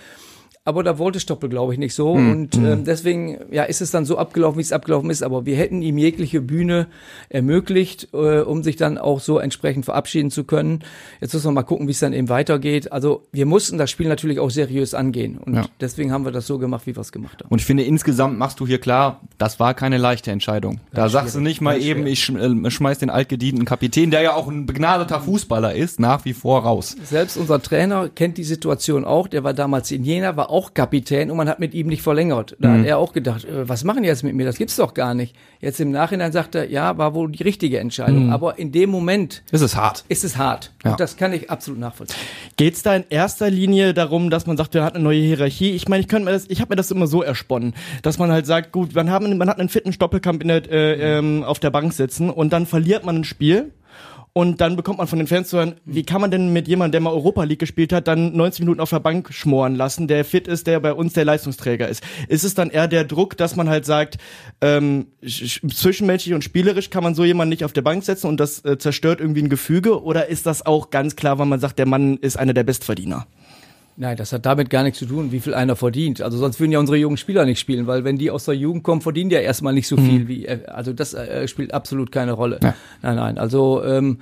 Aber 0.64 0.84
da 0.84 1.00
wollte 1.00 1.20
Stoppel, 1.20 1.50
glaube 1.50 1.74
ich, 1.74 1.80
nicht 1.80 1.96
so. 1.96 2.12
Und 2.12 2.56
ähm, 2.56 2.84
deswegen 2.86 3.40
ja, 3.52 3.64
ist 3.64 3.82
es 3.82 3.90
dann 3.90 4.06
so 4.06 4.20
abgelaufen, 4.20 4.60
wie 4.60 4.62
es 4.62 4.72
abgelaufen 4.72 5.10
ist. 5.10 5.24
Aber 5.24 5.48
wir 5.48 5.56
hätten 5.58 5.82
ihm 5.82 5.98
jegliche 5.98 6.40
Bühne 6.40 6.86
ermöglicht, 7.30 8.10
äh, 8.14 8.42
um 8.42 8.62
sich 8.62 8.76
dann 8.76 9.00
auch 9.00 9.20
so 9.22 9.40
entsprechend 9.40 9.86
verabschieden 9.86 10.30
zu 10.30 10.44
können. 10.44 10.82
Jetzt 11.20 11.34
müssen 11.34 11.48
wir 11.48 11.52
mal 11.54 11.64
gucken, 11.64 11.88
wie 11.88 11.92
es 11.92 12.00
dann 12.00 12.14
eben 12.14 12.30
weitergeht. 12.30 12.92
Also 12.92 13.24
wir 13.32 13.48
mussten 13.48 13.80
das 13.80 13.90
Spiel 13.90 14.08
natürlich 14.08 14.40
auch 14.40 14.52
seriös 14.52 14.94
angehen. 14.94 15.40
Und 15.40 15.56
Ja. 15.56 15.66
deswegen 15.80 16.12
haben 16.12 16.26
wir 16.26 16.32
das 16.32 16.46
so 16.46 16.60
gemacht, 16.60 16.86
wie 16.86 16.96
wir 16.96 17.02
es 17.02 17.12
gemacht 17.12 17.40
haben. 17.42 17.50
Und 17.50 17.60
ich 17.60 17.66
finde, 17.66 17.82
insgesamt 17.84 18.38
machst 18.38 18.60
du 18.60 18.68
hier 18.68 18.80
klar, 18.80 19.22
das 19.40 19.60
war 19.60 19.74
keine 19.74 19.98
leichte 19.98 20.30
Entscheidung. 20.30 20.80
Da 20.94 21.10
sagst 21.10 21.34
du 21.34 21.40
nicht 21.40 21.62
mal 21.62 21.82
eben, 21.82 22.06
ich 22.06 22.30
äh, 22.30 22.70
schmeiß 22.70 23.00
den 23.00 23.10
altgedienten 23.10 23.66
Kapitän, 23.66 24.12
der 24.12 24.22
ja 24.22 24.36
auch 24.36 24.48
ein 24.48 24.68
begnadeter 24.68 25.22
Fußballer 25.22 25.74
ist, 25.74 26.00
nach 26.00 26.24
wie 26.26 26.34
vor 26.34 26.62
raus. 26.62 26.96
Selbst 27.04 27.38
unser 27.38 27.62
Trainer 27.64 28.10
kennt 28.10 28.38
die 28.38 28.44
Situation 28.44 29.06
auch. 29.06 29.28
Der 29.28 29.44
war 29.44 29.56
damals 29.56 29.90
in 29.90 30.04
Jena, 30.04 30.36
war 30.38 30.52
auch 30.52 30.61
Kapitän 30.70 31.32
und 31.32 31.38
man 31.38 31.50
hat 31.50 31.60
mit 31.60 31.74
ihm 31.74 31.88
nicht 31.88 32.04
verlängert. 32.04 32.56
Da 32.60 32.74
hat 32.74 32.86
er 32.86 32.98
auch 33.00 33.14
gedacht, 33.14 33.46
äh, 33.46 33.68
was 33.68 33.84
machen 33.84 34.04
die 34.04 34.10
jetzt 34.10 34.24
mit 34.24 34.36
mir? 34.36 34.46
Das 34.46 34.58
gibt's 34.58 34.76
doch 34.76 34.94
gar 34.94 35.14
nicht. 35.14 35.36
Jetzt 35.60 35.80
im 35.80 35.92
Nachhinein 35.92 36.32
sagt 36.32 36.56
er, 36.56 36.70
ja, 36.70 36.98
war 36.98 37.14
wohl 37.14 37.32
die 37.32 37.44
richtige 37.44 37.80
Entscheidung. 37.80 38.32
Aber 38.32 38.58
in 38.60 38.72
dem 38.72 38.90
Moment 38.90 39.44
ist 39.52 39.76
hart. 39.76 40.06
ist 40.08 40.24
es 40.24 40.38
hart. 40.38 40.72
Ja. 40.84 40.92
Und 40.92 41.00
das 41.00 41.18
kann 41.18 41.34
ich 41.34 41.50
absolut 41.50 41.80
nachvollziehen. 41.80 42.20
Geht's 42.58 42.84
da 42.84 42.96
in 42.96 43.06
erster 43.10 43.50
Linie 43.50 43.94
darum, 43.94 44.30
dass 44.30 44.46
man 44.46 44.58
sagt, 44.58 44.74
wir 44.74 44.84
hat 44.84 44.96
eine 44.96 45.04
neue 45.04 45.22
Hierarchie? 45.22 45.72
Ich 45.72 45.88
meine, 45.88 46.02
ich 46.02 46.08
könnte 46.08 46.26
mir 46.26 46.32
das, 46.32 46.46
ich 46.50 46.62
habe 46.62 46.72
mir 46.72 46.76
das 46.76 46.92
immer 46.92 47.08
so 47.08 47.22
ersponnen, 47.24 47.74
dass 48.02 48.18
man 48.18 48.32
halt 48.32 48.46
sagt, 48.46 48.72
gut, 48.72 48.94
man, 48.94 49.10
haben, 49.10 49.38
man 49.38 49.50
hat 49.50 49.60
einen 49.60 49.70
fitten 49.70 49.94
Stoppelkampf 49.94 50.42
in 50.42 50.48
der, 50.48 50.72
äh, 50.72 51.18
ähm, 51.18 51.44
auf 51.44 51.60
der 51.60 51.70
Bank 51.70 51.94
sitzen 51.94 52.30
und 52.30 52.54
dann 52.54 52.66
verliert 52.66 53.06
man 53.06 53.18
ein 53.18 53.24
Spiel. 53.24 53.72
Und 54.34 54.62
dann 54.62 54.78
bekommt 54.78 54.98
man 55.00 55.08
von 55.08 55.20
den 55.20 55.28
Fans 55.28 55.50
zu 55.50 55.58
hören, 55.58 55.76
wie 55.84 56.04
kann 56.04 56.22
man 56.22 56.32
denn 56.32 56.54
mit 56.54 56.66
jemandem, 56.68 56.94
der 56.94 57.02
mal 57.02 57.12
Europa 57.12 57.44
League 57.44 57.60
gespielt 57.60 57.92
hat, 57.92 58.08
dann 58.08 58.34
90 58.34 58.62
Minuten 58.62 58.80
auf 58.80 58.90
der 58.90 59.00
Bank 59.02 59.34
schmoren 59.34 59.76
lassen, 59.76 60.08
der 60.08 60.24
fit 60.24 60.48
ist, 60.48 60.68
der 60.68 60.80
bei 60.80 60.94
uns 60.94 61.12
der 61.12 61.26
Leistungsträger 61.26 61.90
ist? 61.90 62.02
Ist 62.30 62.46
es 62.46 62.54
dann 62.54 62.70
eher 62.70 62.88
der 62.88 63.04
Druck, 63.04 63.36
dass 63.36 63.58
man 63.58 63.68
halt 63.68 63.86
sagt, 63.86 64.20
ähm, 64.62 65.08
sch- 65.22 65.60
sch- 65.60 65.76
zwischenmenschlich 65.76 66.34
und 66.34 66.46
spielerisch 66.46 66.90
kann 66.90 67.04
man 67.04 67.14
so 67.14 67.26
jemanden 67.26 67.50
nicht 67.50 67.66
auf 67.66 67.74
der 67.74 67.82
Bank 67.82 68.06
setzen 68.06 68.28
und 68.28 68.40
das 68.40 68.64
äh, 68.64 68.78
zerstört 68.78 69.20
irgendwie 69.20 69.42
ein 69.44 69.50
Gefüge? 69.50 70.02
Oder 70.02 70.28
ist 70.28 70.46
das 70.46 70.66
auch 70.66 70.92
ganz 70.92 71.18
klar, 71.18 71.38
weil 71.38 71.46
man 71.48 71.60
sagt, 71.60 71.78
der 71.78 71.86
Mann 71.86 72.16
ist 72.16 72.38
einer 72.38 72.54
der 72.54 72.64
Bestverdiener? 72.64 73.28
Nein, 74.02 74.18
das 74.18 74.34
hat 74.34 74.48
damit 74.48 74.72
gar 74.72 74.82
nichts 74.82 74.98
zu 74.98 75.06
tun, 75.06 75.32
wie 75.32 75.40
viel 75.40 75.54
einer 75.54 75.76
verdient. 75.76 76.24
Also 76.24 76.40
sonst 76.40 76.60
würden 76.60 76.72
ja 76.72 76.80
unsere 76.80 76.98
jungen 76.98 77.18
Spieler 77.18 77.46
nicht 77.46 77.60
spielen, 77.60 77.86
weil 77.86 78.04
wenn 78.04 78.18
die 78.18 78.32
aus 78.32 78.46
der 78.46 78.56
Jugend 78.56 78.82
kommen, 78.82 79.02
verdienen 79.02 79.30
die 79.30 79.36
ja 79.36 79.42
erstmal 79.44 79.74
nicht 79.74 79.88
so 79.88 79.96
viel 79.96 80.28
wie, 80.28 80.48
äh, 80.48 80.66
also 80.66 80.92
das 80.92 81.14
äh, 81.14 81.48
spielt 81.48 81.72
absolut 81.72 82.12
keine 82.12 82.32
Rolle. 82.32 82.60
Ja. 82.64 82.74
Nein, 83.04 83.16
nein, 83.18 83.38
also 83.38 83.84
ähm, 83.84 84.18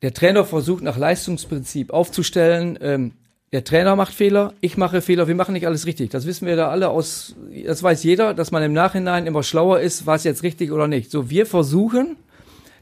der 0.00 0.14
Trainer 0.14 0.46
versucht 0.46 0.82
nach 0.82 0.96
Leistungsprinzip 0.96 1.90
aufzustellen. 1.90 2.78
Ähm, 2.80 3.12
der 3.52 3.64
Trainer 3.64 3.96
macht 3.96 4.14
Fehler, 4.14 4.54
ich 4.62 4.78
mache 4.78 5.02
Fehler, 5.02 5.28
wir 5.28 5.34
machen 5.34 5.52
nicht 5.52 5.66
alles 5.66 5.84
richtig. 5.84 6.08
Das 6.08 6.24
wissen 6.24 6.46
wir 6.46 6.56
da 6.56 6.70
alle 6.70 6.88
aus, 6.88 7.36
das 7.66 7.82
weiß 7.82 8.02
jeder, 8.02 8.32
dass 8.32 8.50
man 8.50 8.62
im 8.62 8.72
Nachhinein 8.72 9.26
immer 9.26 9.42
schlauer 9.42 9.80
ist, 9.80 10.06
war 10.06 10.14
es 10.14 10.24
jetzt 10.24 10.42
richtig 10.42 10.72
oder 10.72 10.88
nicht. 10.88 11.10
So, 11.10 11.28
wir 11.28 11.44
versuchen, 11.44 12.16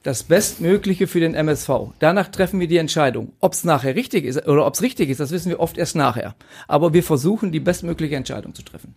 das 0.07 0.23
Bestmögliche 0.23 1.09
für 1.09 1.19
den 1.19 1.35
MSV. 1.35 1.71
Danach 1.99 2.29
treffen 2.29 2.61
wir 2.61 2.69
die 2.69 2.77
Entscheidung. 2.77 3.33
Ob 3.41 3.55
es 3.55 3.65
nachher 3.65 3.97
richtig 3.97 4.25
ist 4.25 4.47
oder 4.47 4.65
ob 4.65 4.75
es 4.75 4.83
richtig 4.83 5.11
ist, 5.11 5.19
das 5.19 5.33
wissen 5.33 5.49
wir 5.49 5.59
oft 5.59 5.77
erst 5.77 5.97
nachher. 5.97 6.37
Aber 6.69 6.95
wir 6.95 7.03
versuchen, 7.03 7.51
die 7.51 7.59
bestmögliche 7.59 8.15
Entscheidung 8.15 8.55
zu 8.55 8.63
treffen. 8.63 8.95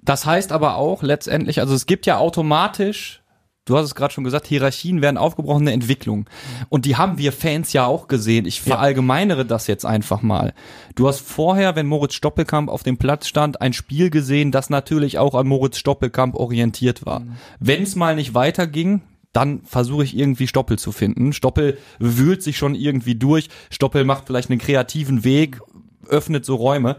Das 0.00 0.24
heißt 0.24 0.52
aber 0.52 0.76
auch 0.76 1.02
letztendlich, 1.02 1.60
also 1.60 1.74
es 1.74 1.84
gibt 1.84 2.06
ja 2.06 2.16
automatisch, 2.16 3.22
du 3.66 3.76
hast 3.76 3.84
es 3.84 3.94
gerade 3.94 4.14
schon 4.14 4.24
gesagt, 4.24 4.46
Hierarchien 4.46 5.02
werden 5.02 5.18
aufgebrochen, 5.18 5.64
eine 5.64 5.72
Entwicklung. 5.72 6.30
Und 6.70 6.86
die 6.86 6.96
haben 6.96 7.18
wir 7.18 7.32
Fans 7.32 7.74
ja 7.74 7.84
auch 7.84 8.08
gesehen. 8.08 8.46
Ich 8.46 8.62
verallgemeinere 8.62 9.44
das 9.44 9.66
jetzt 9.66 9.84
einfach 9.84 10.22
mal. 10.22 10.54
Du 10.94 11.08
hast 11.08 11.20
vorher, 11.20 11.76
wenn 11.76 11.86
Moritz 11.86 12.14
Stoppelkamp 12.14 12.70
auf 12.70 12.84
dem 12.84 12.96
Platz 12.96 13.28
stand, 13.28 13.60
ein 13.60 13.74
Spiel 13.74 14.08
gesehen, 14.08 14.50
das 14.50 14.70
natürlich 14.70 15.18
auch 15.18 15.34
an 15.34 15.46
Moritz 15.46 15.76
Stoppelkamp 15.76 16.36
orientiert 16.36 17.04
war. 17.04 17.22
Wenn 17.60 17.82
es 17.82 17.96
mal 17.96 18.16
nicht 18.16 18.32
weiterging, 18.32 19.02
dann 19.34 19.62
versuche 19.64 20.04
ich 20.04 20.16
irgendwie 20.16 20.46
Stoppel 20.46 20.78
zu 20.78 20.92
finden. 20.92 21.32
Stoppel 21.32 21.76
wühlt 21.98 22.42
sich 22.42 22.56
schon 22.56 22.74
irgendwie 22.74 23.16
durch. 23.16 23.48
Stoppel 23.68 24.04
macht 24.04 24.26
vielleicht 24.26 24.48
einen 24.48 24.60
kreativen 24.60 25.24
Weg, 25.24 25.60
öffnet 26.08 26.44
so 26.44 26.54
Räume. 26.54 26.96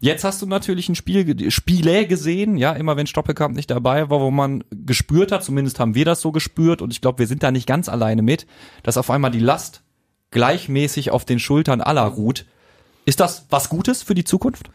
Jetzt 0.00 0.24
hast 0.24 0.40
du 0.42 0.46
natürlich 0.46 0.88
ein 0.88 0.94
Spiel, 0.94 1.50
Spiele 1.50 2.06
gesehen, 2.06 2.56
ja, 2.56 2.72
immer 2.72 2.96
wenn 2.96 3.06
Stoppelkamp 3.06 3.54
nicht 3.54 3.70
dabei 3.70 4.10
war, 4.10 4.20
wo 4.20 4.30
man 4.30 4.64
gespürt 4.70 5.30
hat, 5.30 5.44
zumindest 5.44 5.78
haben 5.78 5.94
wir 5.94 6.04
das 6.04 6.20
so 6.20 6.32
gespürt 6.32 6.82
und 6.82 6.92
ich 6.92 7.00
glaube, 7.00 7.20
wir 7.20 7.26
sind 7.26 7.42
da 7.42 7.52
nicht 7.52 7.66
ganz 7.66 7.88
alleine 7.88 8.22
mit, 8.22 8.46
dass 8.82 8.96
auf 8.96 9.10
einmal 9.10 9.30
die 9.30 9.38
Last 9.38 9.82
gleichmäßig 10.32 11.10
auf 11.10 11.24
den 11.24 11.38
Schultern 11.38 11.80
aller 11.80 12.02
ruht. 12.02 12.46
Ist 13.04 13.20
das 13.20 13.46
was 13.50 13.68
Gutes 13.68 14.02
für 14.02 14.14
die 14.14 14.24
Zukunft? 14.24 14.70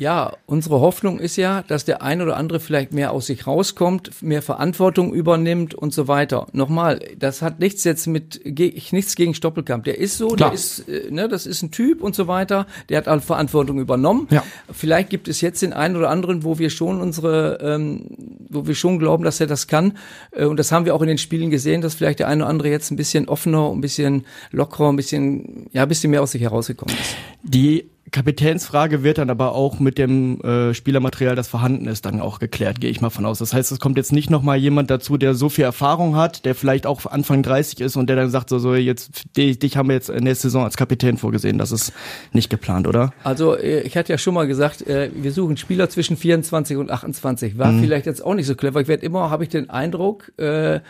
Ja, 0.00 0.32
unsere 0.46 0.80
Hoffnung 0.80 1.18
ist 1.18 1.36
ja, 1.36 1.62
dass 1.68 1.84
der 1.84 2.00
ein 2.00 2.22
oder 2.22 2.38
andere 2.38 2.58
vielleicht 2.58 2.94
mehr 2.94 3.12
aus 3.12 3.26
sich 3.26 3.46
rauskommt, 3.46 4.22
mehr 4.22 4.40
Verantwortung 4.40 5.12
übernimmt 5.12 5.74
und 5.74 5.92
so 5.92 6.08
weiter. 6.08 6.46
Nochmal, 6.52 7.00
das 7.18 7.42
hat 7.42 7.60
nichts 7.60 7.84
jetzt 7.84 8.06
mit 8.06 8.40
nichts 8.46 9.14
gegen 9.14 9.34
Stoppelkamp. 9.34 9.84
Der 9.84 9.98
ist 9.98 10.16
so, 10.16 10.28
Klar. 10.28 10.48
der 10.48 10.54
ist, 10.54 10.88
äh, 10.88 11.10
ne, 11.10 11.28
das 11.28 11.44
ist 11.44 11.62
ein 11.62 11.70
Typ 11.70 12.02
und 12.02 12.14
so 12.14 12.26
weiter. 12.26 12.66
Der 12.88 12.96
hat 12.96 13.08
alle 13.08 13.20
Verantwortung 13.20 13.78
übernommen. 13.78 14.26
Ja. 14.30 14.42
Vielleicht 14.72 15.10
gibt 15.10 15.28
es 15.28 15.42
jetzt 15.42 15.60
den 15.60 15.74
einen 15.74 15.96
oder 15.96 16.08
anderen, 16.08 16.44
wo 16.44 16.58
wir 16.58 16.70
schon 16.70 17.02
unsere, 17.02 17.58
ähm, 17.60 18.06
wo 18.48 18.66
wir 18.66 18.74
schon 18.74 18.98
glauben, 18.98 19.22
dass 19.22 19.38
er 19.38 19.48
das 19.48 19.66
kann. 19.66 19.98
Äh, 20.30 20.46
und 20.46 20.56
das 20.56 20.72
haben 20.72 20.86
wir 20.86 20.94
auch 20.94 21.02
in 21.02 21.08
den 21.08 21.18
Spielen 21.18 21.50
gesehen, 21.50 21.82
dass 21.82 21.92
vielleicht 21.92 22.20
der 22.20 22.28
eine 22.28 22.44
oder 22.44 22.50
andere 22.50 22.70
jetzt 22.70 22.90
ein 22.90 22.96
bisschen 22.96 23.28
offener, 23.28 23.70
ein 23.70 23.82
bisschen 23.82 24.24
lockerer, 24.50 24.88
ein 24.88 24.96
bisschen, 24.96 25.68
ja, 25.72 25.82
ein 25.82 25.88
bisschen 25.88 26.10
mehr 26.10 26.22
aus 26.22 26.30
sich 26.30 26.40
herausgekommen 26.40 26.96
ist. 26.98 27.16
Die 27.42 27.90
Kapitänsfrage 28.10 29.02
wird 29.02 29.18
dann 29.18 29.30
aber 29.30 29.52
auch 29.52 29.78
mit 29.78 29.98
dem 29.98 30.40
äh, 30.40 30.74
Spielermaterial, 30.74 31.36
das 31.36 31.48
vorhanden 31.48 31.86
ist, 31.86 32.06
dann 32.06 32.20
auch 32.20 32.38
geklärt, 32.38 32.80
gehe 32.80 32.90
ich 32.90 33.00
mal 33.00 33.10
von 33.10 33.26
aus. 33.26 33.38
Das 33.38 33.52
heißt, 33.52 33.70
es 33.72 33.78
kommt 33.78 33.96
jetzt 33.96 34.12
nicht 34.12 34.30
nochmal 34.30 34.58
jemand 34.58 34.90
dazu, 34.90 35.16
der 35.16 35.34
so 35.34 35.48
viel 35.48 35.64
Erfahrung 35.64 36.16
hat, 36.16 36.44
der 36.44 36.54
vielleicht 36.54 36.86
auch 36.86 37.06
Anfang 37.06 37.42
30 37.42 37.80
ist 37.80 37.96
und 37.96 38.08
der 38.08 38.16
dann 38.16 38.30
sagt, 38.30 38.48
so, 38.48 38.58
so 38.58 38.74
jetzt, 38.74 39.36
dich, 39.36 39.58
dich 39.58 39.76
haben 39.76 39.88
wir 39.88 39.94
jetzt 39.94 40.10
in 40.10 40.24
der 40.24 40.34
Saison 40.34 40.64
als 40.64 40.76
Kapitän 40.76 41.16
vorgesehen. 41.16 41.58
Das 41.58 41.72
ist 41.72 41.92
nicht 42.32 42.50
geplant, 42.50 42.86
oder? 42.86 43.12
Also, 43.22 43.56
äh, 43.56 43.80
ich 43.82 43.96
hatte 43.96 44.12
ja 44.12 44.18
schon 44.18 44.34
mal 44.34 44.46
gesagt, 44.46 44.86
äh, 44.86 45.10
wir 45.14 45.32
suchen 45.32 45.56
Spieler 45.56 45.88
zwischen 45.88 46.16
24 46.16 46.76
und 46.76 46.90
28. 46.90 47.58
War 47.58 47.72
mhm. 47.72 47.82
vielleicht 47.82 48.06
jetzt 48.06 48.24
auch 48.24 48.34
nicht 48.34 48.46
so 48.46 48.54
clever. 48.54 48.80
Ich 48.80 48.88
werde 48.88 49.04
immer, 49.04 49.30
habe 49.30 49.44
ich 49.44 49.50
den 49.50 49.70
Eindruck, 49.70 50.32
äh, 50.38 50.80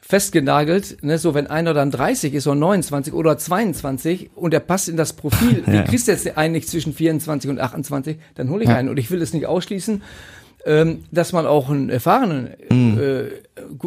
festgenagelt, 0.00 1.02
ne, 1.02 1.18
so 1.18 1.34
wenn 1.34 1.46
einer 1.48 1.74
dann 1.74 1.90
30 1.90 2.32
ist 2.34 2.46
oder 2.46 2.56
29 2.56 3.12
oder 3.12 3.36
22 3.36 4.30
und 4.34 4.52
der 4.52 4.60
passt 4.60 4.88
in 4.88 4.96
das 4.96 5.12
Profil, 5.12 5.64
ja. 5.66 5.72
wie 5.72 5.84
kriegst 5.84 6.08
du 6.08 6.12
jetzt 6.12 6.36
einen 6.36 6.52
nicht 6.52 6.68
zwischen 6.68 6.94
24 6.94 7.50
und 7.50 7.60
28, 7.60 8.16
dann 8.34 8.48
hole 8.48 8.64
ich 8.64 8.70
einen 8.70 8.88
und 8.88 8.98
ich 8.98 9.10
will 9.10 9.20
es 9.20 9.34
nicht 9.34 9.46
ausschließen 9.46 10.02
ähm, 10.66 11.04
dass 11.10 11.32
man 11.32 11.46
auch 11.46 11.70
einen 11.70 11.88
erfahrenen, 11.88 12.50
mhm. 12.70 12.98
äh, 12.98 13.22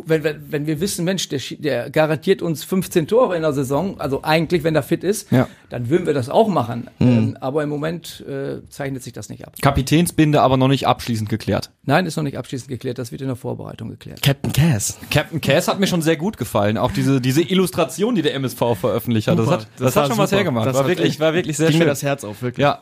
wenn, 0.06 0.24
wenn, 0.24 0.52
wenn 0.52 0.68
wir 0.68 0.80
wissen, 0.80 1.06
Mensch, 1.06 1.30
der, 1.30 1.40
der 1.60 1.90
garantiert 1.90 2.42
uns 2.42 2.64
15 2.64 3.08
Tore 3.08 3.36
in 3.36 3.42
der 3.42 3.54
Saison, 3.54 4.00
also 4.00 4.24
eigentlich, 4.24 4.64
wenn 4.64 4.76
er 4.76 4.84
fit 4.84 5.04
ist, 5.04 5.32
ja. 5.32 5.48
dann 5.70 5.90
würden 5.90 6.06
wir 6.06 6.14
das 6.14 6.30
auch 6.30 6.48
machen. 6.48 6.90
Mhm. 7.00 7.08
Ähm, 7.08 7.38
aber 7.40 7.64
im 7.64 7.70
Moment 7.70 8.26
äh, 8.28 8.68
zeichnet 8.70 9.04
sich 9.04 9.14
das 9.14 9.30
nicht 9.30 9.46
ab. 9.46 9.54
Kapitänsbinde 9.62 10.42
aber 10.42 10.58
noch 10.58 10.68
nicht 10.68 10.88
abschließend 10.88 11.30
geklärt. 11.30 11.72
Nein, 11.84 12.06
ist 12.06 12.16
noch 12.16 12.24
nicht 12.24 12.38
abschließend 12.38 12.70
geklärt, 12.70 12.98
das 12.98 13.12
wird 13.12 13.22
in 13.22 13.28
der 13.28 13.36
Vorbereitung 13.36 13.90
geklärt. 13.90 14.22
Captain 14.22 14.54
Cass. 14.54 14.98
Captain 15.10 15.42
Cass 15.42 15.68
hat 15.68 15.80
mir 15.80 15.88
schon 15.88 16.02
sehr 16.02 16.18
gut 16.18 16.38
gefallen. 16.38 16.78
Auch 16.78 16.92
diese, 16.92 17.22
diese 17.22 17.42
Illustration, 17.42 18.16
die 18.16 18.22
der 18.22 18.34
MSV 18.36 18.76
veröffentlicht 18.80 19.28
hat. 19.28 19.38
Das 19.38 19.48
hat, 19.48 19.60
das, 19.60 19.68
das 19.78 19.96
hat 19.96 20.04
schon 20.04 20.12
super. 20.12 20.24
was 20.24 20.32
hergemacht. 20.32 20.68
Das 20.68 20.76
war 20.76 20.88
wirklich, 20.88 21.20
war 21.20 21.34
wirklich 21.34 21.58
sehr 21.58 21.68
ging 21.68 21.78
schön. 21.78 21.86
mir 21.86 21.90
das 21.90 22.04
Herz 22.04 22.24
auf, 22.24 22.42
wirklich. 22.42 22.64
Ja. 22.64 22.80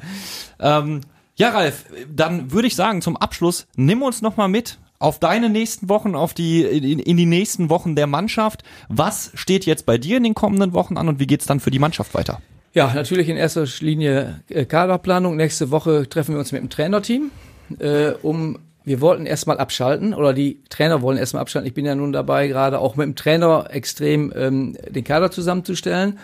Ähm, 0.60 1.02
ja, 1.40 1.50
Ralf, 1.52 1.86
dann 2.14 2.52
würde 2.52 2.68
ich 2.68 2.76
sagen, 2.76 3.02
zum 3.02 3.16
Abschluss, 3.16 3.66
nimm 3.78 4.02
uns 4.02 4.22
noch 4.22 4.36
mal 4.36 4.50
mit 4.50 4.78
auf 5.00 5.20
deine 5.20 5.50
nächsten 5.50 5.88
Wochen, 5.88 6.14
auf 6.14 6.34
die, 6.34 6.64
in, 6.64 7.00
in, 7.00 7.16
die 7.16 7.26
nächsten 7.26 7.70
Wochen 7.70 7.96
der 7.96 8.08
Mannschaft. 8.08 8.64
Was 8.90 9.32
steht 9.36 9.66
jetzt 9.66 9.86
bei 9.86 9.98
dir 9.98 10.18
in 10.18 10.24
den 10.24 10.34
kommenden 10.34 10.74
Wochen 10.74 10.98
an 10.98 11.08
und 11.08 11.22
wie 11.22 11.28
geht's 11.28 11.46
dann 11.46 11.62
für 11.62 11.72
die 11.72 11.80
Mannschaft 11.80 12.14
weiter? 12.14 12.42
Ja, 12.74 12.94
natürlich 12.94 13.30
in 13.30 13.38
erster 13.38 13.66
Linie 13.80 14.42
äh, 14.50 14.66
Kaderplanung. 14.66 15.38
Nächste 15.38 15.72
Woche 15.72 16.10
treffen 16.10 16.36
wir 16.36 16.40
uns 16.40 16.52
mit 16.52 16.62
dem 16.62 16.70
Trainerteam, 16.70 17.32
äh, 17.80 18.12
um 18.22 18.60
wir 18.84 19.00
wollten 19.00 19.26
erstmal 19.26 19.60
abschalten 19.60 20.14
oder 20.14 20.34
die 20.34 20.62
Trainer 20.68 21.02
wollen 21.02 21.18
erstmal 21.18 21.42
abschalten. 21.42 21.68
Ich 21.68 21.74
bin 21.74 21.86
ja 21.86 21.96
nun 21.96 22.12
dabei, 22.12 22.50
gerade 22.50 22.80
auch 22.80 22.98
mit 22.98 23.06
dem 23.06 23.16
Trainer 23.16 23.68
extrem 23.70 24.34
ähm, 24.36 24.76
den 24.90 25.06
Kader 25.06 25.32
zusammenzustellen. 25.32 26.20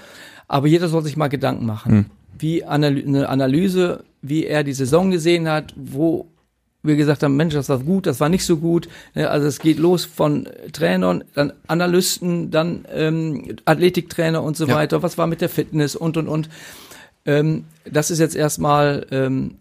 Aber 0.49 0.67
jeder 0.67 0.89
soll 0.89 1.03
sich 1.03 1.15
mal 1.15 1.29
Gedanken 1.29 1.65
machen. 1.65 1.91
Hm. 1.91 2.05
Wie 2.37 2.63
eine 2.63 3.29
Analyse 3.29 4.03
wie 4.27 4.45
er 4.45 4.63
die 4.63 4.73
Saison 4.73 5.11
gesehen 5.11 5.47
hat, 5.47 5.73
wo 5.75 6.27
wir 6.81 6.95
gesagt 6.95 7.23
haben, 7.23 7.35
Mensch, 7.35 7.53
das 7.53 7.69
war 7.69 7.79
gut, 7.79 8.05
das 8.05 8.19
war 8.19 8.29
nicht 8.29 8.45
so 8.45 8.57
gut. 8.57 8.87
Also 9.15 9.47
es 9.47 9.59
geht 9.59 9.79
los 9.79 10.05
von 10.05 10.47
Trainern, 10.71 11.23
dann 11.33 11.53
Analysten, 11.67 12.51
dann 12.51 12.85
ähm, 12.93 13.57
Athletiktrainer 13.65 14.43
und 14.43 14.55
so 14.55 14.67
ja. 14.67 14.75
weiter. 14.75 15.01
Was 15.01 15.17
war 15.17 15.27
mit 15.27 15.41
der 15.41 15.49
Fitness 15.49 15.95
und 15.95 16.17
und 16.17 16.27
und. 16.27 16.49
Ähm, 17.25 17.65
das 17.91 18.11
ist 18.11 18.19
jetzt 18.19 18.35
erstmal 18.35 19.07
ähm, 19.09 19.55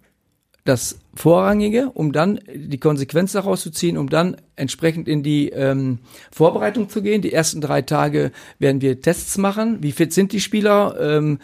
das 0.64 0.98
Vorrangige, 1.14 1.90
um 1.94 2.12
dann 2.12 2.40
die 2.54 2.78
Konsequenz 2.78 3.32
daraus 3.32 3.62
zu 3.62 3.70
ziehen, 3.70 3.96
um 3.96 4.10
dann 4.10 4.36
entsprechend 4.56 5.08
in 5.08 5.22
die 5.22 5.48
ähm, 5.48 5.98
Vorbereitung 6.30 6.90
zu 6.90 7.00
gehen. 7.02 7.22
Die 7.22 7.32
ersten 7.32 7.62
drei 7.62 7.80
Tage 7.80 8.32
werden 8.58 8.82
wir 8.82 9.00
Tests 9.00 9.38
machen. 9.38 9.82
Wie 9.82 9.92
fit 9.92 10.12
sind 10.12 10.32
die 10.32 10.40
Spieler? 10.40 10.96
Ähm, 11.00 11.38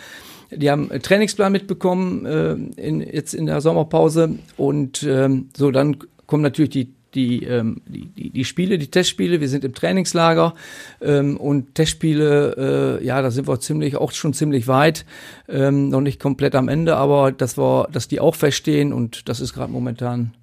die 0.51 0.71
haben 0.71 0.91
einen 0.91 1.03
Trainingsplan 1.03 1.53
mitbekommen 1.53 2.27
äh, 2.27 2.53
in, 2.81 3.01
jetzt 3.01 3.35
in 3.35 3.47
der 3.47 3.61
Sommerpause 3.61 4.39
und 4.57 5.03
ähm, 5.03 5.49
so 5.57 5.71
dann 5.71 5.99
kommen 6.27 6.43
natürlich 6.43 6.71
die 6.71 6.93
die, 7.15 7.43
ähm, 7.45 7.83
die, 7.87 8.07
die, 8.07 8.31
die 8.31 8.45
Spiele, 8.45 8.79
die 8.79 8.89
Testspiele. 8.89 9.41
Wir 9.41 9.49
sind 9.49 9.65
im 9.65 9.75
Trainingslager 9.75 10.55
ähm, 11.01 11.37
und 11.37 11.75
Testspiele, 11.75 13.01
äh, 13.01 13.05
ja, 13.05 13.21
da 13.23 13.31
sind 13.31 13.49
wir 13.49 13.59
ziemlich 13.61 13.97
auch 13.97 14.13
schon 14.13 14.33
ziemlich 14.33 14.69
weit, 14.69 15.05
ähm, 15.49 15.89
noch 15.89 16.01
nicht 16.01 16.21
komplett 16.21 16.55
am 16.55 16.69
Ende, 16.69 16.97
aber 16.97 17.33
dass 17.33 17.59
wir, 17.59 17.89
dass 17.91 18.09
die 18.09 18.21
auch 18.21 18.35
verstehen 18.35 18.93
und 18.93 19.29
das 19.29 19.41
ist 19.41 19.55
gerade 19.55 19.73
momentan 19.73 20.35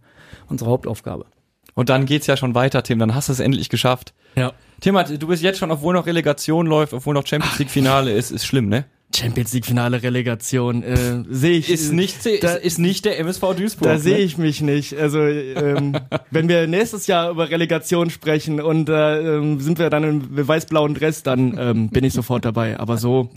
unsere 0.49 0.69
Hauptaufgabe. 0.69 1.25
Und 1.73 1.89
dann 1.89 2.07
geht's 2.07 2.25
ja 2.25 2.35
schon 2.35 2.55
weiter, 2.55 2.81
Tim. 2.81 2.97
Dann 2.97 3.13
hast 3.13 3.29
du 3.29 3.33
es 3.33 3.39
endlich 3.39 3.69
geschafft. 3.69 4.13
Ja. 4.35 4.53
Tim, 4.81 4.97
du 5.19 5.27
bist 5.27 5.43
jetzt 5.43 5.59
schon, 5.59 5.69
obwohl 5.69 5.93
noch 5.93 6.07
Relegation 6.07 6.65
läuft, 6.65 6.93
obwohl 6.93 7.13
noch 7.13 7.25
Champions 7.25 7.59
League 7.59 7.69
Finale 7.69 8.11
ist, 8.11 8.31
ist 8.31 8.45
schlimm, 8.45 8.67
ne? 8.67 8.85
Champions 9.15 9.53
League 9.53 9.65
Finale 9.65 10.03
Relegation 10.03 10.83
äh, 10.83 11.23
sehe 11.29 11.57
ich 11.57 11.69
ist 11.69 11.91
nicht 11.93 12.17
da, 12.43 12.55
ist 12.55 12.77
nicht 12.77 13.05
der 13.05 13.19
MSV 13.19 13.41
Duisburg. 13.55 13.87
Da 13.87 13.93
ne? 13.93 13.99
sehe 13.99 14.17
ich 14.17 14.37
mich 14.37 14.61
nicht. 14.61 14.97
Also 14.97 15.21
ähm, 15.21 15.97
wenn 16.31 16.49
wir 16.49 16.67
nächstes 16.67 17.07
Jahr 17.07 17.31
über 17.31 17.49
Relegation 17.49 18.09
sprechen 18.09 18.59
und 18.61 18.89
äh, 18.89 19.37
ähm, 19.37 19.59
sind 19.59 19.79
wir 19.79 19.89
dann 19.89 20.03
im 20.03 20.47
weiß-blauen 20.47 20.93
Dress, 20.93 21.23
dann 21.23 21.57
ähm, 21.57 21.89
bin 21.89 22.03
ich 22.03 22.13
sofort 22.13 22.45
dabei. 22.45 22.79
Aber 22.79 22.97
so 22.97 23.29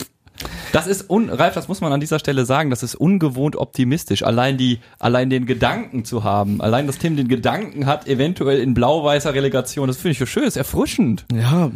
das 0.71 0.87
ist 0.87 1.09
un 1.09 1.29
Ralf, 1.29 1.53
das 1.53 1.67
muss 1.67 1.81
man 1.81 1.91
an 1.91 1.99
dieser 1.99 2.19
Stelle 2.19 2.45
sagen, 2.45 2.69
das 2.69 2.83
ist 2.83 2.95
ungewohnt 2.95 3.55
optimistisch. 3.55 4.23
Allein 4.23 4.57
die, 4.57 4.79
allein 4.99 5.29
den 5.29 5.45
Gedanken 5.45 6.05
zu 6.05 6.23
haben, 6.23 6.61
allein 6.61 6.87
das 6.87 6.97
Team 6.97 7.15
den 7.15 7.27
Gedanken 7.27 7.85
hat, 7.85 8.07
eventuell 8.07 8.59
in 8.59 8.73
blau-weißer 8.73 9.33
Relegation, 9.33 9.87
das 9.87 9.97
finde 9.97 10.11
ich 10.11 10.19
so 10.19 10.25
schön, 10.25 10.43
ist 10.43 10.57
erfrischend. 10.57 11.25
Ja, 11.33 11.71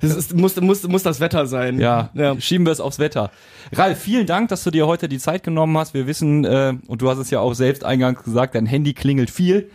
das 0.00 0.14
ist, 0.14 0.34
muss, 0.34 0.60
muss, 0.60 0.82
muss 0.84 1.02
das 1.02 1.20
Wetter 1.20 1.46
sein. 1.46 1.78
Ja, 1.78 2.10
ja. 2.14 2.40
schieben 2.40 2.66
wir 2.66 2.72
es 2.72 2.80
aufs 2.80 2.98
Wetter. 2.98 3.30
Ralf, 3.72 3.98
vielen 3.98 4.26
Dank, 4.26 4.48
dass 4.48 4.64
du 4.64 4.70
dir 4.70 4.86
heute 4.86 5.08
die 5.08 5.18
Zeit 5.18 5.42
genommen 5.42 5.76
hast. 5.76 5.94
Wir 5.94 6.06
wissen, 6.06 6.44
äh, 6.44 6.74
und 6.86 7.02
du 7.02 7.10
hast 7.10 7.18
es 7.18 7.30
ja 7.30 7.40
auch 7.40 7.54
selbst 7.54 7.84
eingangs 7.84 8.22
gesagt, 8.22 8.54
dein 8.54 8.66
Handy 8.66 8.94
klingelt 8.94 9.30
viel. 9.30 9.70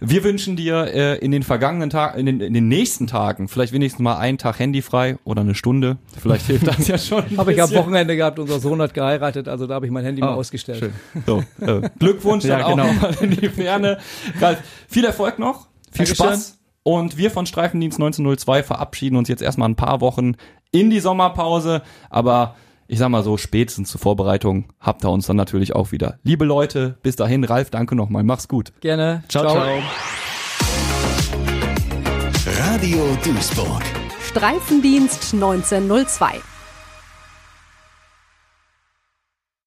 Wir 0.00 0.24
wünschen 0.24 0.56
dir 0.56 0.92
äh, 0.92 1.18
in 1.18 1.30
den 1.30 1.42
vergangenen 1.42 1.90
Tagen, 1.90 2.18
in 2.18 2.26
den, 2.26 2.40
in 2.40 2.54
den 2.54 2.68
nächsten 2.68 3.06
Tagen, 3.06 3.48
vielleicht 3.48 3.72
wenigstens 3.72 4.02
mal 4.02 4.18
einen 4.18 4.38
Tag 4.38 4.58
handyfrei 4.58 5.16
oder 5.24 5.40
eine 5.40 5.54
Stunde. 5.54 5.96
Vielleicht 6.20 6.46
hilft 6.46 6.66
das 6.66 6.86
ja 6.88 6.98
schon. 6.98 7.24
Habe 7.36 7.52
ich 7.52 7.62
am 7.62 7.70
Wochenende 7.72 8.16
gehabt, 8.16 8.38
unser 8.38 8.60
Sohn 8.60 8.80
hat 8.82 8.94
geheiratet, 8.94 9.48
also 9.48 9.66
da 9.66 9.74
habe 9.74 9.86
ich 9.86 9.92
mein 9.92 10.04
Handy 10.04 10.22
oh, 10.22 10.26
mal 10.26 10.32
ah, 10.32 10.36
ausgestellt. 10.36 10.78
Schön. 10.78 10.92
So, 11.26 11.44
äh, 11.60 11.88
Glückwunsch 11.98 12.44
ja, 12.44 12.58
dann 12.58 12.70
genau. 12.70 12.88
auch 12.88 13.00
mal 13.00 13.16
in 13.20 13.30
die 13.30 13.48
Ferne. 13.48 13.98
Ralf, 14.40 14.58
viel 14.88 15.04
Erfolg 15.04 15.38
noch, 15.38 15.66
viel 15.90 16.04
Dankeschön. 16.04 16.26
Spaß. 16.26 16.58
Und 16.82 17.16
wir 17.16 17.32
von 17.32 17.46
Streifendienst 17.46 17.98
1902 17.98 18.62
verabschieden 18.62 19.16
uns 19.16 19.28
jetzt 19.28 19.42
erstmal 19.42 19.68
ein 19.68 19.74
paar 19.74 20.00
Wochen 20.00 20.36
in 20.70 20.90
die 20.90 21.00
Sommerpause, 21.00 21.82
aber 22.10 22.54
ich 22.88 22.98
sag 22.98 23.08
mal 23.08 23.22
so, 23.22 23.36
spätestens 23.36 23.90
zur 23.90 24.00
Vorbereitung 24.00 24.72
habt 24.80 25.04
ihr 25.04 25.10
uns 25.10 25.26
dann 25.26 25.36
natürlich 25.36 25.74
auch 25.74 25.92
wieder. 25.92 26.18
Liebe 26.22 26.44
Leute, 26.44 26.98
bis 27.02 27.16
dahin, 27.16 27.44
Ralf, 27.44 27.70
danke 27.70 27.94
nochmal, 27.96 28.22
mach's 28.22 28.48
gut. 28.48 28.72
Gerne. 28.80 29.22
Ciao, 29.28 29.44
ciao. 29.44 29.54
ciao. 29.54 29.82
Radio 32.58 33.16
Duisburg. 33.24 33.82
Streifendienst 34.20 35.34
1902. 35.34 36.55